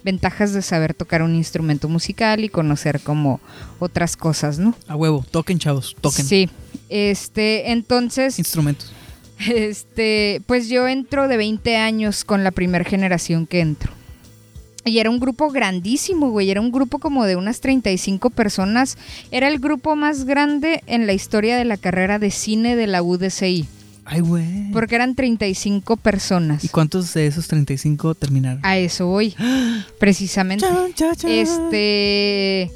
Ventajas 0.04 0.52
de 0.52 0.62
saber 0.62 0.94
tocar 0.94 1.22
un 1.22 1.34
instrumento 1.34 1.88
musical 1.88 2.44
y 2.44 2.48
conocer 2.48 3.00
como 3.00 3.40
otras 3.78 4.16
cosas, 4.16 4.58
¿no? 4.58 4.74
A 4.88 4.96
huevo, 4.96 5.24
toquen, 5.30 5.58
chavos, 5.58 5.96
toquen. 6.00 6.26
Sí. 6.26 6.48
Este, 6.88 7.72
entonces, 7.72 8.38
Instrumentos. 8.38 8.92
este, 9.48 10.42
pues 10.46 10.68
yo 10.68 10.86
entro 10.86 11.28
de 11.28 11.36
20 11.36 11.76
años 11.76 12.24
con 12.24 12.44
la 12.44 12.50
primera 12.50 12.84
generación 12.84 13.46
que 13.46 13.60
entro. 13.60 13.99
Y 14.90 14.98
era 14.98 15.08
un 15.08 15.20
grupo 15.20 15.50
grandísimo, 15.50 16.30
güey. 16.30 16.50
Era 16.50 16.60
un 16.60 16.72
grupo 16.72 16.98
como 16.98 17.24
de 17.24 17.36
unas 17.36 17.60
35 17.60 18.30
personas. 18.30 18.98
Era 19.30 19.46
el 19.46 19.60
grupo 19.60 19.94
más 19.94 20.24
grande 20.24 20.82
en 20.88 21.06
la 21.06 21.12
historia 21.12 21.56
de 21.56 21.64
la 21.64 21.76
carrera 21.76 22.18
de 22.18 22.32
cine 22.32 22.74
de 22.74 22.88
la 22.88 23.00
UDCI. 23.00 23.68
Ay, 24.04 24.20
güey. 24.20 24.72
Porque 24.72 24.96
eran 24.96 25.14
35 25.14 25.96
personas. 25.96 26.64
¿Y 26.64 26.68
cuántos 26.68 27.14
de 27.14 27.28
esos 27.28 27.46
35 27.46 28.16
terminaron? 28.16 28.60
A 28.64 28.78
eso 28.78 29.06
voy. 29.06 29.36
Precisamente. 30.00 30.66
Este. 31.22 32.72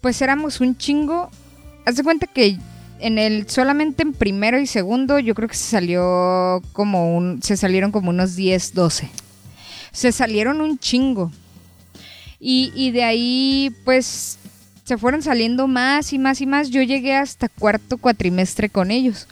Pues 0.00 0.22
éramos 0.22 0.62
un 0.62 0.78
chingo. 0.78 1.30
Haz 1.84 1.96
de 1.96 2.02
cuenta 2.02 2.26
que 2.26 2.56
en 3.00 3.18
el. 3.18 3.46
solamente 3.50 4.02
en 4.02 4.14
primero 4.14 4.58
y 4.58 4.66
segundo, 4.66 5.18
yo 5.18 5.34
creo 5.34 5.50
que 5.50 5.56
se 5.56 5.70
salió 5.70 6.62
como 6.72 7.14
un. 7.14 7.42
se 7.42 7.58
salieron 7.58 7.92
como 7.92 8.08
unos 8.08 8.36
10, 8.36 8.72
12. 8.72 9.10
Se 9.96 10.12
salieron 10.12 10.60
un 10.60 10.78
chingo. 10.78 11.32
Y, 12.38 12.70
y 12.74 12.90
de 12.90 13.02
ahí, 13.02 13.74
pues. 13.86 14.38
Se 14.84 14.98
fueron 14.98 15.22
saliendo 15.22 15.66
más 15.66 16.12
y 16.12 16.18
más 16.18 16.42
y 16.42 16.46
más. 16.46 16.68
Yo 16.68 16.82
llegué 16.82 17.14
hasta 17.16 17.48
cuarto 17.48 17.96
cuatrimestre 17.96 18.68
con 18.68 18.90
ellos. 18.90 19.26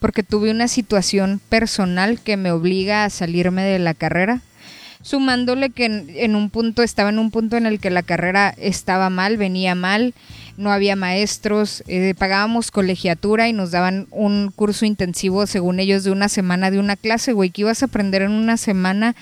Porque 0.00 0.24
tuve 0.24 0.50
una 0.50 0.66
situación 0.66 1.40
personal 1.48 2.20
que 2.20 2.36
me 2.36 2.50
obliga 2.50 3.04
a 3.04 3.10
salirme 3.10 3.62
de 3.62 3.78
la 3.78 3.94
carrera. 3.94 4.42
sumándole 5.02 5.70
que 5.70 5.84
en, 5.84 6.34
un 6.34 6.50
punto, 6.50 6.82
estaba 6.82 7.10
en 7.10 7.20
un 7.20 7.30
punto 7.30 7.56
en 7.56 7.66
el 7.66 7.78
que 7.78 7.88
la 7.88 8.02
carrera 8.02 8.52
estaba 8.58 9.08
mal, 9.10 9.36
venía 9.36 9.76
mal, 9.76 10.12
no 10.56 10.72
había 10.72 10.96
maestros, 10.96 11.84
eh, 11.86 12.14
pagábamos 12.18 12.72
colegiatura 12.72 13.48
y 13.48 13.52
nos 13.52 13.70
daban 13.70 14.08
un 14.10 14.50
curso 14.50 14.84
intensivo, 14.84 15.46
según 15.46 15.78
ellos, 15.78 16.02
de 16.02 16.10
una 16.10 16.28
semana 16.28 16.72
de 16.72 16.80
una 16.80 16.96
clase, 16.96 17.32
güey, 17.32 17.50
que 17.50 17.62
ibas 17.62 17.82
a 17.82 17.86
aprender 17.86 18.22
en 18.22 18.32
una 18.32 18.56
semana. 18.56 19.14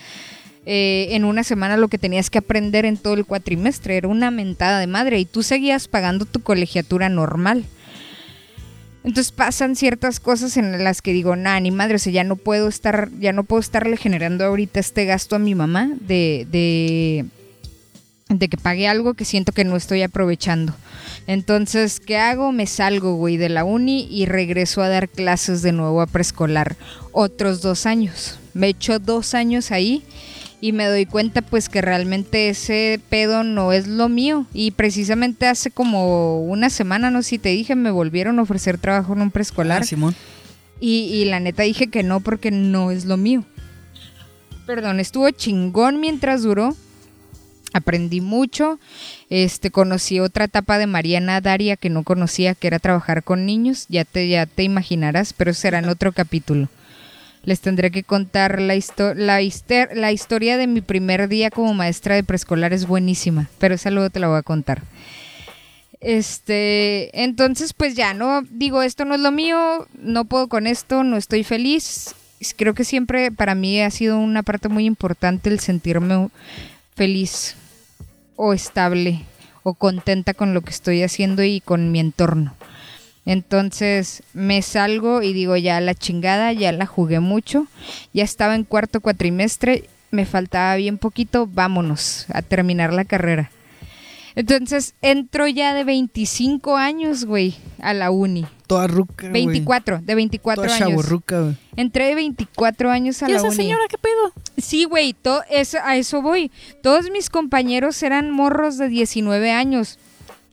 Eh, 0.69 1.15
en 1.15 1.25
una 1.25 1.45
semana 1.45 1.77
lo 1.77 1.87
que 1.87 1.97
tenías 1.97 2.29
que 2.29 2.39
aprender 2.39 2.85
en 2.85 2.97
todo 2.97 3.15
el 3.15 3.25
cuatrimestre 3.25 3.97
era 3.97 4.09
una 4.09 4.33
mentada 4.33 4.81
de 4.81 4.89
madre 4.89 5.21
y 5.21 5.25
tú 5.25 5.45
seguías 5.45 5.87
pagando 5.87 6.25
tu 6.25 6.41
colegiatura 6.41 7.09
normal. 7.09 7.65
Entonces 9.05 9.31
pasan 9.31 9.77
ciertas 9.77 10.19
cosas 10.19 10.57
en 10.57 10.83
las 10.83 11.01
que 11.01 11.13
digo, 11.13 11.37
nah, 11.37 11.61
ni 11.61 11.71
madre, 11.71 11.95
o 11.95 11.99
sea, 12.01 12.13
ya 12.13 12.25
no 12.25 12.35
puedo 12.35 12.67
estar, 12.67 13.11
ya 13.21 13.33
no 13.33 13.45
puedo 13.45 13.61
estarle 13.61 13.97
generando 13.97 14.45
ahorita 14.45 14.81
este 14.81 15.05
gasto 15.05 15.37
a 15.37 15.39
mi 15.39 15.55
mamá 15.55 15.93
de, 16.01 16.49
de, 16.51 17.27
de 18.29 18.49
que 18.49 18.57
pague 18.57 18.89
algo 18.89 19.15
que 19.15 19.25
siento 19.25 19.53
que 19.53 19.63
no 19.63 19.77
estoy 19.77 20.03
aprovechando. 20.03 20.75
Entonces, 21.29 22.01
¿qué 22.01 22.19
hago? 22.19 22.51
Me 22.51 22.67
salgo, 22.67 23.15
güey, 23.15 23.37
de 23.37 23.49
la 23.49 23.63
uni 23.63 24.09
y 24.11 24.27
regreso 24.27 24.83
a 24.83 24.89
dar 24.89 25.09
clases 25.09 25.63
de 25.63 25.71
nuevo 25.71 26.01
a 26.01 26.09
preescolar. 26.09 26.75
Otros 27.13 27.63
dos 27.63 27.87
años. 27.87 28.41
Me 28.55 28.67
echo 28.67 28.99
dos 28.99 29.35
años 29.35 29.71
ahí 29.71 30.03
y 30.61 30.73
me 30.73 30.87
doy 30.87 31.07
cuenta 31.07 31.43
pues 31.43 31.69
que 31.69 31.83
realmente 31.83 32.49
ese 32.49 33.01
pedo 33.09 33.45
no 33.45 33.73
es 33.73 33.87
lo 33.87 34.09
mío. 34.09 34.47
Y 34.53 34.71
precisamente 34.71 35.47
hace 35.47 35.71
como 35.71 36.43
una 36.43 36.71
semana, 36.71 37.11
no 37.11 37.23
sé 37.23 37.31
si 37.31 37.39
te 37.39 37.51
dije, 37.51 37.75
me 37.75 37.91
volvieron 37.91 38.39
a 38.39 38.43
ofrecer 38.43 38.79
trabajo 38.79 39.13
en 39.13 39.23
un 39.23 39.31
preescolar. 39.31 39.83
Ah, 39.83 39.87
Simón. 39.87 40.15
Y, 40.81 41.09
y 41.13 41.25
la 41.27 41.41
neta 41.41 41.63
dije 41.63 41.89
que 41.89 42.03
no 42.03 42.21
porque 42.21 42.51
no 42.51 42.91
es 42.91 43.05
lo 43.05 43.17
mío. 43.17 43.45
Perdón, 44.67 44.99
estuvo 45.01 45.31
chingón 45.31 46.01
mientras 46.01 46.43
duró. 46.43 46.75
Aprendí 47.73 48.21
mucho. 48.21 48.79
Este, 49.29 49.71
conocí 49.71 50.19
otra 50.21 50.47
etapa 50.47 50.79
de 50.79 50.87
Mariana 50.87 51.41
Daria 51.41 51.77
que 51.77 51.91
no 51.91 52.03
conocía, 52.03 52.55
que 52.55 52.67
era 52.67 52.79
trabajar 52.79 53.23
con 53.23 53.45
niños. 53.45 53.87
Ya 53.89 54.05
te, 54.05 54.29
ya 54.29 54.47
te 54.47 54.63
imaginarás, 54.63 55.33
pero 55.33 55.53
será 55.53 55.79
en 55.79 55.89
otro 55.89 56.13
capítulo. 56.13 56.69
Les 57.47 57.61
tendré 57.61 57.91
que 57.91 58.03
contar 58.03 58.61
la, 58.61 58.75
histo- 58.75 59.15
la, 59.15 59.39
la 59.95 60.13
historia 60.13 60.59
de 60.59 60.67
mi 60.67 60.83
primer 60.83 61.29
día 61.29 61.51
como 61.51 61.73
maestra 61.73 62.15
de 62.15 62.25
preescolar. 62.25 62.75
Es 62.75 62.87
buenísima, 62.87 63.49
pero 63.59 63.77
esa 63.77 63.91
luego 63.91 64.11
te 64.11 64.21
la 64.21 64.29
voy 64.29 64.39
a 64.39 64.43
contar. 64.43 64.83
Este, 66.01 67.23
entonces 67.23 67.73
pues 67.73 67.95
ya 67.95 68.13
no 68.15 68.43
digo, 68.51 68.83
esto 68.83 69.05
no 69.05 69.15
es 69.15 69.21
lo 69.21 69.33
mío, 69.33 69.89
no 69.99 70.27
puedo 70.27 70.49
con 70.49 70.67
esto, 70.67 71.03
no 71.05 71.17
estoy 71.17 71.43
feliz. 71.43 72.15
Creo 72.57 72.75
que 72.75 72.85
siempre 72.85 73.33
para 73.33 73.55
mí 73.55 73.81
ha 73.81 73.91
sido 73.91 74.19
una 74.19 74.43
parte 74.43 74.69
muy 74.69 74.85
importante 74.85 75.49
el 75.49 75.59
sentirme 75.59 76.29
feliz 76.95 77.57
o 78.37 78.53
estable 78.53 79.23
o 79.63 79.75
contenta 79.75 80.35
con 80.35 80.53
lo 80.53 80.61
que 80.61 80.71
estoy 80.71 81.03
haciendo 81.03 81.43
y 81.43 81.61
con 81.61 81.91
mi 81.93 81.99
entorno. 82.01 82.55
Entonces 83.27 84.23
me 84.33 84.63
salgo 84.63 85.21
y 85.21 85.33
digo 85.33 85.57
ya 85.57 85.81
la 85.81 85.95
chingada, 85.95 86.53
ya 86.53 86.73
la 86.73 86.87
jugué 86.87 87.21
mucho, 87.21 87.67
ya 88.15 88.23
estaba 88.25 88.55
en 88.55 88.63
cuarto 88.65 89.01
cuatrimestre, 89.01 89.89
me 90.13 90.25
faltaba 90.25 90.77
bien 90.77 90.97
poquito, 90.97 91.47
vámonos 91.47 92.27
a 92.33 92.41
terminar 92.43 92.93
la 92.93 93.05
carrera. 93.05 93.51
Entonces 94.37 94.95
entro 95.03 95.49
ya 95.49 95.75
de 95.75 95.83
25 95.85 96.77
años, 96.77 97.25
güey, 97.25 97.57
a 97.81 97.95
la 97.95 98.11
uni. 98.11 98.47
Toda 98.67 98.87
ruca, 98.87 99.29
güey. 99.31 99.47
24, 99.47 100.01
de 100.03 100.15
24 100.15 100.65
Toda 100.65 100.77
años. 100.77 101.09
güey. 101.09 101.57
Entré 101.77 102.07
de 102.09 102.15
24 102.17 102.91
años 102.91 103.23
a 103.23 103.29
¿Y 103.29 103.33
la 103.33 103.39
esa 103.39 103.47
uni. 103.49 103.57
señora 103.57 103.83
qué 103.89 103.97
pedo? 103.99 104.33
Sí, 104.59 104.85
güey, 104.85 105.15
to- 105.15 105.43
eso- 105.51 105.79
a 105.83 105.97
eso 105.97 106.21
voy. 106.21 106.51
Todos 106.83 107.11
mis 107.11 107.31
compañeros 107.31 108.03
eran 108.03 108.31
morros 108.31 108.77
de 108.77 108.89
19 108.89 109.51
años. 109.53 109.99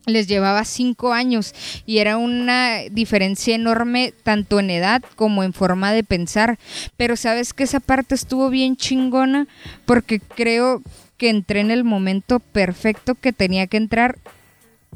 Les 0.05 0.27
llevaba 0.27 0.65
5 0.65 1.13
años 1.13 1.53
y 1.85 1.99
era 1.99 2.17
una 2.17 2.79
diferencia 2.91 3.55
enorme 3.55 4.13
tanto 4.23 4.59
en 4.59 4.69
edad 4.69 5.01
como 5.15 5.43
en 5.43 5.53
forma 5.53 5.93
de 5.93 6.03
pensar. 6.03 6.59
Pero 6.97 7.15
sabes 7.15 7.53
que 7.53 7.63
esa 7.63 7.79
parte 7.79 8.15
estuvo 8.15 8.49
bien 8.49 8.75
chingona 8.75 9.47
porque 9.85 10.19
creo 10.19 10.81
que 11.17 11.29
entré 11.29 11.61
en 11.61 11.71
el 11.71 11.83
momento 11.83 12.39
perfecto 12.39 13.15
que 13.15 13.31
tenía 13.31 13.67
que 13.67 13.77
entrar 13.77 14.17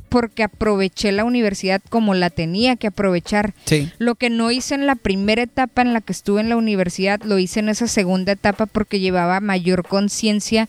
porque 0.09 0.43
aproveché 0.43 1.11
la 1.11 1.23
universidad 1.23 1.81
como 1.89 2.13
la 2.13 2.29
tenía 2.29 2.75
que 2.75 2.87
aprovechar. 2.87 3.53
Sí. 3.65 3.91
Lo 3.97 4.15
que 4.15 4.29
no 4.29 4.51
hice 4.51 4.75
en 4.75 4.85
la 4.85 4.95
primera 4.95 5.43
etapa 5.43 5.81
en 5.81 5.93
la 5.93 6.01
que 6.01 6.13
estuve 6.13 6.41
en 6.41 6.49
la 6.49 6.57
universidad, 6.57 7.21
lo 7.23 7.39
hice 7.39 7.59
en 7.59 7.69
esa 7.69 7.87
segunda 7.87 8.31
etapa 8.31 8.65
porque 8.65 8.99
llevaba 8.99 9.39
mayor 9.39 9.87
conciencia 9.87 10.67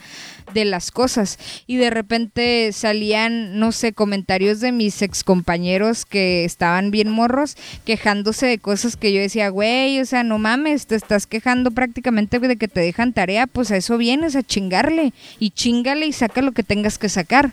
de 0.52 0.64
las 0.64 0.90
cosas. 0.90 1.38
Y 1.66 1.76
de 1.76 1.90
repente 1.90 2.70
salían, 2.72 3.58
no 3.58 3.72
sé, 3.72 3.92
comentarios 3.92 4.60
de 4.60 4.72
mis 4.72 5.02
excompañeros 5.02 6.04
que 6.04 6.44
estaban 6.44 6.90
bien 6.90 7.10
morros, 7.10 7.56
quejándose 7.84 8.46
de 8.46 8.58
cosas 8.58 8.96
que 8.96 9.12
yo 9.12 9.20
decía, 9.20 9.48
güey, 9.48 10.00
o 10.00 10.06
sea, 10.06 10.22
no 10.22 10.38
mames, 10.38 10.86
te 10.86 10.96
estás 10.96 11.26
quejando 11.26 11.70
prácticamente 11.70 12.38
de 12.38 12.56
que 12.56 12.68
te 12.68 12.80
dejan 12.80 13.12
tarea, 13.12 13.46
pues 13.46 13.70
a 13.70 13.76
eso 13.76 13.98
vienes, 13.98 14.36
a 14.36 14.42
chingarle. 14.42 15.12
Y 15.38 15.50
chingale 15.50 16.06
y 16.06 16.12
saca 16.12 16.42
lo 16.42 16.52
que 16.52 16.62
tengas 16.62 16.98
que 16.98 17.08
sacar. 17.08 17.52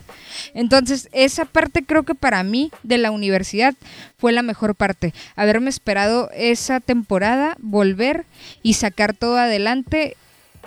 Entonces, 0.54 1.08
esa 1.12 1.44
parte 1.44 1.75
creo 1.84 2.02
que 2.04 2.14
para 2.14 2.42
mí 2.42 2.70
de 2.82 2.98
la 2.98 3.10
universidad 3.10 3.74
fue 4.18 4.32
la 4.32 4.42
mejor 4.42 4.74
parte. 4.74 5.12
Haberme 5.34 5.70
esperado 5.70 6.30
esa 6.34 6.80
temporada, 6.80 7.56
volver 7.60 8.24
y 8.62 8.74
sacar 8.74 9.14
todo 9.14 9.38
adelante. 9.38 10.16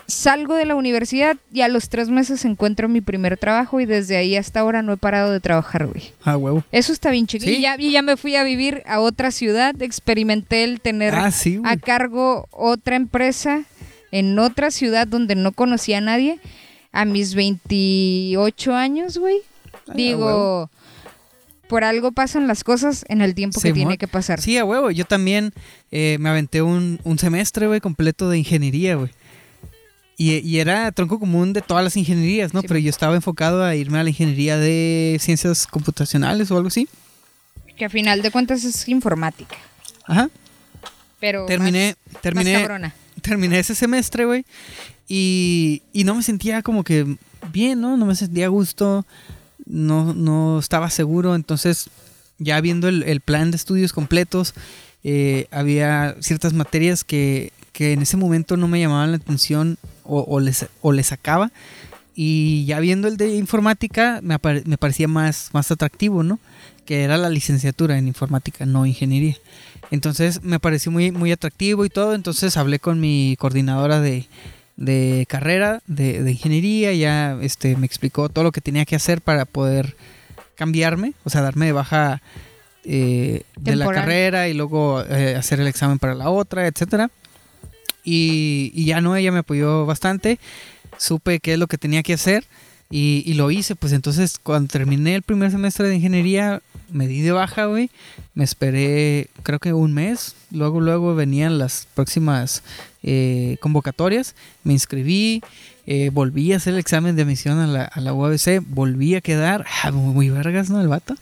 Salgo 0.08 0.56
de 0.56 0.66
la 0.66 0.74
universidad 0.74 1.38
y 1.54 1.62
a 1.62 1.68
los 1.68 1.90
tres 1.90 2.10
meses 2.10 2.44
encuentro 2.44 2.90
mi 2.90 3.00
primer 3.00 3.38
trabajo 3.38 3.80
y 3.80 3.86
desde 3.86 4.18
ahí 4.18 4.36
hasta 4.36 4.60
ahora 4.60 4.82
no 4.82 4.94
he 4.94 4.98
parado 4.98 5.32
de 5.32 5.40
trabajar, 5.40 5.86
güey. 5.86 6.14
Ah, 6.24 6.36
huevo. 6.36 6.64
Eso 6.72 6.92
está 6.92 7.12
bien. 7.12 7.28
Sí. 7.30 7.38
Y, 7.38 7.62
ya, 7.62 7.76
y 7.78 7.92
ya 7.92 8.02
me 8.02 8.18
fui 8.18 8.36
a 8.36 8.44
vivir 8.44 8.82
a 8.88 9.02
otra 9.02 9.30
ciudad, 9.30 9.80
experimenté 9.82 10.64
el 10.64 10.82
tener 10.82 11.14
Ah, 11.14 11.30
sí, 11.30 11.62
a 11.64 11.78
cargo 11.78 12.48
otra 12.50 12.96
empresa 12.96 13.66
en 14.12 14.40
otra 14.40 14.72
ciudad 14.72 15.08
donde 15.08 15.36
no 15.36 15.52
conocía 15.52 16.00
a 16.00 16.02
nadie 16.02 16.40
a 16.92 17.06
mis 17.06 17.36
28 17.36 18.74
años, 18.74 19.18
güey. 19.18 19.38
Ay, 19.88 19.92
a 19.92 19.94
Digo. 19.94 20.70
Por 21.70 21.84
algo 21.86 22.12
pasan 22.12 22.48
las 22.48 22.64
cosas 22.66 23.06
en 23.08 23.22
el 23.22 23.36
tiempo 23.36 23.62
que 23.62 23.72
tiene 23.72 23.98
que 23.98 24.08
pasar. 24.08 24.42
Sí, 24.42 24.58
a 24.58 24.66
huevo. 24.66 24.92
Yo 24.92 25.06
también 25.06 25.54
eh, 25.92 26.18
me 26.20 26.28
aventé 26.30 26.62
un, 26.62 27.00
un 27.04 27.18
semestre, 27.20 27.68
güey, 27.68 27.80
completo 27.80 28.28
de 28.30 28.40
ingeniería, 28.40 28.96
güey. 28.96 29.12
Y, 30.18 30.40
y 30.40 30.60
era 30.60 30.92
tronco 30.92 31.20
común 31.20 31.54
de 31.54 31.62
todas 31.62 31.84
las 31.84 31.96
ingenierías, 31.96 32.54
¿no? 32.54 32.60
Sí. 32.62 32.68
Pero 32.68 32.80
yo 32.80 32.90
estaba 32.90 33.16
enfocado 33.16 33.64
a 33.64 33.76
irme 33.76 34.00
a 34.00 34.04
la 34.04 34.10
ingeniería 34.10 34.58
de 34.58 35.18
ciencias 35.22 35.66
computacionales 35.68 36.52
o 36.52 36.58
algo 36.58 36.68
así. 36.68 36.90
Que 37.78 37.86
a 37.86 37.90
final 37.90 38.22
de 38.22 38.30
cuentas 38.32 38.66
es 38.66 38.90
informática. 38.90 39.56
Ajá. 40.06 40.30
Pero 41.22 41.46
Terminé, 41.46 41.96
más- 42.12 42.22
terminé, 42.22 42.68
terminé 43.22 43.60
ese 43.60 43.76
semestre, 43.76 44.26
güey. 44.26 44.44
Y, 45.08 45.84
y 45.94 46.04
no 46.04 46.16
me 46.16 46.24
sentía 46.24 46.62
como 46.64 46.84
que 46.84 47.18
bien, 47.54 47.80
¿no? 47.80 47.96
No 47.96 48.06
me 48.06 48.16
sentía 48.16 48.46
a 48.46 48.50
gusto. 48.50 49.06
No, 49.70 50.14
no 50.14 50.60
estaba 50.60 50.90
seguro. 50.90 51.36
Entonces, 51.36 51.90
ya 52.40 52.60
viendo 52.60 52.90
el, 52.90 53.04
el 53.04 53.22
plan 53.22 53.52
de 53.52 53.58
estudios 53.58 53.94
completos, 53.94 54.54
eh, 55.04 55.48
había 55.52 56.16
ciertas 56.20 56.54
materias 56.54 57.06
que, 57.06 57.54
que 57.72 57.94
en 57.94 58.02
ese 58.02 58.18
momento 58.18 58.58
no 58.58 58.68
me 58.68 58.80
llamaban 58.80 59.12
la 59.12 59.18
atención 59.18 59.78
o, 60.04 60.26
o 60.28 60.40
les, 60.42 60.66
o 60.82 60.92
les 60.92 61.08
sacaba. 61.08 61.52
Y 62.16 62.66
ya 62.66 62.82
viendo 62.82 63.08
el 63.08 63.16
de 63.16 63.36
informática, 63.36 64.20
me, 64.22 64.38
me 64.66 64.78
parecía 64.78 65.08
más, 65.08 65.52
más 65.54 65.72
atractivo, 65.72 66.24
¿no? 66.24 66.40
Que 66.86 67.04
era 67.04 67.18
la 67.18 67.30
licenciatura 67.30 67.98
en 67.98 68.08
informática, 68.08 68.66
no 68.66 68.86
ingeniería. 68.86 69.38
Entonces 69.92 70.44
me 70.44 70.60
pareció 70.60 70.92
muy, 70.92 71.12
muy 71.12 71.32
atractivo 71.32 71.86
y 71.86 71.90
todo. 71.90 72.16
Entonces 72.16 72.58
hablé 72.58 72.80
con 72.80 73.00
mi 73.00 73.38
coordinadora 73.40 74.02
de, 74.02 74.28
de 74.80 75.26
carrera 75.28 75.82
de, 75.88 76.24
de 76.24 76.32
ingeniería. 76.32 76.94
Ya 76.94 77.38
este, 77.42 77.76
me 77.76 77.86
explicó 77.86 78.30
todo 78.30 78.46
lo 78.46 78.52
que 78.52 78.62
tenía 78.62 78.86
que 78.86 78.96
hacer 78.96 79.22
para 79.22 79.46
poder 79.46 79.96
cambiarme, 80.56 81.14
o 81.24 81.30
sea, 81.30 81.42
darme 81.42 81.68
de 81.68 81.72
baja 81.74 82.22
eh, 82.86 83.44
de 83.58 83.76
la 83.76 83.88
carrera 83.92 84.48
y 84.48 84.54
luego 84.54 85.04
eh, 85.04 85.36
hacer 85.36 85.60
el 85.60 85.68
examen 85.68 86.00
para 86.00 86.16
la 86.16 86.30
otra, 86.30 86.66
etcétera. 86.66 87.12
Y, 88.04 88.72
y 88.74 88.86
ya 88.86 89.02
no, 89.02 89.16
ella 89.16 89.32
me 89.32 89.40
apoyó 89.40 89.86
bastante. 89.86 90.40
Supe 90.98 91.40
qué 91.40 91.54
es 91.54 91.60
lo 91.60 91.68
que 91.68 91.78
tenía 91.78 92.02
que 92.02 92.14
hacer 92.14 92.46
y, 92.90 93.22
y 93.26 93.34
lo 93.34 93.52
hice. 93.52 93.76
Pues 93.76 93.94
entonces, 93.94 94.40
cuando 94.42 94.72
terminé 94.72 95.16
el 95.16 95.22
primer 95.22 95.52
semestre 95.52 95.88
de 95.88 95.96
ingeniería, 95.96 96.62
me 96.92 97.08
di 97.08 97.22
de 97.22 97.32
baja, 97.32 97.66
güey. 97.66 97.90
Me 98.34 98.44
esperé, 98.44 99.28
creo 99.44 99.60
que 99.60 99.74
un 99.74 99.94
mes. 99.94 100.36
Luego, 100.52 100.82
luego 100.82 101.16
venían 101.16 101.58
las 101.58 101.88
próximas 101.94 102.64
eh, 103.04 103.58
convocatorias. 103.62 104.36
Me 104.64 104.74
inscribí. 104.74 105.42
eh, 105.86 106.12
volví 106.14 106.54
a 106.54 106.58
hacer 106.58 106.74
el 106.74 106.80
examen 106.80 107.16
de 107.16 107.24
admisión 107.24 107.58
a 107.60 107.66
la, 107.68 107.84
a 107.86 108.00
la 108.02 108.14
UABC. 108.14 108.62
Volví 108.68 109.16
a 109.16 109.22
quedar. 109.22 109.66
ah, 109.84 109.92
muy, 109.92 110.14
muy 110.14 110.30
vergas, 110.30 110.70
¿no? 110.70 110.80
El 110.82 110.88
vato. 110.88 111.16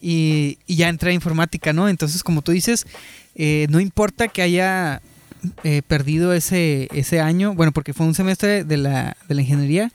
Y, 0.00 0.58
y 0.66 0.76
ya 0.76 0.88
entré 0.88 1.10
a 1.10 1.14
informática, 1.14 1.72
¿no? 1.72 1.88
Entonces, 1.88 2.22
como 2.22 2.42
tú 2.42 2.52
dices, 2.52 2.86
eh, 3.34 3.66
no 3.70 3.78
importa 3.80 4.28
que 4.28 4.42
haya 4.42 5.00
eh, 5.64 5.82
perdido 5.86 6.32
ese, 6.32 6.88
ese 6.92 7.20
año, 7.20 7.54
bueno, 7.54 7.72
porque 7.72 7.92
fue 7.94 8.06
un 8.06 8.14
semestre 8.14 8.64
de 8.64 8.76
la, 8.76 9.16
de 9.28 9.34
la 9.34 9.42
ingeniería, 9.42 9.92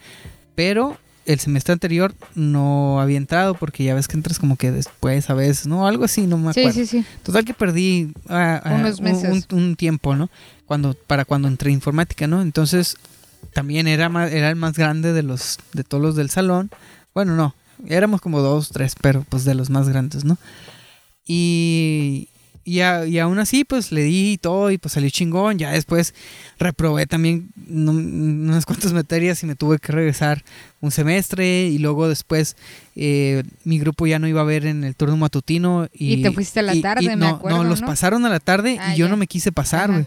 pero 0.55 0.97
el 1.25 1.39
semestre 1.39 1.71
anterior 1.71 2.13
no 2.35 2.99
había 2.99 3.15
entrado 3.17 3.53
porque 3.55 3.85
ya 3.85 3.95
ves 3.95 4.09
que 4.09 4.17
entras 4.17 4.39
como 4.39 4.57
que 4.57 4.71
después 4.71 5.29
a 5.29 5.33
veces, 5.33 5.67
¿no? 5.67 5.87
Algo 5.87 6.03
así, 6.03 6.27
no 6.27 6.37
me 6.37 6.49
acuerdo. 6.51 6.71
Sí, 6.73 6.85
sí, 6.85 6.99
sí. 7.01 7.05
Total 7.23 7.45
que 7.45 7.53
perdí 7.53 8.11
ah, 8.27 8.61
ah, 8.63 8.73
Unos 8.75 8.99
un- 8.99 9.03
meses. 9.05 9.47
Un, 9.51 9.57
un 9.57 9.75
tiempo, 9.77 10.15
¿no? 10.17 10.29
Cuando, 10.65 10.93
para 10.93 11.25
cuando 11.25 11.47
entré 11.47 11.69
a 11.69 11.73
informática, 11.73 12.27
¿no? 12.27 12.41
Entonces, 12.41 12.97
también 13.53 13.87
era, 13.87 14.05
era 14.29 14.49
el 14.49 14.55
más 14.55 14.73
grande 14.77 15.13
de 15.13 15.23
los, 15.23 15.57
de 15.73 15.83
todos 15.83 16.01
los 16.01 16.15
del 16.15 16.29
salón. 16.29 16.69
Bueno, 17.13 17.35
no, 17.35 17.53
éramos 17.87 18.21
como 18.21 18.41
dos, 18.41 18.69
tres, 18.69 18.95
pero 18.99 19.25
pues 19.29 19.43
de 19.45 19.55
los 19.55 19.69
más 19.69 19.89
grandes, 19.89 20.23
¿no? 20.23 20.37
Y, 21.25 22.29
y, 22.65 22.79
a- 22.79 23.05
y 23.05 23.19
aún 23.19 23.39
así, 23.39 23.63
pues 23.65 23.91
le 23.91 24.03
di 24.03 24.37
todo 24.41 24.71
y 24.71 24.77
pues 24.77 24.93
salió 24.93 25.09
chingón. 25.09 25.57
Ya 25.59 25.71
después 25.71 26.13
reprobé 26.59 27.05
también 27.07 27.49
no- 27.55 27.91
unas 27.91 28.65
cuantas 28.65 28.93
materias 28.93 29.41
y 29.43 29.45
me 29.45 29.55
tuve 29.55 29.79
que 29.79 29.91
regresar 29.91 30.43
un 30.81 30.91
semestre. 30.91 31.67
Y 31.67 31.77
luego 31.79 32.07
después 32.07 32.55
eh, 32.95 33.43
mi 33.63 33.79
grupo 33.79 34.07
ya 34.07 34.19
no 34.19 34.27
iba 34.27 34.41
a 34.41 34.45
ver 34.45 34.65
en 34.65 34.83
el 34.83 34.95
turno 34.95 35.17
matutino. 35.17 35.87
Y, 35.93 36.13
Y 36.13 36.21
te 36.23 36.31
fuiste 36.31 36.59
a 36.59 36.63
la 36.63 36.75
y- 36.75 36.81
tarde, 36.81 37.03
y 37.03 37.07
me 37.07 37.15
no, 37.15 37.27
acuerdo, 37.27 37.63
No, 37.63 37.69
los 37.69 37.81
¿no? 37.81 37.87
pasaron 37.87 38.25
a 38.25 38.29
la 38.29 38.39
tarde 38.39 38.77
Ah, 38.79 38.93
y 38.93 38.97
yo 38.97 39.05
ya. 39.05 39.11
no 39.11 39.17
me 39.17 39.27
quise 39.27 39.51
pasar, 39.51 39.91
güey. 39.91 40.05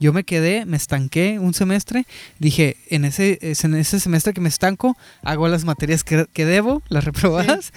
Yo 0.00 0.12
me 0.12 0.22
quedé, 0.22 0.64
me 0.64 0.76
estanqué 0.76 1.40
un 1.40 1.54
semestre. 1.54 2.06
Dije, 2.38 2.76
en 2.88 3.04
ese, 3.04 3.38
es 3.42 3.64
en 3.64 3.74
ese 3.74 3.98
semestre 3.98 4.32
que 4.32 4.40
me 4.40 4.48
estanco, 4.48 4.96
hago 5.22 5.48
las 5.48 5.64
materias 5.64 6.04
que, 6.04 6.26
que 6.32 6.44
debo, 6.44 6.82
las 6.88 7.04
reprobadas. 7.04 7.72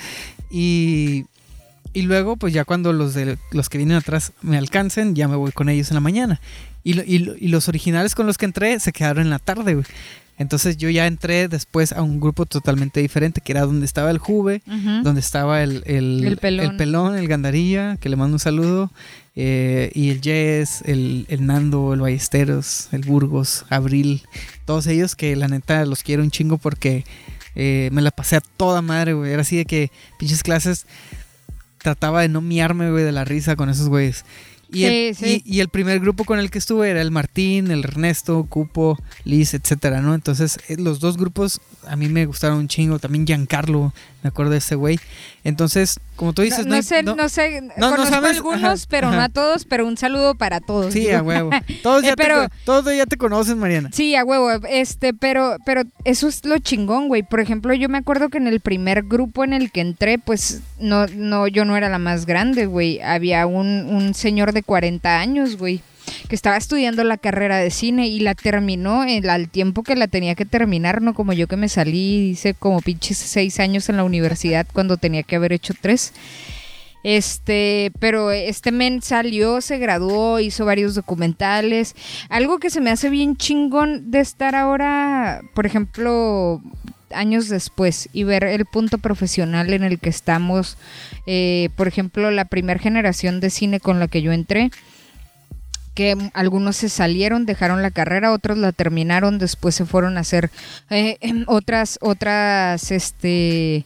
Y, 0.51 1.25
y 1.93 2.03
luego, 2.03 2.37
pues 2.37 2.53
ya 2.53 2.65
cuando 2.65 2.93
los, 2.93 3.13
de, 3.13 3.37
los 3.51 3.69
que 3.69 3.77
vienen 3.77 3.97
atrás 3.97 4.31
me 4.41 4.57
alcancen, 4.57 5.15
ya 5.15 5.27
me 5.27 5.35
voy 5.35 5.51
con 5.51 5.69
ellos 5.69 5.89
en 5.91 5.95
la 5.95 6.01
mañana. 6.01 6.39
Y, 6.83 6.93
lo- 6.93 7.03
y, 7.05 7.19
lo- 7.19 7.35
y 7.37 7.47
los 7.49 7.67
originales 7.67 8.15
con 8.15 8.25
los 8.27 8.37
que 8.37 8.45
entré 8.45 8.79
se 8.79 8.91
quedaron 8.91 9.23
en 9.23 9.29
la 9.29 9.39
tarde, 9.39 9.73
güey. 9.75 9.85
Entonces 10.37 10.77
yo 10.77 10.89
ya 10.89 11.05
entré 11.05 11.47
después 11.47 11.91
a 11.91 12.01
un 12.01 12.19
grupo 12.19 12.47
totalmente 12.47 12.99
diferente, 12.99 13.41
que 13.41 13.51
era 13.51 13.61
donde 13.61 13.85
estaba 13.85 14.09
el 14.09 14.17
Juve, 14.17 14.63
donde 15.03 15.19
estaba 15.19 15.61
el, 15.61 15.83
el, 15.85 16.23
El 16.25 16.37
pelón. 16.37 16.65
el 16.71 16.77
pelón, 16.77 17.15
el 17.15 17.27
Gandarilla, 17.27 17.97
que 17.97 18.09
le 18.09 18.15
mando 18.15 18.35
un 18.35 18.39
saludo, 18.39 18.91
eh, 19.35 19.91
y 19.93 20.09
el 20.09 20.19
Jess, 20.21 20.81
el, 20.85 21.27
el 21.29 21.45
Nando, 21.45 21.93
el 21.93 21.99
Ballesteros, 22.01 22.87
el 22.91 23.01
Burgos, 23.01 23.65
Abril, 23.69 24.23
todos 24.65 24.87
ellos 24.87 25.15
que 25.15 25.35
la 25.35 25.47
neta 25.47 25.85
los 25.85 26.01
quiero 26.01 26.23
un 26.23 26.31
chingo 26.31 26.57
porque 26.57 27.05
eh, 27.53 27.89
me 27.91 28.01
la 28.01 28.09
pasé 28.09 28.37
a 28.37 28.41
toda 28.41 28.81
madre, 28.81 29.13
güey. 29.13 29.31
Era 29.31 29.41
así 29.43 29.57
de 29.57 29.65
que 29.65 29.91
pinches 30.17 30.41
clases 30.41 30.87
trataba 31.81 32.21
de 32.21 32.29
no 32.29 32.41
miarme, 32.41 32.91
güey, 32.91 33.03
de 33.03 33.11
la 33.11 33.25
risa 33.25 33.55
con 33.55 33.69
esos 33.69 33.89
güeyes. 33.89 34.25
Y, 34.73 34.85
el, 34.85 35.15
Sí, 35.15 35.25
sí. 35.25 35.43
y- 35.45 35.57
y 35.57 35.59
el 35.59 35.67
primer 35.67 35.99
grupo 35.99 36.23
con 36.23 36.39
el 36.39 36.49
que 36.49 36.57
estuve 36.57 36.89
era 36.89 37.01
el 37.01 37.11
Martín, 37.11 37.71
el 37.71 37.83
Ernesto, 37.83 38.45
Cupo, 38.47 38.97
Liz, 39.25 39.53
etcétera, 39.53 39.99
¿no? 40.01 40.15
Entonces, 40.15 40.59
eh, 40.69 40.77
los 40.77 40.99
dos 41.01 41.17
grupos 41.17 41.59
a 41.87 41.97
mí 41.97 42.07
me 42.07 42.25
gustaron 42.25 42.57
un 42.59 42.67
chingo. 42.69 42.97
También 42.97 43.25
Giancarlo, 43.27 43.93
me 44.23 44.27
acuerdo 44.29 44.51
de 44.51 44.59
ese 44.59 44.75
güey. 44.75 44.99
Entonces, 45.43 45.99
como 46.15 46.33
tú 46.33 46.43
dices, 46.43 46.65
no, 46.67 46.81
sé, 46.83 47.01
no- 47.01 47.15
no, 47.15 47.27
sé, 47.29 47.61
no 47.61 47.89
conozco 47.89 48.05
sabes, 48.13 48.37
algunos, 48.37 48.63
ajá, 48.63 48.75
pero 48.89 49.11
no 49.11 49.19
a 49.21 49.29
todos, 49.29 49.65
pero 49.65 49.87
un 49.87 49.97
saludo 49.97 50.35
para 50.35 50.59
todos. 50.59 50.93
Sí, 50.93 50.99
digo. 51.01 51.17
a 51.17 51.21
huevo. 51.23 51.49
Todos 51.83 52.03
ya, 52.03 52.11
Eh, 52.11 52.13
pero- 52.15 52.47
te, 52.49 52.55
todos 52.65 52.95
ya 52.95 53.05
te 53.07 53.17
conocen, 53.17 53.57
Mariana. 53.57 53.89
Sí, 53.91 54.15
a 54.15 54.23
huevo, 54.23 54.51
este, 54.69 55.13
pero, 55.15 55.57
pero 55.65 55.81
eso 56.03 56.27
es 56.27 56.45
lo 56.45 56.59
chingón, 56.59 57.07
güey. 57.07 57.23
Por 57.23 57.39
ejemplo, 57.39 57.73
yo 57.73 57.89
me 57.89 57.97
acuerdo 57.97 58.29
que 58.29 58.37
en 58.37 58.47
el 58.47 58.59
primer 58.59 59.03
grupo 59.03 59.43
en 59.43 59.53
el 59.53 59.71
que 59.71 59.81
entré, 59.81 60.19
pues, 60.19 60.61
no, 60.79 61.07
no, 61.07 61.47
yo 61.47 61.65
no 61.65 61.75
era 61.75 61.89
la 61.89 61.97
más 61.99 62.25
grande, 62.27 62.67
güey. 62.67 63.01
Había 63.01 63.47
un, 63.47 63.67
un 63.87 64.13
señor 64.13 64.53
de 64.53 64.61
40 64.61 65.19
años, 65.19 65.57
güey, 65.57 65.81
que 66.27 66.35
estaba 66.35 66.57
estudiando 66.57 67.03
la 67.03 67.17
carrera 67.17 67.57
de 67.57 67.71
cine 67.71 68.07
y 68.07 68.19
la 68.19 68.35
terminó 68.35 69.01
al 69.01 69.49
tiempo 69.49 69.83
que 69.83 69.95
la 69.95 70.07
tenía 70.07 70.35
que 70.35 70.45
terminar, 70.45 71.01
no 71.01 71.13
como 71.13 71.33
yo 71.33 71.47
que 71.47 71.57
me 71.57 71.69
salí, 71.69 72.31
hice 72.31 72.53
como 72.53 72.81
pinches 72.81 73.17
seis 73.17 73.59
años 73.59 73.89
en 73.89 73.97
la 73.97 74.03
universidad 74.03 74.67
cuando 74.71 74.97
tenía 74.97 75.23
que 75.23 75.35
haber 75.35 75.53
hecho 75.53 75.73
tres. 75.79 76.13
Este, 77.03 77.91
pero 77.99 78.31
este 78.31 78.71
men 78.71 79.01
salió, 79.01 79.61
se 79.61 79.79
graduó, 79.79 80.39
hizo 80.39 80.65
varios 80.65 80.93
documentales. 80.93 81.95
Algo 82.29 82.59
que 82.59 82.69
se 82.69 82.81
me 82.81 82.91
hace 82.91 83.09
bien 83.09 83.35
chingón 83.37 84.11
de 84.11 84.19
estar 84.19 84.55
ahora, 84.55 85.41
por 85.55 85.65
ejemplo, 85.65 86.61
años 87.13 87.49
después 87.49 88.09
y 88.13 88.23
ver 88.23 88.43
el 88.43 88.65
punto 88.65 88.97
profesional 88.97 89.73
en 89.73 89.83
el 89.83 89.99
que 89.99 90.09
estamos. 90.09 90.77
Eh, 91.25 91.69
por 91.75 91.87
ejemplo, 91.87 92.29
la 92.31 92.45
primera 92.45 92.79
generación 92.79 93.39
de 93.39 93.49
cine 93.49 93.79
con 93.79 93.99
la 93.99 94.07
que 94.07 94.21
yo 94.21 94.31
entré 94.31 94.71
que 95.93 96.15
algunos 96.33 96.77
se 96.77 96.89
salieron, 96.89 97.45
dejaron 97.45 97.81
la 97.81 97.91
carrera, 97.91 98.31
otros 98.31 98.57
la 98.57 98.71
terminaron, 98.71 99.39
después 99.39 99.75
se 99.75 99.85
fueron 99.85 100.17
a 100.17 100.21
hacer 100.21 100.49
eh, 100.89 101.17
em, 101.21 101.43
otras, 101.47 101.97
otras, 102.01 102.91
este, 102.91 103.85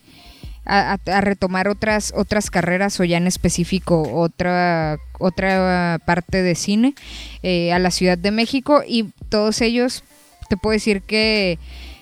a 0.66 0.98
retomar 1.22 1.68
otras, 1.68 2.12
otras 2.16 2.50
carreras 2.50 3.00
o 3.00 3.04
ya 3.04 3.18
en 3.18 3.28
específico 3.28 4.02
otra, 4.02 4.98
otra 5.20 6.00
parte 6.06 6.42
de 6.42 6.56
cine 6.56 6.96
eh, 7.44 7.72
a 7.72 7.78
la 7.78 7.92
Ciudad 7.92 8.18
de 8.18 8.32
México. 8.32 8.82
Y 8.88 9.12
todos 9.30 9.62
ellos, 9.62 10.04
te 10.50 10.58
puedo 10.58 10.74
decir 10.74 11.02
que 11.04 11.60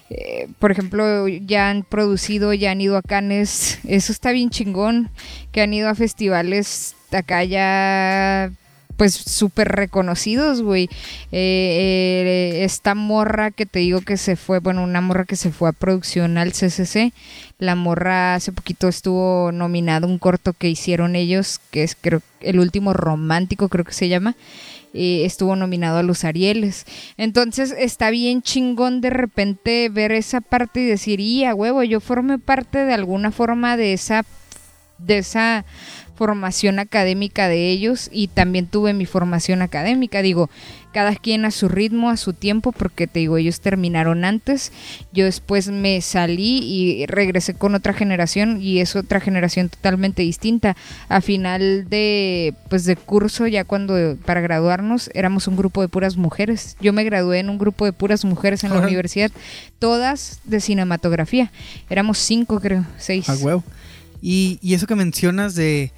eh, 0.09 0.47
por 0.59 0.71
ejemplo, 0.71 1.27
ya 1.27 1.69
han 1.69 1.83
producido, 1.83 2.53
ya 2.53 2.71
han 2.71 2.81
ido 2.81 2.97
a 2.97 3.01
Cannes, 3.01 3.79
eso 3.87 4.11
está 4.11 4.31
bien 4.31 4.49
chingón, 4.49 5.09
que 5.51 5.61
han 5.61 5.73
ido 5.73 5.89
a 5.89 5.95
festivales 5.95 6.95
acá 7.11 7.43
ya 7.43 8.51
pues 8.97 9.13
súper 9.13 9.69
reconocidos, 9.69 10.61
güey. 10.61 10.89
Eh, 11.31 11.31
eh, 11.31 12.63
esta 12.63 12.95
morra 12.95 13.51
que 13.51 13.65
te 13.65 13.79
digo 13.79 14.01
que 14.01 14.17
se 14.17 14.35
fue, 14.35 14.59
bueno, 14.59 14.83
una 14.83 15.01
morra 15.01 15.25
que 15.25 15.35
se 15.35 15.51
fue 15.51 15.69
a 15.69 15.73
producción 15.73 16.37
al 16.37 16.51
CCC. 16.51 17.13
La 17.59 17.75
morra 17.75 18.35
hace 18.35 18.51
poquito 18.51 18.87
estuvo 18.87 19.51
nominado 19.51 20.07
un 20.07 20.19
corto 20.19 20.53
que 20.53 20.69
hicieron 20.69 21.15
ellos, 21.15 21.59
que 21.71 21.83
es 21.83 21.97
creo 21.99 22.21
el 22.41 22.59
último 22.59 22.93
romántico, 22.93 23.69
creo 23.69 23.85
que 23.85 23.93
se 23.93 24.09
llama. 24.09 24.35
Estuvo 24.93 25.55
nominado 25.55 25.97
a 25.97 26.03
los 26.03 26.23
Arieles. 26.23 26.85
Entonces 27.17 27.73
está 27.75 28.11
bien 28.11 28.43
chingón 28.43 29.01
de 29.01 29.09
repente 29.09 29.89
ver 29.89 30.11
esa 30.11 30.39
parte 30.39 30.81
y 30.81 30.85
decir, 30.85 31.19
y 31.19 31.45
a 31.45 31.55
huevo, 31.55 31.81
yo 31.83 31.99
formé 31.99 32.37
parte 32.37 32.85
de 32.85 32.93
alguna 32.93 33.31
forma 33.31 33.75
de 33.75 33.93
esa, 33.93 34.23
de 34.99 35.17
esa 35.17 35.65
formación 36.15 36.79
académica 36.79 37.47
de 37.47 37.69
ellos 37.69 38.09
y 38.11 38.27
también 38.27 38.67
tuve 38.67 38.93
mi 38.93 39.05
formación 39.05 39.61
académica. 39.61 40.21
Digo, 40.21 40.49
cada 40.93 41.15
quien 41.15 41.43
a 41.43 41.51
su 41.51 41.67
ritmo, 41.67 42.09
a 42.09 42.17
su 42.17 42.33
tiempo, 42.33 42.71
porque 42.71 43.07
te 43.07 43.19
digo, 43.19 43.37
ellos 43.37 43.59
terminaron 43.59 44.23
antes. 44.23 44.71
Yo 45.11 45.25
después 45.25 45.69
me 45.69 45.99
salí 46.01 46.59
y 46.59 47.05
regresé 47.07 47.55
con 47.55 47.73
otra 47.73 47.93
generación 47.93 48.61
y 48.61 48.79
es 48.79 48.95
otra 48.95 49.19
generación 49.19 49.69
totalmente 49.69 50.21
distinta. 50.21 50.77
A 51.09 51.19
final 51.19 51.89
de 51.89 52.53
pues 52.69 52.85
de 52.85 52.95
curso, 52.95 53.47
ya 53.47 53.65
cuando 53.65 54.17
para 54.25 54.41
graduarnos, 54.41 55.09
éramos 55.13 55.47
un 55.47 55.57
grupo 55.57 55.81
de 55.81 55.87
puras 55.87 56.15
mujeres. 56.15 56.77
Yo 56.79 56.93
me 56.93 57.03
gradué 57.03 57.39
en 57.39 57.49
un 57.49 57.57
grupo 57.57 57.85
de 57.85 57.93
puras 57.93 58.23
mujeres 58.23 58.63
en 58.63 58.69
la 58.71 58.79
universidad, 58.79 59.31
todas 59.79 60.41
de 60.43 60.61
cinematografía. 60.61 61.51
Éramos 61.89 62.19
cinco, 62.19 62.59
creo, 62.59 62.85
seis. 62.97 63.27
A 63.29 63.35
huevo. 63.35 63.63
Y, 64.25 64.57
eso 64.73 64.87
que 64.87 64.95
mencionas 64.95 65.53
de, 65.53 65.91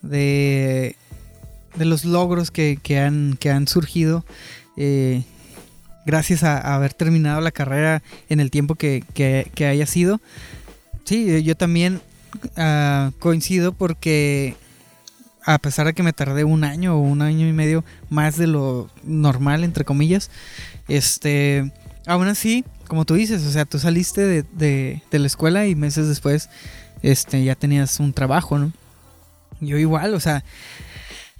de, 0.00 0.96
de 1.76 1.84
los 1.84 2.06
logros 2.06 2.50
que, 2.50 2.78
que 2.82 2.98
han, 2.98 3.36
que 3.38 3.50
han 3.50 3.68
surgido 3.68 4.24
eh, 4.78 5.22
gracias 6.06 6.44
a, 6.44 6.74
haber 6.74 6.94
terminado 6.94 7.42
la 7.42 7.50
carrera 7.50 8.02
en 8.30 8.40
el 8.40 8.50
tiempo 8.50 8.74
que, 8.74 9.04
que- 9.12 9.66
haya 9.66 9.84
sido. 9.84 10.22
Sí, 11.04 11.42
yo 11.42 11.56
también 11.56 12.00
ah, 12.56 13.10
coincido 13.18 13.72
porque 13.72 14.56
a 15.44 15.58
pesar 15.58 15.84
de 15.84 15.92
que 15.92 16.02
me 16.02 16.14
tardé 16.14 16.44
un 16.44 16.64
año 16.64 16.96
o 16.96 17.00
un 17.00 17.20
año 17.20 17.46
y 17.46 17.52
medio 17.52 17.84
más 18.08 18.38
de 18.38 18.46
lo 18.46 18.88
normal, 19.04 19.62
entre 19.62 19.84
comillas, 19.84 20.30
este, 20.88 21.70
aún 22.06 22.28
así, 22.28 22.64
como 22.86 23.04
tú 23.04 23.12
dices, 23.14 23.44
o 23.44 23.52
sea, 23.52 23.66
tú 23.66 23.78
saliste 23.78 24.22
de- 24.22 25.02
de 25.10 25.18
la 25.18 25.26
escuela 25.26 25.66
y 25.66 25.74
meses 25.74 26.08
después 26.08 26.48
este, 27.02 27.44
ya 27.44 27.54
tenías 27.54 28.00
un 28.00 28.12
trabajo, 28.12 28.58
¿no? 28.58 28.72
Yo 29.60 29.76
igual, 29.78 30.14
o 30.14 30.20
sea, 30.20 30.44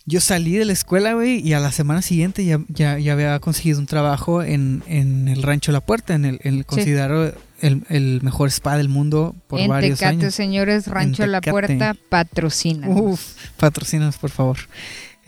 yo 0.04 0.20
salí 0.20 0.56
de 0.56 0.64
la 0.64 0.72
escuela, 0.72 1.12
güey, 1.12 1.46
y 1.46 1.52
a 1.52 1.60
la 1.60 1.70
semana 1.70 2.02
siguiente 2.02 2.44
ya, 2.44 2.60
ya, 2.68 2.98
ya 2.98 3.12
había 3.12 3.38
conseguido 3.40 3.78
un 3.78 3.86
trabajo 3.86 4.42
en, 4.42 4.82
en 4.86 5.28
el 5.28 5.42
Rancho 5.42 5.70
La 5.70 5.80
Puerta, 5.80 6.14
en 6.14 6.24
el, 6.24 6.40
el 6.42 6.64
considero 6.64 7.32
el, 7.60 7.82
el 7.88 8.20
mejor 8.22 8.48
spa 8.48 8.76
del 8.76 8.88
mundo 8.88 9.36
por 9.48 9.60
en 9.60 9.68
varios 9.68 9.98
Tecate, 9.98 10.16
años. 10.16 10.34
señores, 10.34 10.86
Rancho 10.86 11.26
La. 11.26 11.40
Puerta 11.40 11.94
patrocina. 12.08 12.88
Uf, 12.88 13.34
patrocinas, 13.58 14.16
por 14.16 14.30
favor. 14.30 14.56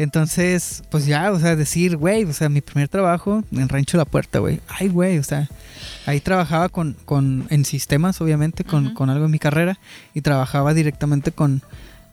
Entonces, 0.04 0.82
pues 0.90 1.04
ya, 1.04 1.30
o 1.30 1.38
sea, 1.38 1.56
decir, 1.56 1.98
güey, 1.98 2.24
o 2.24 2.32
sea, 2.32 2.48
mi 2.48 2.62
primer 2.62 2.88
trabajo 2.88 3.44
en 3.52 3.68
Rancho 3.68 3.98
La 3.98 4.06
Puerta, 4.06 4.38
güey. 4.38 4.60
Ay, 4.66 4.88
güey, 4.88 5.18
o 5.18 5.22
sea, 5.22 5.46
ahí 6.06 6.20
trabajaba 6.20 6.70
con, 6.70 6.96
con 7.04 7.46
en 7.50 7.66
sistemas, 7.66 8.18
obviamente, 8.22 8.64
con, 8.64 8.94
con 8.94 9.10
algo 9.10 9.26
en 9.26 9.30
mi 9.30 9.38
carrera, 9.38 9.78
y 10.14 10.22
trabajaba 10.22 10.72
directamente 10.72 11.32
con, 11.32 11.60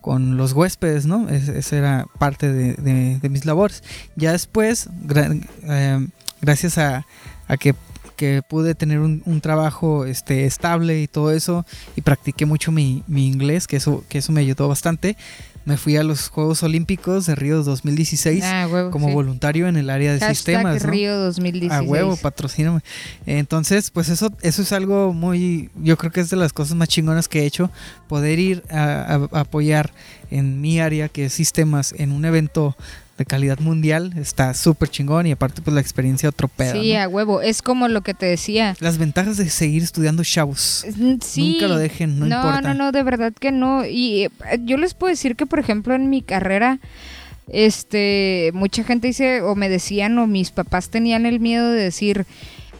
con 0.01 0.35
los 0.35 0.51
huéspedes, 0.51 1.05
¿no? 1.05 1.29
Es- 1.29 1.47
esa 1.47 1.77
era 1.77 2.05
parte 2.19 2.51
de, 2.51 2.73
de- 2.73 3.19
de 3.19 3.29
mis 3.29 3.45
labores. 3.45 3.81
Ya 4.17 4.33
después, 4.33 4.89
gra- 5.05 5.41
eh, 5.63 6.07
gracias 6.41 6.77
a, 6.77 7.05
a 7.47 7.55
que, 7.55 7.73
que 8.17 8.41
pude 8.41 8.73
tener 8.75 8.99
un, 8.99 9.21
un 9.25 9.41
trabajo 9.41 10.03
este, 10.05 10.45
estable 10.45 10.99
y 11.01 11.07
todo 11.07 11.31
eso, 11.31 11.65
y 11.95 12.01
practiqué 12.01 12.45
mucho 12.45 12.71
mi, 12.73 13.03
mi 13.07 13.27
inglés, 13.27 13.65
que 13.67 13.77
eso, 13.77 14.03
que 14.09 14.17
eso 14.17 14.31
me 14.33 14.41
ayudó 14.41 14.67
bastante, 14.67 15.15
me 15.67 15.75
fui 15.75 15.97
a 15.97 16.03
los 16.03 16.29
Juegos 16.29 16.63
Olímpicos 16.63 17.25
de 17.25 17.35
Río 17.35 17.61
2016 17.61 18.41
Ah, 18.45 18.67
huevo, 18.71 18.89
como 18.89 19.09
sí. 19.09 19.13
voluntario 19.13 19.67
en 19.67 19.75
el 19.75 19.89
área 19.89 20.13
de 20.13 20.19
Hashtag 20.19 20.35
sistemas. 20.35 20.83
¿no? 20.83 20.89
Río 20.89 21.17
2016. 21.19 21.71
A 21.71 21.81
huevo, 21.83 22.15
patrocíname. 22.15 22.79
Entonces, 23.25 23.91
pues 23.91 24.07
eso, 24.07 24.31
eso 24.41 24.61
es 24.61 24.71
algo 24.71 25.13
muy, 25.13 25.69
yo 25.75 25.97
creo 25.97 26.11
que 26.11 26.21
es 26.21 26.29
de 26.29 26.37
las 26.37 26.53
cosas 26.53 26.75
más 26.77 26.87
chingonas 26.87 27.27
que 27.27 27.41
he 27.41 27.45
hecho, 27.45 27.69
poder 28.07 28.39
ir 28.39 28.63
a, 28.71 28.83
a- 29.31 29.37
a 29.37 29.39
apoyar 29.41 29.91
en 30.31 30.61
mi 30.61 30.79
área, 30.79 31.09
que 31.09 31.25
es 31.25 31.33
sistemas, 31.33 31.93
en 31.97 32.13
un 32.13 32.23
evento 32.23 32.77
de 33.17 33.25
calidad 33.25 33.59
mundial, 33.59 34.13
está 34.17 34.53
súper 34.53 34.89
chingón 34.89 35.25
y 35.25 35.31
aparte 35.31 35.61
pues 35.61 35.73
la 35.73 35.81
experiencia 35.81 36.29
otro 36.29 36.47
pedo. 36.47 36.79
Sí, 36.79 36.93
¿no? 36.93 36.99
a 37.01 37.07
huevo. 37.07 37.41
Es 37.41 37.61
como 37.61 37.87
lo 37.87 38.01
que 38.01 38.13
te 38.13 38.25
decía. 38.27 38.75
Las 38.79 38.97
ventajas 38.97 39.37
de 39.37 39.49
seguir 39.49 39.83
estudiando 39.83 40.23
chavos. 40.23 40.85
Mm, 40.95 41.15
Sí. 41.21 41.53
Nunca 41.53 41.67
lo 41.67 41.77
dejen, 41.77 42.19
no, 42.19 42.25
no, 42.27 42.35
importa. 42.37 42.61
no, 42.61 42.73
no, 42.75 42.91
de 42.91 43.03
verdad 43.03 43.33
que 43.37 43.51
no. 43.51 43.85
Y 43.85 44.25
eh, 44.25 44.29
yo 44.63 44.77
les 44.77 44.93
puedo 44.93 45.09
decir 45.09 45.35
que, 45.35 45.45
por 45.45 45.59
ejemplo, 45.59 45.95
en 45.95 46.09
mi 46.09 46.21
carrera, 46.21 46.79
este, 47.49 48.51
mucha 48.53 48.83
gente 48.83 49.07
dice, 49.07 49.41
o 49.41 49.55
me 49.55 49.69
decían, 49.69 50.17
o 50.19 50.27
mis 50.27 50.51
papás 50.51 50.89
tenían 50.89 51.25
el 51.25 51.39
miedo 51.39 51.71
de 51.71 51.81
decir, 51.81 52.25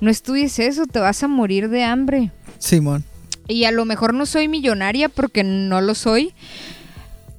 no 0.01 0.11
estudies 0.11 0.59
eso, 0.59 0.85
te 0.85 0.99
vas 0.99 1.23
a 1.23 1.27
morir 1.27 1.69
de 1.69 1.83
hambre. 1.83 2.31
Simón. 2.59 3.03
Y 3.47 3.63
a 3.63 3.71
lo 3.71 3.85
mejor 3.85 4.13
no 4.13 4.25
soy 4.25 4.47
millonaria 4.47 5.09
porque 5.09 5.43
no 5.43 5.81
lo 5.81 5.95
soy. 5.95 6.33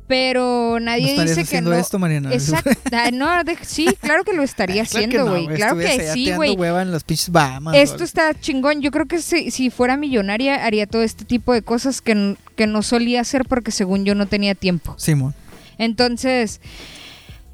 Pero 0.08 0.78
¿No 0.80 0.86
nadie 0.86 1.22
dice 1.22 1.44
que 1.44 1.60
no. 1.60 1.72
esto, 1.74 1.98
Mariana? 1.98 2.32
Exacto. 2.32 2.70
Ah, 2.92 3.10
No, 3.12 3.44
de- 3.44 3.58
sí, 3.62 3.86
claro 4.00 4.24
que 4.24 4.32
lo 4.32 4.42
estaría 4.42 4.84
Claro 4.86 5.06
que 5.08 5.18
haciendo, 5.18 5.24
no, 5.26 5.30
güey. 5.30 5.46
claro 5.56 5.76
que 5.76 5.84
Estuvieras 5.84 5.98
allá 6.00 6.12
sí, 6.14 6.24
tirando 6.24 6.36
güey. 6.38 6.56
Esto 7.76 8.02
está 8.04 8.32
chingón. 8.40 8.80
Yo 8.80 8.90
creo 8.90 9.06
que 9.06 9.20
si, 9.20 9.50
si 9.50 9.68
fuera 9.70 9.96
millonaria 9.98 10.64
haría 10.64 10.86
todo 10.86 11.02
este 11.02 11.24
tipo 11.26 11.52
de 11.52 11.60
cosas 11.62 12.00
que, 12.00 12.36
que 12.56 12.66
no 12.66 12.82
solía 12.82 13.20
hacer 13.20 13.44
porque 13.44 13.70
según 13.70 14.04
yo 14.06 14.14
no 14.14 14.26
tenía 14.26 14.54
tiempo. 14.54 14.94
Simón. 14.98 15.34
Entonces, 15.76 16.60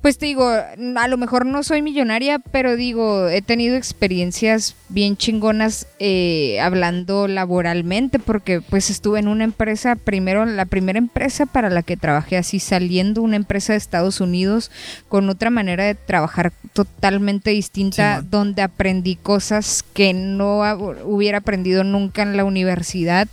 pues 0.05 0.18
te 0.18 0.26
digo, 0.26 0.46
a 0.50 1.09
lo 1.09 1.16
mejor 1.16 1.46
no 1.46 1.62
soy 1.62 1.80
millonaria, 1.80 2.38
pero 2.38 2.76
digo, 2.76 3.26
he 3.30 3.40
tenido 3.40 3.74
experiencias 3.74 4.76
bien 4.90 5.16
chingonas 5.16 5.86
eh, 5.98 6.61
hablando 6.61 7.26
laboralmente 7.26 8.18
porque 8.18 8.61
pues 8.61 8.90
estuve 8.90 9.20
en 9.20 9.28
una 9.28 9.44
empresa, 9.44 9.96
primero 9.96 10.44
la 10.44 10.66
primera 10.66 10.98
empresa 10.98 11.46
para 11.46 11.70
la 11.70 11.82
que 11.82 11.96
trabajé 11.96 12.36
así 12.36 12.61
saliendo, 12.61 13.22
una 13.22 13.36
empresa 13.36 13.72
de 13.72 13.78
Estados 13.78 14.20
Unidos 14.20 14.70
con 15.09 15.30
otra 15.30 15.48
manera 15.48 15.84
de 15.84 15.94
trabajar 15.94 16.52
totalmente 16.74 17.52
distinta, 17.52 18.20
donde 18.20 18.61
aprendí 18.61 19.16
cosas 19.16 19.82
que 19.94 20.12
no 20.12 20.59
hubiera 21.07 21.38
aprendido 21.38 21.82
nunca 21.82 22.20
en 22.24 22.36
la 22.36 22.44
universidad 22.44 23.26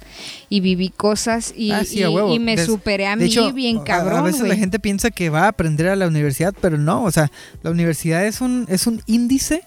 y 0.48 0.60
viví 0.60 0.90
cosas 0.90 1.54
y, 1.56 1.72
Ah, 1.72 1.84
sí, 1.84 2.00
y- 2.00 2.04
a 2.04 2.10
huevo. 2.10 2.34
y 2.34 2.40
me 2.40 2.58
superé 2.58 3.08
a 3.08 3.16
mí 3.16 3.26
hecho, 3.26 3.52
bien 3.52 3.80
cabrón. 3.84 4.20
A, 4.20 4.22
veces 4.22 4.48
la 4.48 4.56
gente 4.56 4.80
piensa 4.80 5.10
que 5.10 5.30
va 5.30 5.46
a 5.46 5.48
aprender 5.50 5.88
a 5.88 5.96
la 5.96 6.08
universidad, 6.08 6.54
pero 6.62 6.78
no, 6.78 7.04
o 7.04 7.12
sea, 7.12 7.32
la 7.64 7.72
universidad 7.72 8.26
es 8.26 8.40
un, 8.42 8.66
es 8.70 8.88
un 8.88 9.02
índice 9.08 9.64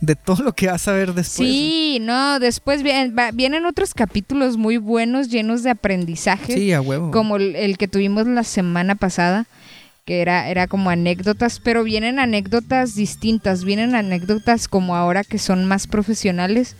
de 0.00 0.16
todo 0.16 0.42
lo 0.44 0.52
que 0.54 0.66
vas 0.68 0.88
a 0.88 0.92
ver 0.92 1.08
después. 1.14 1.48
Sí, 1.48 1.98
no, 2.00 2.38
después 2.40 2.82
vienen, 2.82 3.14
va- 3.16 3.30
vienen 3.32 3.66
otros 3.66 3.94
capítulos 3.94 4.56
muy 4.56 4.76
buenos, 4.78 5.28
llenos 5.28 5.62
de 5.62 5.70
aprendizaje, 5.70 6.54
Sí, 6.54 6.72
a 6.72 6.80
huevo. 6.80 7.10
como 7.10 7.36
el, 7.36 7.54
el 7.56 7.76
que 7.78 7.88
tuvimos 7.88 8.26
la 8.26 8.44
semana 8.44 8.94
pasada, 8.94 9.46
que 10.04 10.20
era, 10.22 10.48
era 10.48 10.66
como 10.68 10.88
anécdotas, 10.88 11.60
pero 11.60 11.84
vienen 11.84 12.18
anécdotas 12.18 12.94
distintas, 12.94 13.64
vienen 13.64 13.94
anécdotas 13.94 14.66
como 14.66 14.96
ahora 14.96 15.22
que 15.22 15.38
son 15.38 15.66
más 15.66 15.86
profesionales 15.86 16.76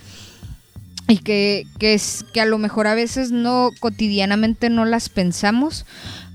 y 1.09 1.19
que, 1.19 1.64
que, 1.79 1.95
es, 1.95 2.25
que 2.33 2.41
a 2.41 2.47
lo 2.47 2.59
mejor 2.59 2.87
a 2.87 2.95
veces 2.95 3.31
no, 3.31 3.71
cotidianamente 3.81 4.71
no 4.71 4.85
las 4.85 5.09
pensamos 5.09 5.87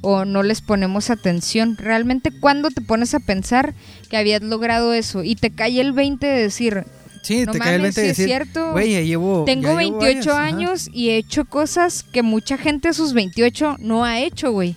o 0.03 0.25
no 0.25 0.43
les 0.43 0.61
ponemos 0.61 1.09
atención. 1.09 1.77
Realmente 1.77 2.29
cuando 2.29 2.69
te 2.69 2.81
pones 2.81 3.15
a 3.15 3.19
pensar 3.19 3.73
que 4.09 4.17
habías 4.17 4.43
logrado 4.43 4.93
eso 4.93 5.23
y 5.23 5.35
te 5.35 5.49
cae 5.49 5.79
el 5.79 5.93
20 5.93 6.27
de 6.27 6.41
decir, 6.41 6.83
sí, 7.23 7.45
no 7.45 7.53
te 7.53 7.59
cae 7.59 7.75
el 7.75 7.81
mames, 7.81 7.95
20 7.95 8.01
de 8.01 8.07
sí 8.07 8.11
es 8.11 8.17
decir, 8.17 8.25
cierto. 8.27 8.71
güey, 8.73 8.91
ya 8.91 9.01
llevo. 9.01 9.45
Tengo 9.45 9.73
ya 9.73 9.81
llevo 9.81 9.99
28 9.99 10.13
varias", 10.13 10.27
ajá. 10.27 10.43
años 10.45 10.89
y 10.93 11.09
he 11.09 11.17
hecho 11.17 11.45
cosas 11.45 12.03
que 12.03 12.21
mucha 12.21 12.57
gente 12.57 12.89
a 12.89 12.93
sus 12.93 13.13
28 13.13 13.77
no 13.79 14.03
ha 14.03 14.19
hecho, 14.19 14.51
güey. 14.51 14.75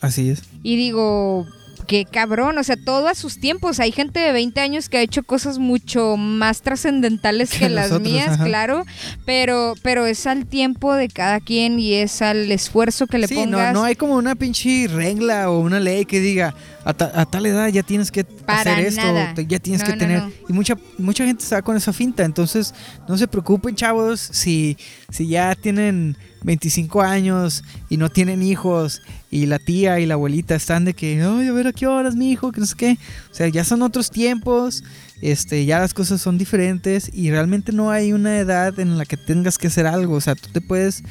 Así 0.00 0.30
es. 0.30 0.42
Y 0.62 0.76
digo, 0.76 1.46
qué 1.86 2.04
cabrón, 2.04 2.58
o 2.58 2.62
sea, 2.64 2.76
todo 2.76 3.08
a 3.08 3.14
sus 3.14 3.38
tiempos. 3.40 3.80
Hay 3.80 3.92
gente 3.92 4.20
de 4.20 4.32
20 4.32 4.60
años 4.60 4.88
que 4.88 4.98
ha 4.98 5.02
hecho 5.02 5.22
cosas 5.22 5.58
mucho 5.58 6.16
más 6.16 6.62
trascendentales 6.62 7.50
que, 7.50 7.58
Que 7.60 7.68
las 7.68 7.90
nosotros, 7.90 8.12
mías, 8.12 8.28
ajá. 8.32 8.44
claro, 8.44 8.84
pero 9.24 9.74
pero 9.82 10.06
es 10.06 10.26
al 10.26 10.46
tiempo 10.46 10.94
de 10.94 11.08
cada 11.08 11.40
quien 11.40 11.78
y 11.78 11.94
es 11.94 12.22
al 12.22 12.50
esfuerzo 12.52 13.06
que 13.06 13.18
le 13.18 13.28
sí, 13.28 13.34
pongas. 13.34 13.72
no, 13.72 13.80
no 13.80 13.84
hay 13.84 13.94
como 13.96 14.16
una 14.16 14.34
pinche 14.34 14.88
regla 14.88 15.50
o 15.50 15.60
una 15.60 15.80
ley 15.80 16.04
que 16.04 16.20
diga 16.20 16.54
a, 16.86 16.94
ta- 16.94 17.10
a 17.14 17.26
tal 17.26 17.44
edad 17.46 17.68
ya 17.68 17.82
tienes 17.82 18.10
que 18.10 18.24
Para 18.24 18.60
hacer 18.72 18.86
esto, 18.86 19.02
nada. 19.02 19.34
ya 19.42 19.58
tienes 19.58 19.80
No, 19.82 19.86
que 19.86 19.92
no, 19.92 19.98
tener. 19.98 20.22
no. 20.22 20.30
Y 20.48 20.52
mucha 20.52 20.76
mucha 20.98 21.26
gente 21.26 21.42
está 21.42 21.60
con 21.60 21.76
esa 21.76 21.92
finta, 21.92 22.24
entonces 22.24 22.72
no 23.08 23.18
se 23.18 23.26
preocupen, 23.28 23.74
chavos, 23.74 24.20
si, 24.20 24.76
si 25.10 25.26
ya 25.28 25.54
tienen 25.54 26.16
25 26.44 27.02
años 27.02 27.64
y 27.88 27.96
no 27.96 28.08
tienen 28.08 28.40
hijos 28.42 29.02
y 29.32 29.46
la 29.46 29.58
tía 29.58 29.98
y 29.98 30.06
la 30.06 30.14
abuelita 30.14 30.54
están 30.54 30.84
de 30.84 30.94
que, 30.94 31.20
ay, 31.20 31.48
a 31.48 31.52
ver 31.52 31.66
a 31.66 31.72
qué 31.72 31.86
horas, 31.88 32.14
mi 32.14 32.30
hijo, 32.30 32.52
que 32.52 32.60
no 32.60 32.66
sé 32.66 32.76
qué. 32.76 32.98
O 33.32 33.34
sea, 33.34 33.48
ya 33.48 33.64
son 33.64 33.82
otros 33.82 34.10
tiempos, 34.12 34.84
este, 35.22 35.64
ya 35.64 35.80
las 35.80 35.92
cosas 35.92 36.20
son 36.20 36.38
diferentes 36.38 37.10
y 37.12 37.30
realmente 37.32 37.72
no 37.72 37.90
hay 37.90 38.12
una 38.12 38.38
edad 38.38 38.78
en 38.78 38.96
la 38.96 39.04
que 39.06 39.16
tengas 39.16 39.58
que 39.58 39.66
hacer 39.66 39.86
algo. 39.88 40.14
O 40.14 40.20
sea, 40.20 40.36
tú 40.36 40.50
te 40.52 40.60
puedes, 40.60 41.02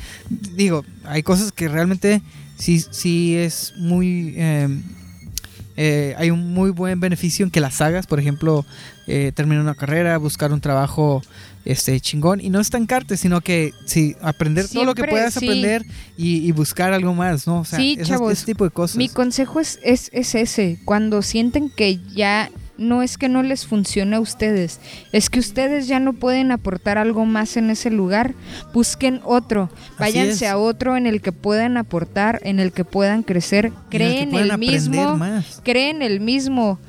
digo, 0.56 0.86
hay 1.04 1.22
cosas 1.22 1.52
que 1.52 1.68
realmente 1.68 2.22
sí, 2.58 2.82
sí 2.92 3.36
es 3.36 3.74
muy... 3.78 4.36
eh, 4.38 4.70
eh, 5.78 6.16
hay 6.18 6.32
un 6.32 6.54
muy 6.54 6.72
buen 6.72 7.00
beneficio 7.00 7.44
en 7.46 7.52
que 7.52 7.60
las 7.60 7.82
hagas, 7.82 8.08
por 8.08 8.20
ejemplo, 8.20 8.66
eh, 9.08 9.32
terminar 9.36 9.62
una 9.64 9.76
carrera, 9.76 10.18
buscar 10.18 10.52
un 10.54 10.62
trabajo 10.62 11.22
este 11.66 12.00
chingón 12.00 12.40
y 12.42 12.50
no 12.50 12.60
estancarte, 12.60 13.18
sino 13.18 13.42
que 13.42 13.74
sí, 13.86 14.16
aprender 14.22 14.68
todo 14.68 14.86
lo 14.86 14.94
que 14.96 15.04
puedas 15.04 15.34
sí. 15.34 15.46
aprender 15.46 15.84
y, 16.16 16.38
y 16.48 16.52
buscar 16.52 16.94
algo 16.94 17.14
más, 17.16 17.48
¿no? 17.48 17.62
O 17.62 17.66
sea, 17.66 17.80
Sí, 17.80 17.94
esas- 17.96 18.08
chavos, 18.10 18.32
ese 18.34 18.46
tipo 18.46 18.64
de 18.64 18.70
cosas. 18.72 18.98
Mi 18.98 19.10
consejo 19.10 19.60
es, 19.60 19.80
es, 19.84 20.10
es 20.14 20.36
ese, 20.36 20.78
cuando 20.86 21.22
sienten 21.24 21.70
que 21.70 22.00
ya 22.14 22.50
no 22.78 23.02
es 23.02 23.18
que 23.18 23.30
no 23.30 23.44
les 23.44 23.66
funcione 23.66 24.16
a 24.16 24.20
ustedes, 24.20 24.80
es 25.12 25.30
que 25.30 25.40
ustedes 25.40 25.88
ya 25.88 26.00
no 26.00 26.14
pueden 26.14 26.52
aportar 26.52 26.98
algo 26.98 27.26
más 27.26 27.58
en 27.58 27.70
ese 27.70 27.90
lugar, 27.90 28.34
busquen 28.74 29.22
otro, 29.24 29.70
váyanse 29.98 30.48
a 30.48 30.58
otro 30.58 30.98
en 30.98 31.08
el 31.08 31.22
que 31.22 31.32
puedan 31.32 31.78
aportar, 31.78 32.40
en 32.44 32.60
el 32.60 32.72
que 32.72 32.84
puedan 32.86 33.24
crecer, 33.24 33.66
el 33.66 33.74
creen 33.90 34.36
el 34.36 34.52
aprender 34.52 34.58
mismo, 34.58 35.20
creen 35.64 36.02
el 36.02 36.20
mismo. 36.20 36.80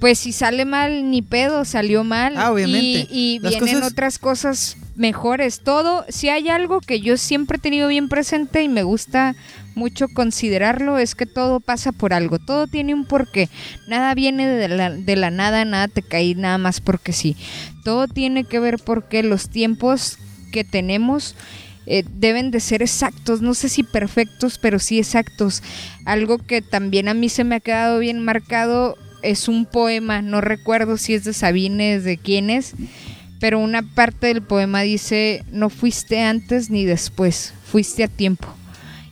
Pues 0.00 0.20
si 0.20 0.30
sale 0.30 0.64
mal, 0.64 1.10
ni 1.10 1.22
pedo, 1.22 1.64
salió 1.64 2.04
mal. 2.04 2.34
Ah, 2.36 2.52
obviamente. 2.52 3.08
Y, 3.10 3.40
vienen 3.40 3.58
cosas- 3.58 3.90
otras 3.92 4.18
cosas 4.20 4.76
mejores. 4.98 5.60
Todo, 5.60 6.04
si 6.08 6.28
hay 6.28 6.48
algo 6.48 6.80
que 6.80 7.00
yo 7.00 7.16
siempre 7.16 7.56
he 7.56 7.60
tenido 7.60 7.88
bien 7.88 8.08
presente 8.08 8.62
y 8.62 8.68
me 8.68 8.82
gusta 8.82 9.34
mucho 9.74 10.08
considerarlo, 10.08 10.98
es 10.98 11.14
que 11.14 11.26
todo 11.26 11.60
pasa 11.60 11.92
por 11.92 12.12
algo. 12.12 12.38
Todo 12.38 12.66
tiene 12.66 12.94
un 12.94 13.06
porqué. 13.06 13.48
Nada 13.86 14.14
viene 14.14 14.46
de 14.46 14.68
la, 14.68 14.90
de 14.90 15.16
la 15.16 15.30
nada, 15.30 15.64
nada 15.64 15.88
te 15.88 16.02
cae 16.02 16.34
nada 16.34 16.58
más 16.58 16.80
porque 16.80 17.12
sí. 17.12 17.36
Todo 17.84 18.08
tiene 18.08 18.44
que 18.44 18.58
ver 18.58 18.78
porque 18.84 19.22
los 19.22 19.48
tiempos 19.48 20.18
que 20.52 20.64
tenemos 20.64 21.36
eh, 21.86 22.04
deben 22.06 22.50
de 22.50 22.60
ser 22.60 22.82
exactos, 22.82 23.40
no 23.40 23.54
sé 23.54 23.70
si 23.70 23.82
perfectos, 23.82 24.58
pero 24.58 24.78
sí 24.78 24.98
exactos. 24.98 25.62
Algo 26.04 26.36
que 26.36 26.60
también 26.60 27.08
a 27.08 27.14
mí 27.14 27.30
se 27.30 27.44
me 27.44 27.56
ha 27.56 27.60
quedado 27.60 27.98
bien 27.98 28.22
marcado 28.22 28.96
es 29.22 29.48
un 29.48 29.64
poema, 29.64 30.20
no 30.22 30.40
recuerdo 30.40 30.96
si 30.96 31.14
es 31.14 31.24
de 31.24 31.32
Sabines, 31.32 32.04
de 32.04 32.18
quién 32.18 32.50
es, 32.50 32.74
pero 33.40 33.58
una 33.58 33.82
parte 33.82 34.28
del 34.28 34.42
poema 34.42 34.82
dice, 34.82 35.44
no 35.50 35.70
fuiste 35.70 36.22
antes 36.22 36.70
ni 36.70 36.84
después, 36.84 37.54
fuiste 37.64 38.04
a 38.04 38.08
tiempo. 38.08 38.48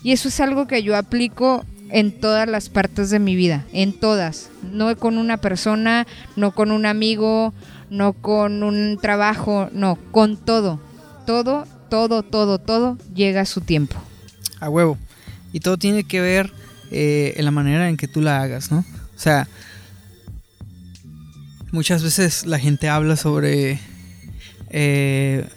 Y 0.02 0.12
eso 0.12 0.28
es 0.28 0.40
algo 0.40 0.66
que 0.66 0.82
yo 0.82 0.96
aplico 0.96 1.64
en 1.90 2.12
todas 2.20 2.48
las 2.48 2.68
partes 2.68 3.10
de 3.10 3.18
mi 3.18 3.36
vida, 3.36 3.64
en 3.72 3.92
todas, 3.92 4.50
no 4.72 4.96
con 4.96 5.18
una 5.18 5.36
persona, 5.36 6.06
no 6.34 6.52
con 6.52 6.70
un 6.70 6.86
amigo, 6.86 7.54
no 7.90 8.12
con 8.12 8.62
un 8.62 8.98
trabajo, 9.00 9.68
no, 9.72 9.96
con 10.10 10.36
todo. 10.36 10.80
Todo, 11.26 11.66
todo, 11.88 12.22
todo, 12.22 12.58
todo 12.58 12.98
llega 13.14 13.42
a 13.42 13.46
su 13.46 13.60
tiempo. 13.60 13.96
A 14.60 14.68
huevo. 14.68 14.98
Y 15.52 15.60
todo 15.60 15.76
tiene 15.76 16.04
que 16.04 16.20
ver 16.20 16.52
eh, 16.90 17.34
en 17.36 17.44
la 17.44 17.50
manera 17.50 17.88
en 17.88 17.96
que 17.96 18.08
tú 18.08 18.20
la 18.20 18.42
hagas, 18.42 18.70
¿no? 18.70 18.78
O 18.78 19.18
sea, 19.18 19.48
muchas 21.72 22.02
veces 22.02 22.46
la 22.46 22.58
gente 22.58 22.88
habla 22.88 23.16
sobre... 23.16 23.80
eh, 24.70 25.48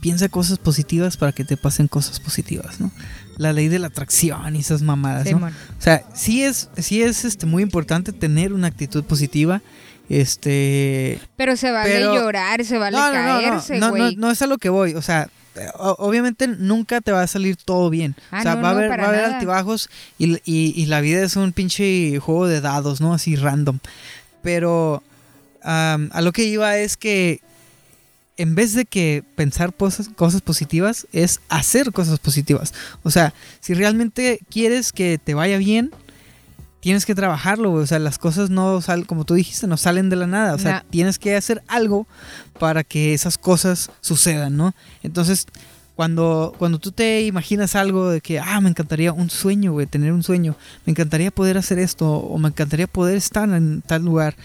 piensa 0.00 0.28
cosas 0.28 0.58
positivas 0.58 1.16
para 1.16 1.32
que 1.32 1.44
te 1.44 1.56
pasen 1.56 1.88
cosas 1.88 2.20
positivas, 2.20 2.80
¿no? 2.80 2.90
la 3.36 3.52
ley 3.52 3.68
de 3.68 3.78
la 3.78 3.86
atracción 3.86 4.56
y 4.56 4.60
esas 4.60 4.82
mamadas, 4.82 5.30
¿no? 5.30 5.46
O 5.46 5.50
sea, 5.80 6.02
sí 6.12 6.42
es, 6.42 6.70
sí 6.76 7.02
es 7.02 7.24
este, 7.24 7.46
muy 7.46 7.62
importante 7.62 8.12
tener 8.12 8.52
una 8.52 8.66
actitud 8.66 9.04
positiva. 9.04 9.62
Este. 10.08 11.20
Pero 11.36 11.56
se 11.56 11.70
vale 11.70 11.88
Pero- 11.90 12.14
llorar, 12.14 12.64
se 12.64 12.78
vale 12.78 12.96
no, 12.96 13.12
no, 13.12 13.22
no, 13.22 13.34
no, 13.34 13.40
caerse, 13.40 13.78
no, 13.78 13.92
no, 14.16 14.30
es 14.32 14.42
a 14.42 14.46
lo 14.48 14.58
que 14.58 14.70
voy. 14.70 14.94
O 14.94 15.02
sea, 15.02 15.28
obviamente 15.76 16.48
nunca 16.48 17.00
te 17.00 17.12
va 17.12 17.22
a 17.22 17.26
salir 17.28 17.54
todo 17.56 17.90
bien. 17.90 18.16
Ah, 18.32 18.40
o 18.40 18.42
sea, 18.42 18.54
no, 18.56 18.62
va 18.62 18.68
a 18.68 18.72
haber, 18.72 18.88
para 18.88 19.02
va 19.04 19.08
a 19.08 19.12
haber 19.12 19.22
nada. 19.22 19.34
altibajos 19.36 19.88
y, 20.18 20.32
y- 20.44 20.72
y 20.76 20.86
la 20.86 21.00
vida 21.00 21.22
es 21.22 21.36
un 21.36 21.52
pinche 21.52 22.18
juego 22.18 22.48
de 22.48 22.60
dados, 22.60 23.00
¿no? 23.00 23.14
Así 23.14 23.36
random. 23.36 23.78
Pero 24.42 25.02
a 25.62 26.20
lo 26.22 26.32
que 26.32 26.44
iba 26.44 26.76
es 26.78 26.96
que 26.96 27.40
en 28.38 28.54
vez 28.54 28.72
de 28.74 28.84
que 28.86 29.22
pensar 29.36 29.74
cosas, 29.74 30.08
cosas 30.08 30.40
positivas, 30.40 31.06
es 31.12 31.40
hacer 31.48 31.92
cosas 31.92 32.18
positivas. 32.18 32.72
O 33.02 33.10
sea, 33.10 33.34
si 33.60 33.74
realmente 33.74 34.40
quieres 34.50 34.92
que 34.92 35.18
te 35.22 35.34
vaya 35.34 35.58
bien, 35.58 35.90
tienes 36.80 37.04
que 37.04 37.14
trabajarlo. 37.14 37.72
O 37.72 37.86
sea, 37.86 37.98
las 37.98 38.18
cosas 38.18 38.48
no 38.48 38.80
salen, 38.80 39.04
como 39.04 39.24
tú 39.24 39.34
dijiste, 39.34 39.66
no 39.66 39.76
salen 39.76 40.08
de 40.08 40.16
la 40.16 40.26
nada. 40.26 40.54
O 40.54 40.58
sea, 40.58 40.82
No. 40.84 40.90
tienes 40.90 41.18
que 41.18 41.36
hacer 41.36 41.62
algo 41.66 42.06
para 42.58 42.84
que 42.84 43.12
esas 43.12 43.36
cosas 43.38 43.90
sucedan, 44.00 44.56
¿no? 44.56 44.74
Entonces, 45.02 45.46
cuando, 45.96 46.54
cuando 46.58 46.78
tú 46.78 46.92
te 46.92 47.22
imaginas 47.22 47.74
algo 47.74 48.08
de 48.08 48.20
que, 48.20 48.38
ah, 48.38 48.60
me 48.60 48.68
encantaría 48.70 49.12
un 49.12 49.30
sueño, 49.30 49.72
güey, 49.72 49.86
tener 49.88 50.12
un 50.12 50.22
sueño, 50.22 50.54
me 50.86 50.92
encantaría 50.92 51.32
poder 51.32 51.58
hacer 51.58 51.80
esto, 51.80 52.08
o 52.08 52.38
me 52.38 52.48
encantaría 52.50 52.86
poder 52.86 53.16
estar 53.16 53.48
en 53.50 53.82
tal 53.82 54.04
lugar, 54.04 54.36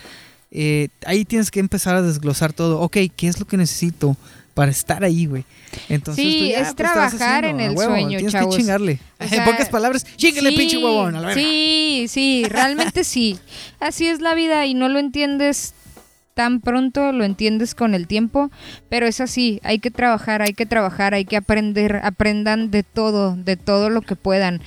eh, 0.55 0.89
ahí 1.05 1.25
tienes 1.25 1.49
que 1.51 1.59
empezar 1.59 1.95
a 1.95 2.01
desglosar 2.03 2.53
todo. 2.53 2.79
Ok, 2.79 2.97
¿qué 3.15 3.27
es 3.27 3.39
lo 3.39 3.45
que 3.45 3.57
necesito 3.57 4.15
para 4.53 4.69
estar 4.69 5.03
ahí, 5.03 5.25
güey? 5.25 5.45
Entonces, 5.89 6.23
Sí, 6.23 6.39
tú 6.39 6.45
ya, 6.45 6.57
es 6.59 6.63
pues, 6.65 6.75
trabajar 6.75 7.43
haciendo, 7.43 7.47
en 7.63 7.71
el 7.71 7.75
huevo, 7.77 7.91
sueño, 7.91 8.17
Tienes 8.19 8.31
chavos. 8.31 8.55
que 8.55 8.61
chingarle. 8.61 8.99
O 9.19 9.23
en 9.23 9.43
pocas 9.45 9.69
palabras, 9.69 10.05
chingale, 10.15 10.51
Sí, 10.51 10.55
pinche 10.55 10.77
huevón, 10.77 11.15
a 11.15 11.21
la 11.21 11.27
verga. 11.29 11.41
Sí, 11.41 12.05
sí, 12.07 12.45
realmente 12.47 13.03
sí. 13.03 13.39
Así 13.79 14.05
es 14.05 14.21
la 14.21 14.35
vida 14.35 14.65
y 14.67 14.75
no 14.75 14.89
lo 14.89 14.99
entiendes 14.99 15.73
tan 16.33 16.61
pronto, 16.61 17.11
lo 17.11 17.23
entiendes 17.23 17.75
con 17.75 17.93
el 17.93 18.07
tiempo, 18.07 18.51
pero 18.89 19.05
es 19.05 19.21
así, 19.21 19.59
hay 19.63 19.79
que 19.79 19.91
trabajar, 19.91 20.41
hay 20.41 20.53
que 20.53 20.65
trabajar, 20.65 21.13
hay 21.13 21.25
que 21.25 21.37
aprender, 21.37 22.01
aprendan 22.03 22.71
de 22.71 22.83
todo, 22.83 23.35
de 23.35 23.57
todo 23.57 23.89
lo 23.89 24.01
que 24.01 24.15
puedan. 24.15 24.61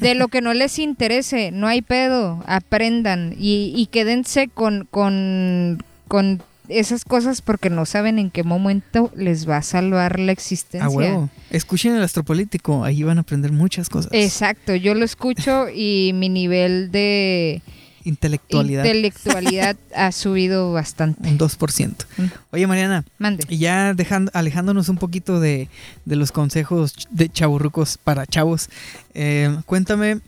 De 0.00 0.14
lo 0.14 0.28
que 0.28 0.40
no 0.40 0.52
les 0.52 0.78
interese, 0.78 1.50
no 1.50 1.66
hay 1.66 1.80
pedo, 1.82 2.42
aprendan 2.46 3.34
y, 3.38 3.72
y 3.74 3.86
quédense 3.86 4.48
con, 4.48 4.86
con, 4.90 5.82
con 6.06 6.42
esas 6.68 7.04
cosas 7.04 7.42
porque 7.42 7.70
no 7.70 7.86
saben 7.86 8.18
en 8.18 8.30
qué 8.30 8.42
momento 8.42 9.10
les 9.16 9.48
va 9.48 9.58
a 9.58 9.62
salvar 9.62 10.18
la 10.18 10.32
existencia. 10.32 10.86
A 10.86 10.90
huevo. 10.90 11.30
Escuchen 11.50 11.94
el 11.94 12.02
astropolítico, 12.02 12.84
ahí 12.84 13.02
van 13.02 13.18
a 13.18 13.22
aprender 13.22 13.52
muchas 13.52 13.88
cosas. 13.88 14.12
Exacto, 14.12 14.74
yo 14.74 14.94
lo 14.94 15.04
escucho 15.04 15.68
y 15.68 16.12
mi 16.14 16.28
nivel 16.28 16.90
de 16.90 17.62
Intelectualidad, 18.04 18.84
intelectualidad 18.84 19.76
ha 19.96 20.12
subido 20.12 20.72
bastante. 20.72 21.28
un 21.28 21.38
2%. 21.38 21.94
Mm. 22.18 22.24
Oye, 22.52 22.66
Mariana, 22.66 23.04
Mande. 23.18 23.44
y 23.48 23.58
ya 23.58 23.94
dejando, 23.94 24.30
alejándonos 24.34 24.88
un 24.90 24.96
poquito 24.96 25.40
de, 25.40 25.68
de 26.04 26.16
los 26.16 26.30
consejos 26.30 26.94
de 27.10 27.30
chaburrucos 27.30 27.96
para 27.96 28.26
chavos, 28.26 28.68
eh, 29.14 29.56
cuéntame, 29.66 30.20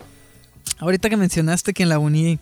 ahorita 0.79 1.09
que 1.09 1.17
mencionaste 1.17 1.73
que 1.73 1.83
en 1.83 1.89
la 1.89 1.99
uni 1.99 2.39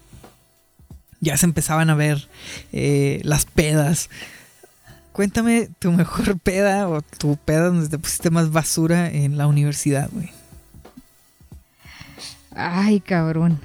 ya 1.20 1.38
se 1.38 1.46
empezaban 1.46 1.90
a 1.90 1.96
ver 1.96 2.28
eh, 2.72 3.20
las 3.24 3.46
pedas. 3.46 4.10
Cuéntame 5.12 5.70
tu 5.80 5.92
mejor 5.92 6.40
peda 6.44 6.88
o 6.88 7.02
tu 7.02 7.38
peda 7.38 7.68
donde 7.68 7.90
te 7.90 7.98
pusiste 7.98 8.30
más 8.30 8.52
basura 8.52 9.10
en 9.10 9.38
la 9.38 9.48
universidad, 9.48 10.10
güey. 10.12 10.30
Ay, 12.56 13.02
cabrón. 13.02 13.60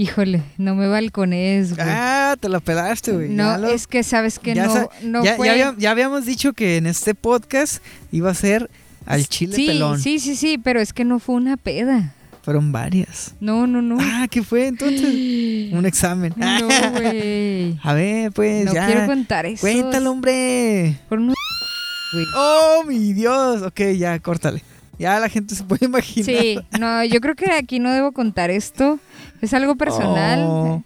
Híjole, 0.00 0.42
no 0.58 0.76
me 0.76 0.86
balcones, 0.86 1.74
güey. 1.74 1.86
Ah, 1.90 2.36
te 2.38 2.48
la 2.48 2.60
pelaste, 2.60 3.10
güey. 3.12 3.30
no, 3.30 3.58
lo- 3.58 3.68
es 3.68 3.88
que 3.88 4.04
sabes 4.04 4.38
que 4.38 4.54
ya 4.54 4.66
no, 4.66 4.72
sa- 4.72 4.88
no 5.02 5.24
ya, 5.24 5.34
fue. 5.34 5.46
ya 5.48 5.52
había- 5.52 5.74
ya 5.76 5.90
habíamos 5.90 6.24
dicho 6.24 6.52
que 6.52 6.76
en 6.76 6.86
este 6.86 7.16
podcast 7.16 7.82
iba 8.12 8.30
a 8.30 8.34
ser 8.34 8.70
al 9.06 9.26
chile 9.26 9.56
sí, 9.56 9.66
pelón. 9.66 10.00
sí, 10.00 10.20
sí, 10.20 10.36
sí, 10.36 10.56
pero 10.56 10.80
es 10.80 10.92
que 10.92 11.04
no 11.04 11.18
fue 11.18 11.34
una 11.34 11.56
peda. 11.56 12.14
Fueron 12.42 12.70
varias. 12.70 13.34
No, 13.40 13.66
no, 13.66 13.82
no. 13.82 13.98
Ah, 14.00 14.26
¿qué 14.30 14.42
fue 14.44 14.68
entonces? 14.68 15.02
Un 15.72 15.84
examen. 15.84 16.32
No, 16.36 16.68
güey. 16.92 17.76
A 17.82 17.92
ver, 17.92 18.30
pues 18.32 18.66
no 18.66 18.72
ya. 18.74 18.86
quiero 18.86 19.06
contar 19.06 19.46
eso. 19.46 19.60
Cuéntalo, 19.62 20.12
hombre. 20.12 20.96
Por 21.08 21.18
un- 21.18 21.26
güey. 22.12 22.24
Oh, 22.36 22.84
mi 22.86 23.12
Dios. 23.14 23.62
Ok, 23.62 23.80
ya, 23.98 24.16
córtale. 24.20 24.62
Ya 24.98 25.20
la 25.20 25.28
gente 25.28 25.54
se 25.54 25.62
puede 25.62 25.86
imaginar. 25.86 26.26
Sí, 26.26 26.58
no, 26.78 27.04
yo 27.04 27.20
creo 27.20 27.36
que 27.36 27.52
aquí 27.52 27.78
no 27.78 27.92
debo 27.92 28.10
contar 28.12 28.50
esto. 28.50 28.98
Es 29.40 29.54
algo 29.54 29.76
personal. 29.76 30.40
Oh. 30.42 30.82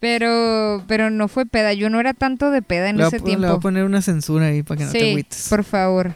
Pero, 0.00 0.84
pero 0.86 1.08
no 1.10 1.28
fue 1.28 1.46
peda. 1.46 1.72
Yo 1.72 1.88
no 1.88 1.98
era 1.98 2.12
tanto 2.12 2.50
de 2.50 2.60
peda 2.60 2.90
en 2.90 2.98
Le 2.98 3.06
ese 3.06 3.18
pon- 3.20 3.28
le 3.28 3.36
voy 3.36 3.40
tiempo. 3.40 3.56
a 3.56 3.60
poner 3.60 3.84
una 3.84 4.02
censura 4.02 4.46
ahí 4.46 4.62
para 4.62 4.78
que 4.78 4.84
no 4.84 4.92
te 4.92 5.00
sí, 5.00 5.10
agüites. 5.10 5.46
por 5.48 5.64
favor. 5.64 6.14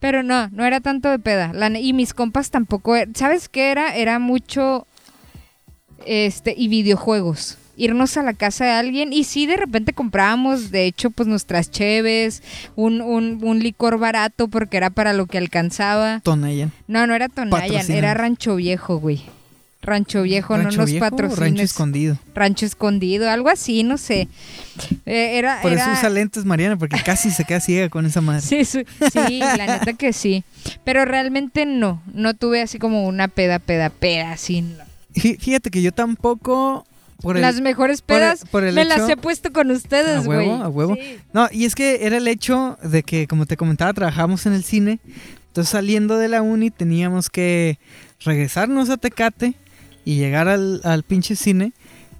Pero 0.00 0.22
no, 0.22 0.48
no 0.50 0.66
era 0.66 0.80
tanto 0.80 1.08
de 1.10 1.18
peda. 1.18 1.52
La 1.54 1.68
y 1.78 1.92
mis 1.94 2.12
compas 2.12 2.50
tampoco. 2.50 2.94
er- 2.96 3.08
¿Sabes 3.16 3.48
qué 3.48 3.70
era? 3.70 3.94
Era 3.96 4.18
mucho. 4.18 4.86
Este, 6.04 6.54
y 6.56 6.68
videojuegos. 6.68 7.58
Irnos 7.76 8.16
a 8.18 8.22
la 8.22 8.34
casa 8.34 8.66
de 8.66 8.72
alguien 8.72 9.12
y 9.14 9.24
sí, 9.24 9.46
de 9.46 9.56
repente 9.56 9.94
comprábamos, 9.94 10.70
de 10.70 10.84
hecho, 10.84 11.10
pues 11.10 11.26
nuestras 11.26 11.70
cheves, 11.70 12.42
un, 12.76 13.00
un, 13.00 13.38
un 13.42 13.60
licor 13.60 13.98
barato 13.98 14.48
porque 14.48 14.76
era 14.76 14.90
para 14.90 15.14
lo 15.14 15.24
que 15.26 15.38
alcanzaba. 15.38 16.20
Tonayan. 16.20 16.70
No, 16.86 17.06
no 17.06 17.14
era 17.14 17.28
Tonayan, 17.30 17.90
era 17.90 18.12
Rancho 18.12 18.56
Viejo, 18.56 18.98
güey. 18.98 19.22
Rancho 19.82 20.22
Viejo, 20.22 20.56
¿Rancho 20.56 20.70
no 20.70 20.76
nos 20.82 20.90
viejo 20.90 21.04
patrocines. 21.10 21.38
Rancho 21.40 21.62
escondido. 21.64 22.18
Rancho 22.34 22.66
escondido, 22.66 23.28
algo 23.28 23.48
así, 23.48 23.82
no 23.82 23.98
sé. 23.98 24.28
Eh, 25.06 25.38
era, 25.38 25.60
Por 25.60 25.72
eso 25.72 25.82
era- 25.82 25.92
usa 25.92 26.08
lentes, 26.08 26.44
Mariana, 26.44 26.76
porque 26.78 27.02
casi 27.04 27.30
se 27.32 27.44
queda 27.44 27.58
ciega 27.60 27.88
con 27.88 28.06
esa 28.06 28.20
madre. 28.20 28.42
Sí, 28.42 28.64
sí, 28.64 28.84
sí, 29.12 29.38
la 29.40 29.66
neta 29.78 29.92
que 29.94 30.12
sí. 30.12 30.44
Pero 30.84 31.04
realmente 31.04 31.66
no, 31.66 32.00
no 32.14 32.34
tuve 32.34 32.62
así 32.62 32.78
como 32.78 33.06
una 33.08 33.26
peda, 33.28 33.58
peda, 33.58 33.90
peda, 33.90 34.32
así. 34.32 34.64
Fíjate 35.14 35.70
que 35.70 35.82
yo 35.82 35.92
tampoco. 35.92 36.86
Por 37.20 37.36
el, 37.36 37.42
Las 37.42 37.60
mejores 37.60 38.02
por 38.02 38.16
el- 38.16 38.20
pedas 38.22 38.44
por 38.50 38.64
el 38.64 38.74
me 38.74 38.82
hecho- 38.82 38.96
las 38.98 39.08
he 39.08 39.16
puesto 39.16 39.52
con 39.52 39.70
A 39.70 39.74
ustedes, 39.74 40.24
güey. 40.24 40.48
huevo, 40.48 40.62
a 40.62 40.68
huevo. 40.68 40.94
Sí. 40.96 41.18
No, 41.32 41.48
y 41.52 41.66
es 41.66 41.76
que 41.76 42.04
era 42.04 42.16
el 42.16 42.26
hecho 42.26 42.78
de 42.82 43.04
que, 43.04 43.28
como 43.28 43.46
te 43.46 43.56
comentaba, 43.56 43.92
trabajamos 43.92 44.44
en 44.46 44.54
el 44.54 44.64
cine. 44.64 44.98
Entonces, 45.48 45.70
saliendo 45.70 46.18
de 46.18 46.26
la 46.28 46.42
uni, 46.42 46.70
teníamos 46.72 47.30
que 47.30 47.78
regresarnos 48.24 48.90
a 48.90 48.96
Tecate 48.96 49.54
y 50.04 50.16
llegar 50.16 50.48
al, 50.48 50.80
al 50.84 51.02
pinche 51.02 51.36
cine 51.36 51.72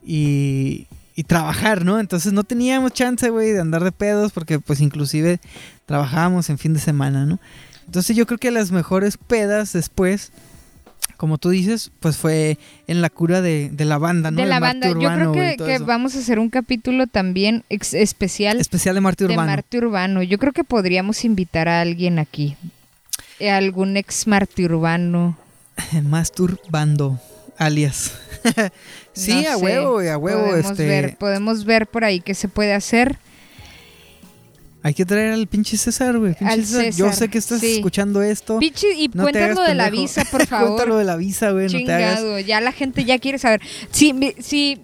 y, 0.05 0.87
y 1.15 1.25
trabajar, 1.25 1.85
¿no? 1.85 1.99
Entonces, 2.01 2.33
no 2.33 2.45
teníamos 2.45 2.93
chance, 2.93 3.29
güey, 3.31 3.51
de 3.51 3.61
andar 3.61 3.85
de 3.85 3.93
pedos 3.93 4.33
porque, 4.33 4.59
pues, 4.59 4.81
inclusive 4.81 5.41
trabajábamos 5.87 6.49
en 6.51 6.59
fin 6.59 6.75
de 6.75 6.81
semana, 6.81 7.27
¿no? 7.27 7.39
Entonces, 7.87 8.17
yo 8.17 8.27
creo 8.27 8.39
que 8.39 8.51
las 8.51 8.71
mejores 8.71 9.17
pedas 9.17 9.73
después, 9.73 10.33
como 11.17 11.39
tú 11.39 11.51
dices, 11.51 11.91
pues 12.01 12.17
fue 12.17 12.59
en 12.87 13.03
la 13.03 13.11
cura 13.11 13.43
de, 13.43 13.69
de 13.71 13.85
la 13.85 13.99
banda, 13.99 14.31
¿no? 14.31 14.41
De 14.41 14.47
la 14.49 14.61
banda. 14.61 14.89
Yo 14.89 14.99
creo 14.99 15.33
que, 15.33 15.79
vamos 15.85 16.15
a 16.17 16.21
hacer 16.21 16.39
un 16.39 16.49
capítulo 16.51 17.07
también 17.07 17.65
ex- 17.69 17.95
especial 17.95 18.59
Especial 18.61 18.95
de 18.95 19.01
Marte 19.03 19.25
de 19.27 19.33
Urbano. 19.33 19.51
Marte 19.51 19.79
Urbano. 19.79 20.23
Yo 20.23 20.39
creo 20.39 20.53
que 20.53 20.65
podríamos 20.65 21.25
invitar 21.25 21.69
a 21.69 21.81
alguien 21.81 22.19
aquí. 22.19 22.57
Eh, 23.39 23.51
algún 23.51 23.97
ex 23.97 24.27
Marte 24.27 24.65
Urbano. 24.65 25.37
Masturbando, 26.03 27.21
alias. 27.65 28.13
sí, 29.13 29.45
No 29.45 29.51
a 29.51 29.57
huevo, 29.57 29.99
a 30.01 30.17
huevo. 30.17 30.47
Podemos, 30.47 30.71
este, 30.71 30.87
ver, 30.87 31.17
podemos 31.17 31.65
ver 31.65 31.87
por 31.87 32.05
ahí 32.05 32.21
qué 32.21 32.35
se 32.35 32.49
puede 32.49 32.75
hacer. 32.75 33.19
Hay 34.85 34.95
que 34.95 35.05
traer 35.05 35.33
al 35.33 35.47
pinche 35.47 35.77
César, 35.77 36.19
güey. 36.19 36.35
pinche 36.35 36.53
Al 36.53 36.65
César. 36.65 36.85
Yo 36.87 37.07
César, 37.07 37.15
sé 37.15 37.29
que 37.29 37.39
estás 37.39 37.61
sí. 37.61 37.77
escuchando 37.77 38.21
esto. 38.21 38.59
Pichi, 38.59 38.89
y 38.89 39.09
No 39.15 39.23
cuéntanos 39.23 39.65
de 39.67 39.75
la 39.75 39.91
visa, 39.91 40.25
por 40.31 40.45
favor. 40.47 40.71
Cuéntalo 40.71 40.97
de 40.97 41.05
la 41.05 41.17
visa, 41.17 41.53
güey. 41.53 41.69
No 41.69 41.85
te 41.85 41.93
hagas. 41.93 42.45
Ya 42.45 42.61
la 42.61 42.73
gente 42.73 43.05
ya 43.05 43.19
quiere 43.19 43.39
saber. 43.39 43.61
Si, 43.93 44.13
si, 44.41 44.83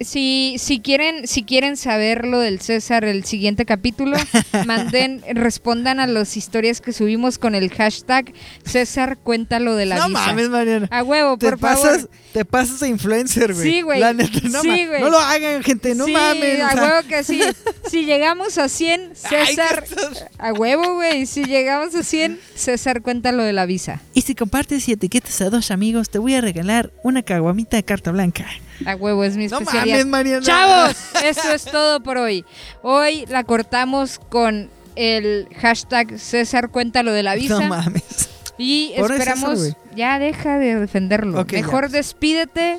si, 0.00 0.56
si 0.58 0.80
quieren, 0.80 1.26
si 1.26 1.42
quieren 1.42 1.76
saber 1.76 2.26
lo 2.26 2.38
del 2.40 2.60
César 2.60 3.04
el 3.04 3.24
siguiente 3.24 3.64
capítulo, 3.66 4.16
manden, 4.66 5.22
respondan 5.34 6.00
a 6.00 6.06
las 6.06 6.36
historias 6.36 6.80
que 6.80 6.92
subimos 6.92 7.38
con 7.38 7.54
el 7.54 7.70
hashtag 7.70 8.32
César 8.64 9.18
cuéntalo 9.18 9.74
de 9.76 9.86
la 9.86 9.96
no 9.96 10.08
visa. 10.08 10.26
mames, 10.26 10.48
Mariana. 10.48 10.88
A 10.90 11.02
huevo, 11.02 11.36
Te 11.38 11.46
por 11.50 11.58
pasas, 11.58 11.96
favor. 12.02 12.10
te 12.32 12.44
pasas 12.44 12.82
a 12.82 12.88
influencer, 12.88 13.52
güey. 13.54 13.70
Sí, 13.70 13.80
güey. 13.82 14.00
La 14.00 14.12
neta, 14.12 14.40
no, 14.48 14.62
Sí, 14.62 14.86
güey. 14.86 15.00
no 15.02 15.10
lo 15.10 15.18
hagan, 15.18 15.62
gente, 15.62 15.94
no 15.94 16.06
sí, 16.06 16.12
mames. 16.12 16.60
a 16.60 16.74
huevo 16.74 17.08
que 17.08 17.22
sí. 17.22 17.40
Si 17.88 18.04
llegamos 18.04 18.56
a 18.58 18.68
100, 18.68 19.12
Ay, 19.30 19.46
César. 19.48 19.84
¿qué 19.86 19.94
estás- 19.94 20.26
A 20.38 20.52
huevo, 20.52 20.94
güey. 20.94 21.26
Si 21.26 21.44
llegamos 21.44 21.94
a 21.94 22.02
100, 22.02 22.38
César 22.54 23.02
cuenta 23.02 23.32
lo 23.32 23.42
de 23.42 23.52
la 23.52 23.66
visa. 23.66 24.00
Y 24.14 24.22
si 24.22 24.34
compartes 24.34 24.88
y 24.88 24.92
etiquetas 24.92 25.40
a 25.42 25.50
dos 25.50 25.70
amigos, 25.70 26.08
te 26.10 26.18
voy 26.18 26.34
a 26.34 26.40
regalar 26.40 26.90
una 27.02 27.22
caguamita 27.22 27.76
de 27.76 27.82
carta 27.84 28.10
blanca. 28.12 28.46
A 28.86 28.94
huevo, 28.96 29.24
es 29.24 29.36
mi 29.36 29.46
No 29.46 29.58
especialidad. 29.58 29.96
mames, 29.98 30.06
Mariana. 30.06 30.46
Chavos, 30.46 30.96
eso 31.24 31.52
es 31.52 31.64
todo 31.64 32.00
por 32.02 32.16
hoy. 32.18 32.44
Hoy 32.82 33.26
la 33.28 33.44
cortamos 33.44 34.18
con 34.28 34.70
el 34.96 35.48
hashtag 35.60 36.18
César 36.18 36.70
cuenta 36.70 37.02
lo 37.02 37.12
de 37.12 37.22
la 37.22 37.34
visa. 37.34 37.60
No 37.60 37.68
mames. 37.68 38.28
Y 38.58 38.92
esperamos, 38.96 39.60
César, 39.60 39.78
ya 39.96 40.18
deja 40.18 40.58
de 40.58 40.76
defenderlo. 40.76 41.44
Mejor 41.50 41.90
despídete 41.90 42.78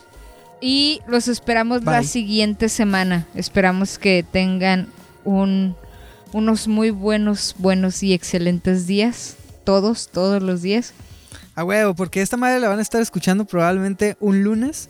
y 0.61 1.01
los 1.07 1.27
esperamos 1.27 1.83
la 1.83 2.03
siguiente 2.03 2.69
semana. 2.69 3.25
Esperamos 3.35 3.97
que 3.97 4.23
tengan 4.29 4.87
un, 5.23 5.75
unos 6.33 6.67
muy 6.67 6.91
buenos, 6.91 7.55
buenos 7.57 8.03
y 8.03 8.13
excelentes 8.13 8.85
días. 8.85 9.35
Todos, 9.63 10.09
todos 10.09 10.41
los 10.43 10.61
días. 10.61 10.93
A 11.55 11.63
huevo, 11.63 11.93
porque 11.95 12.21
esta 12.21 12.37
madre 12.37 12.59
la 12.59 12.69
van 12.69 12.79
a 12.79 12.81
estar 12.81 13.01
escuchando 13.01 13.45
probablemente 13.45 14.17
un 14.19 14.43
lunes. 14.43 14.89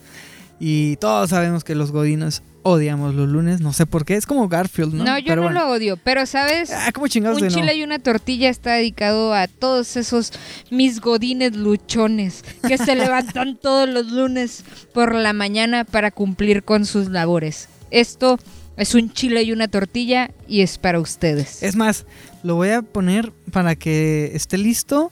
Y 0.64 0.98
todos 0.98 1.32
sabemos 1.32 1.64
que 1.64 1.74
los 1.74 1.92
godinos 1.92 2.44
odiamos 2.62 3.16
los 3.16 3.28
lunes. 3.28 3.62
No 3.62 3.74
sé 3.74 3.88
por 3.88 4.06
qué. 4.06 4.16
Es 4.16 4.28
como 4.28 4.48
Garfield, 4.48 4.94
¿no? 4.94 5.04
No, 5.04 5.18
yo 5.18 5.26
Pero 5.26 5.38
no 5.38 5.48
bueno. 5.48 5.60
lo 5.66 5.72
odio, 5.72 5.98
pero 5.98 6.28
sabes, 6.28 6.70
Ah, 6.72 6.92
¿cómo 6.94 7.08
chingados 7.08 7.42
un 7.42 7.48
no? 7.48 7.54
chile 7.54 7.74
y 7.74 7.84
una 7.84 7.98
tortilla 7.98 8.48
está 8.50 8.74
dedicado 8.74 9.34
a 9.34 9.48
todos 9.48 9.98
esos 9.98 10.32
mis 10.70 11.02
godines 11.02 11.56
luchones 11.56 12.44
que 12.68 12.78
se 12.78 12.96
levantan 12.96 13.58
todos 13.58 13.90
los 13.90 14.12
lunes 14.12 14.64
por 14.94 15.16
la 15.16 15.34
mañana 15.34 15.84
para 15.84 16.12
cumplir 16.12 16.62
con 16.64 16.86
sus 16.86 17.10
labores. 17.10 17.68
Esto 17.90 18.38
es 18.78 18.94
un 18.94 19.12
chile 19.12 19.42
y 19.42 19.52
una 19.54 19.68
tortilla 19.68 20.30
y 20.48 20.62
es 20.62 20.78
para 20.78 21.00
ustedes. 21.00 21.64
Es 21.64 21.76
más, 21.76 22.06
lo 22.44 22.54
voy 22.54 22.70
a 22.70 22.84
poner 22.84 23.32
para 23.52 23.76
que 23.76 24.32
esté 24.36 24.60
listo 24.60 25.12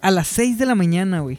a 0.00 0.10
las 0.10 0.28
6 0.28 0.56
de 0.56 0.64
la 0.64 0.74
mañana, 0.74 1.20
güey. 1.20 1.38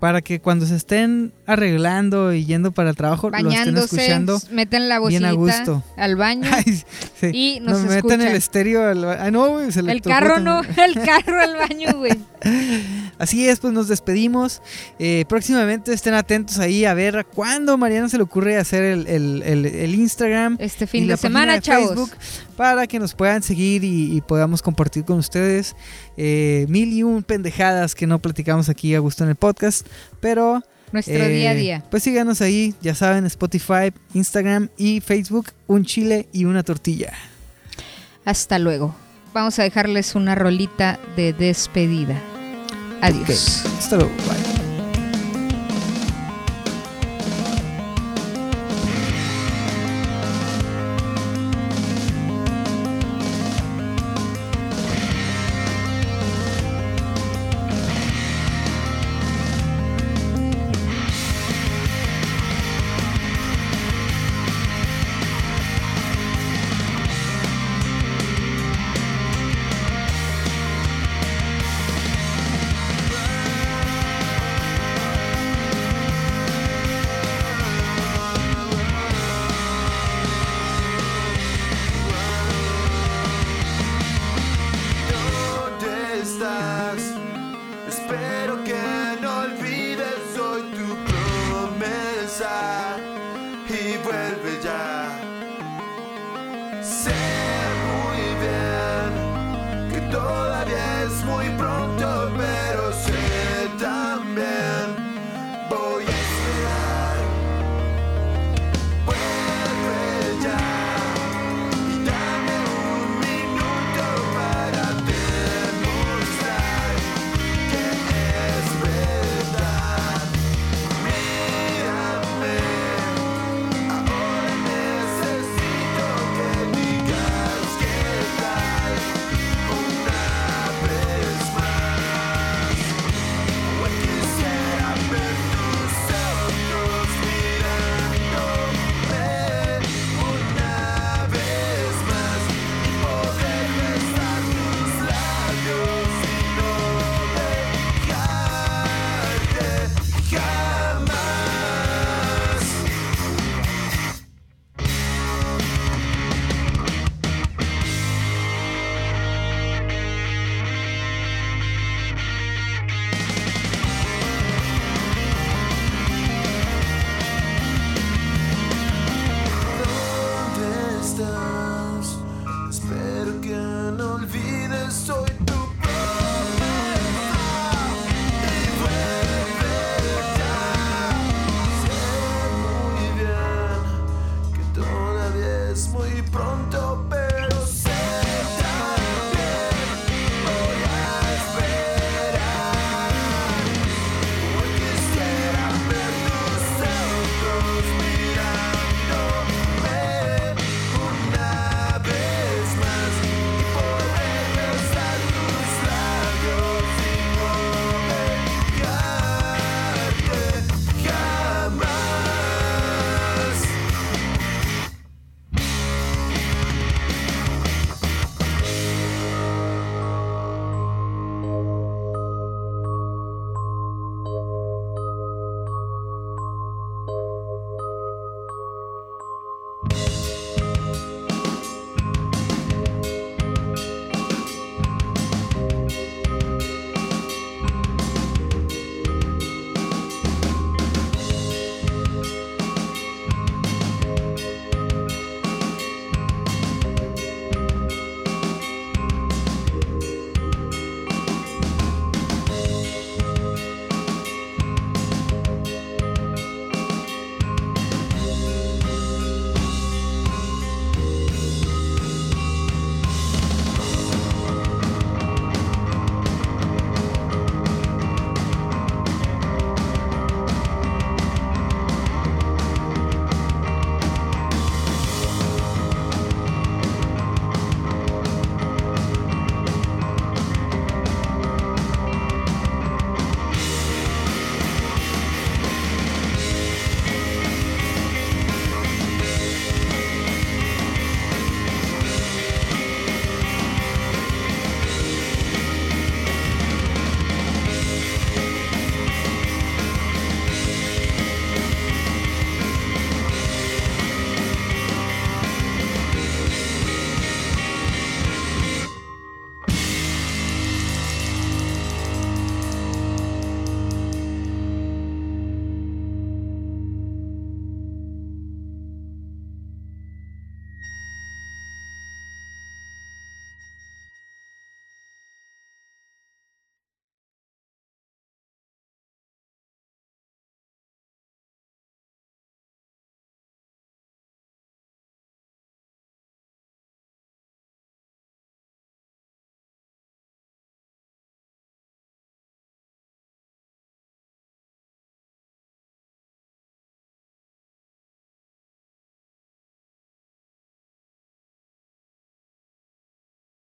Para 0.00 0.22
que 0.22 0.40
cuando 0.40 0.64
se 0.64 0.76
estén 0.76 1.32
arreglando 1.46 2.32
y 2.32 2.44
yendo 2.44 2.70
para 2.70 2.90
el 2.90 2.96
trabajo, 2.96 3.30
lo 3.30 3.36
estén 3.36 3.48
Bañándose, 3.48 3.96
escuchando. 3.96 4.38
meten 4.52 4.88
la 4.88 5.00
bien 5.00 5.24
a 5.24 5.32
gusto. 5.32 5.82
al 5.96 6.14
baño. 6.14 6.48
Ay, 6.52 6.82
sí. 7.20 7.30
Y 7.32 7.60
nos 7.60 7.80
meten 7.82 7.96
escuchan. 7.96 8.20
el 8.22 8.36
estéreo. 8.36 8.86
al 8.88 9.04
ba- 9.04 9.18
Ay, 9.24 9.32
no, 9.32 9.48
güey, 9.50 9.72
se 9.72 9.80
el 9.80 10.00
carro 10.02 10.38
no, 10.38 10.60
el 10.76 10.94
carro 11.02 11.40
al 11.40 11.56
baño, 11.56 11.98
güey. 11.98 12.12
Así 13.18 13.48
es, 13.48 13.58
pues 13.60 13.72
nos 13.72 13.88
despedimos. 13.88 14.62
Eh, 14.98 15.24
próximamente 15.28 15.92
estén 15.92 16.14
atentos 16.14 16.58
ahí 16.58 16.84
a 16.84 16.94
ver 16.94 17.26
cuándo 17.34 17.72
a 17.72 17.76
Mariana 17.76 18.08
se 18.08 18.16
le 18.16 18.22
ocurre 18.22 18.56
hacer 18.56 18.84
el, 18.84 19.06
el- 19.08 19.42
el- 19.44 19.66
el 19.66 19.94
Instagram. 19.94 20.56
Este 20.60 20.84
y 20.84 20.86
fin 20.86 21.08
la 21.08 21.14
de 21.14 21.16
página 21.16 21.28
semana, 21.28 21.52
de 21.54 21.60
chavos. 21.60 21.88
Facebook 21.88 22.10
para 22.56 22.86
que 22.86 22.98
nos 22.98 23.14
puedan 23.14 23.42
seguir 23.42 23.82
y, 23.84 24.16
y 24.16 24.20
podamos 24.20 24.62
compartir 24.62 25.04
con 25.04 25.18
ustedes 25.18 25.74
eh, 26.16 26.66
mil 26.68 26.92
y 26.92 27.02
un 27.02 27.22
pendejadas 27.22 27.94
que 27.94 28.06
no 28.06 28.18
platicamos 28.20 28.68
aquí 28.68 28.94
a 28.94 29.00
gusto 29.00 29.24
en 29.24 29.30
el 29.30 29.36
podcast. 29.36 29.86
Pero 30.20 30.62
Nuestro 30.92 31.14
eh, 31.14 31.28
día 31.28 31.50
a 31.50 31.54
día. 31.54 31.84
Pues 31.90 32.02
síganos 32.04 32.40
ahí, 32.40 32.74
ya 32.80 32.94
saben, 32.94 33.26
Spotify, 33.26 33.92
Instagram 34.14 34.68
y 34.76 35.00
Facebook, 35.00 35.48
un 35.66 35.84
chile 35.84 36.28
y 36.32 36.44
una 36.44 36.62
tortilla. 36.62 37.12
Hasta 38.24 38.58
luego. 38.58 38.94
Vamos 39.34 39.58
a 39.58 39.62
dejarles 39.62 40.14
una 40.14 40.34
rolita 40.34 40.98
de 41.16 41.32
despedida. 41.32 42.20
Adiós. 43.00 43.62
Ok, 43.64 43.72
Hasta 43.78 43.96
luego, 43.96 44.12
bye. 44.26 44.57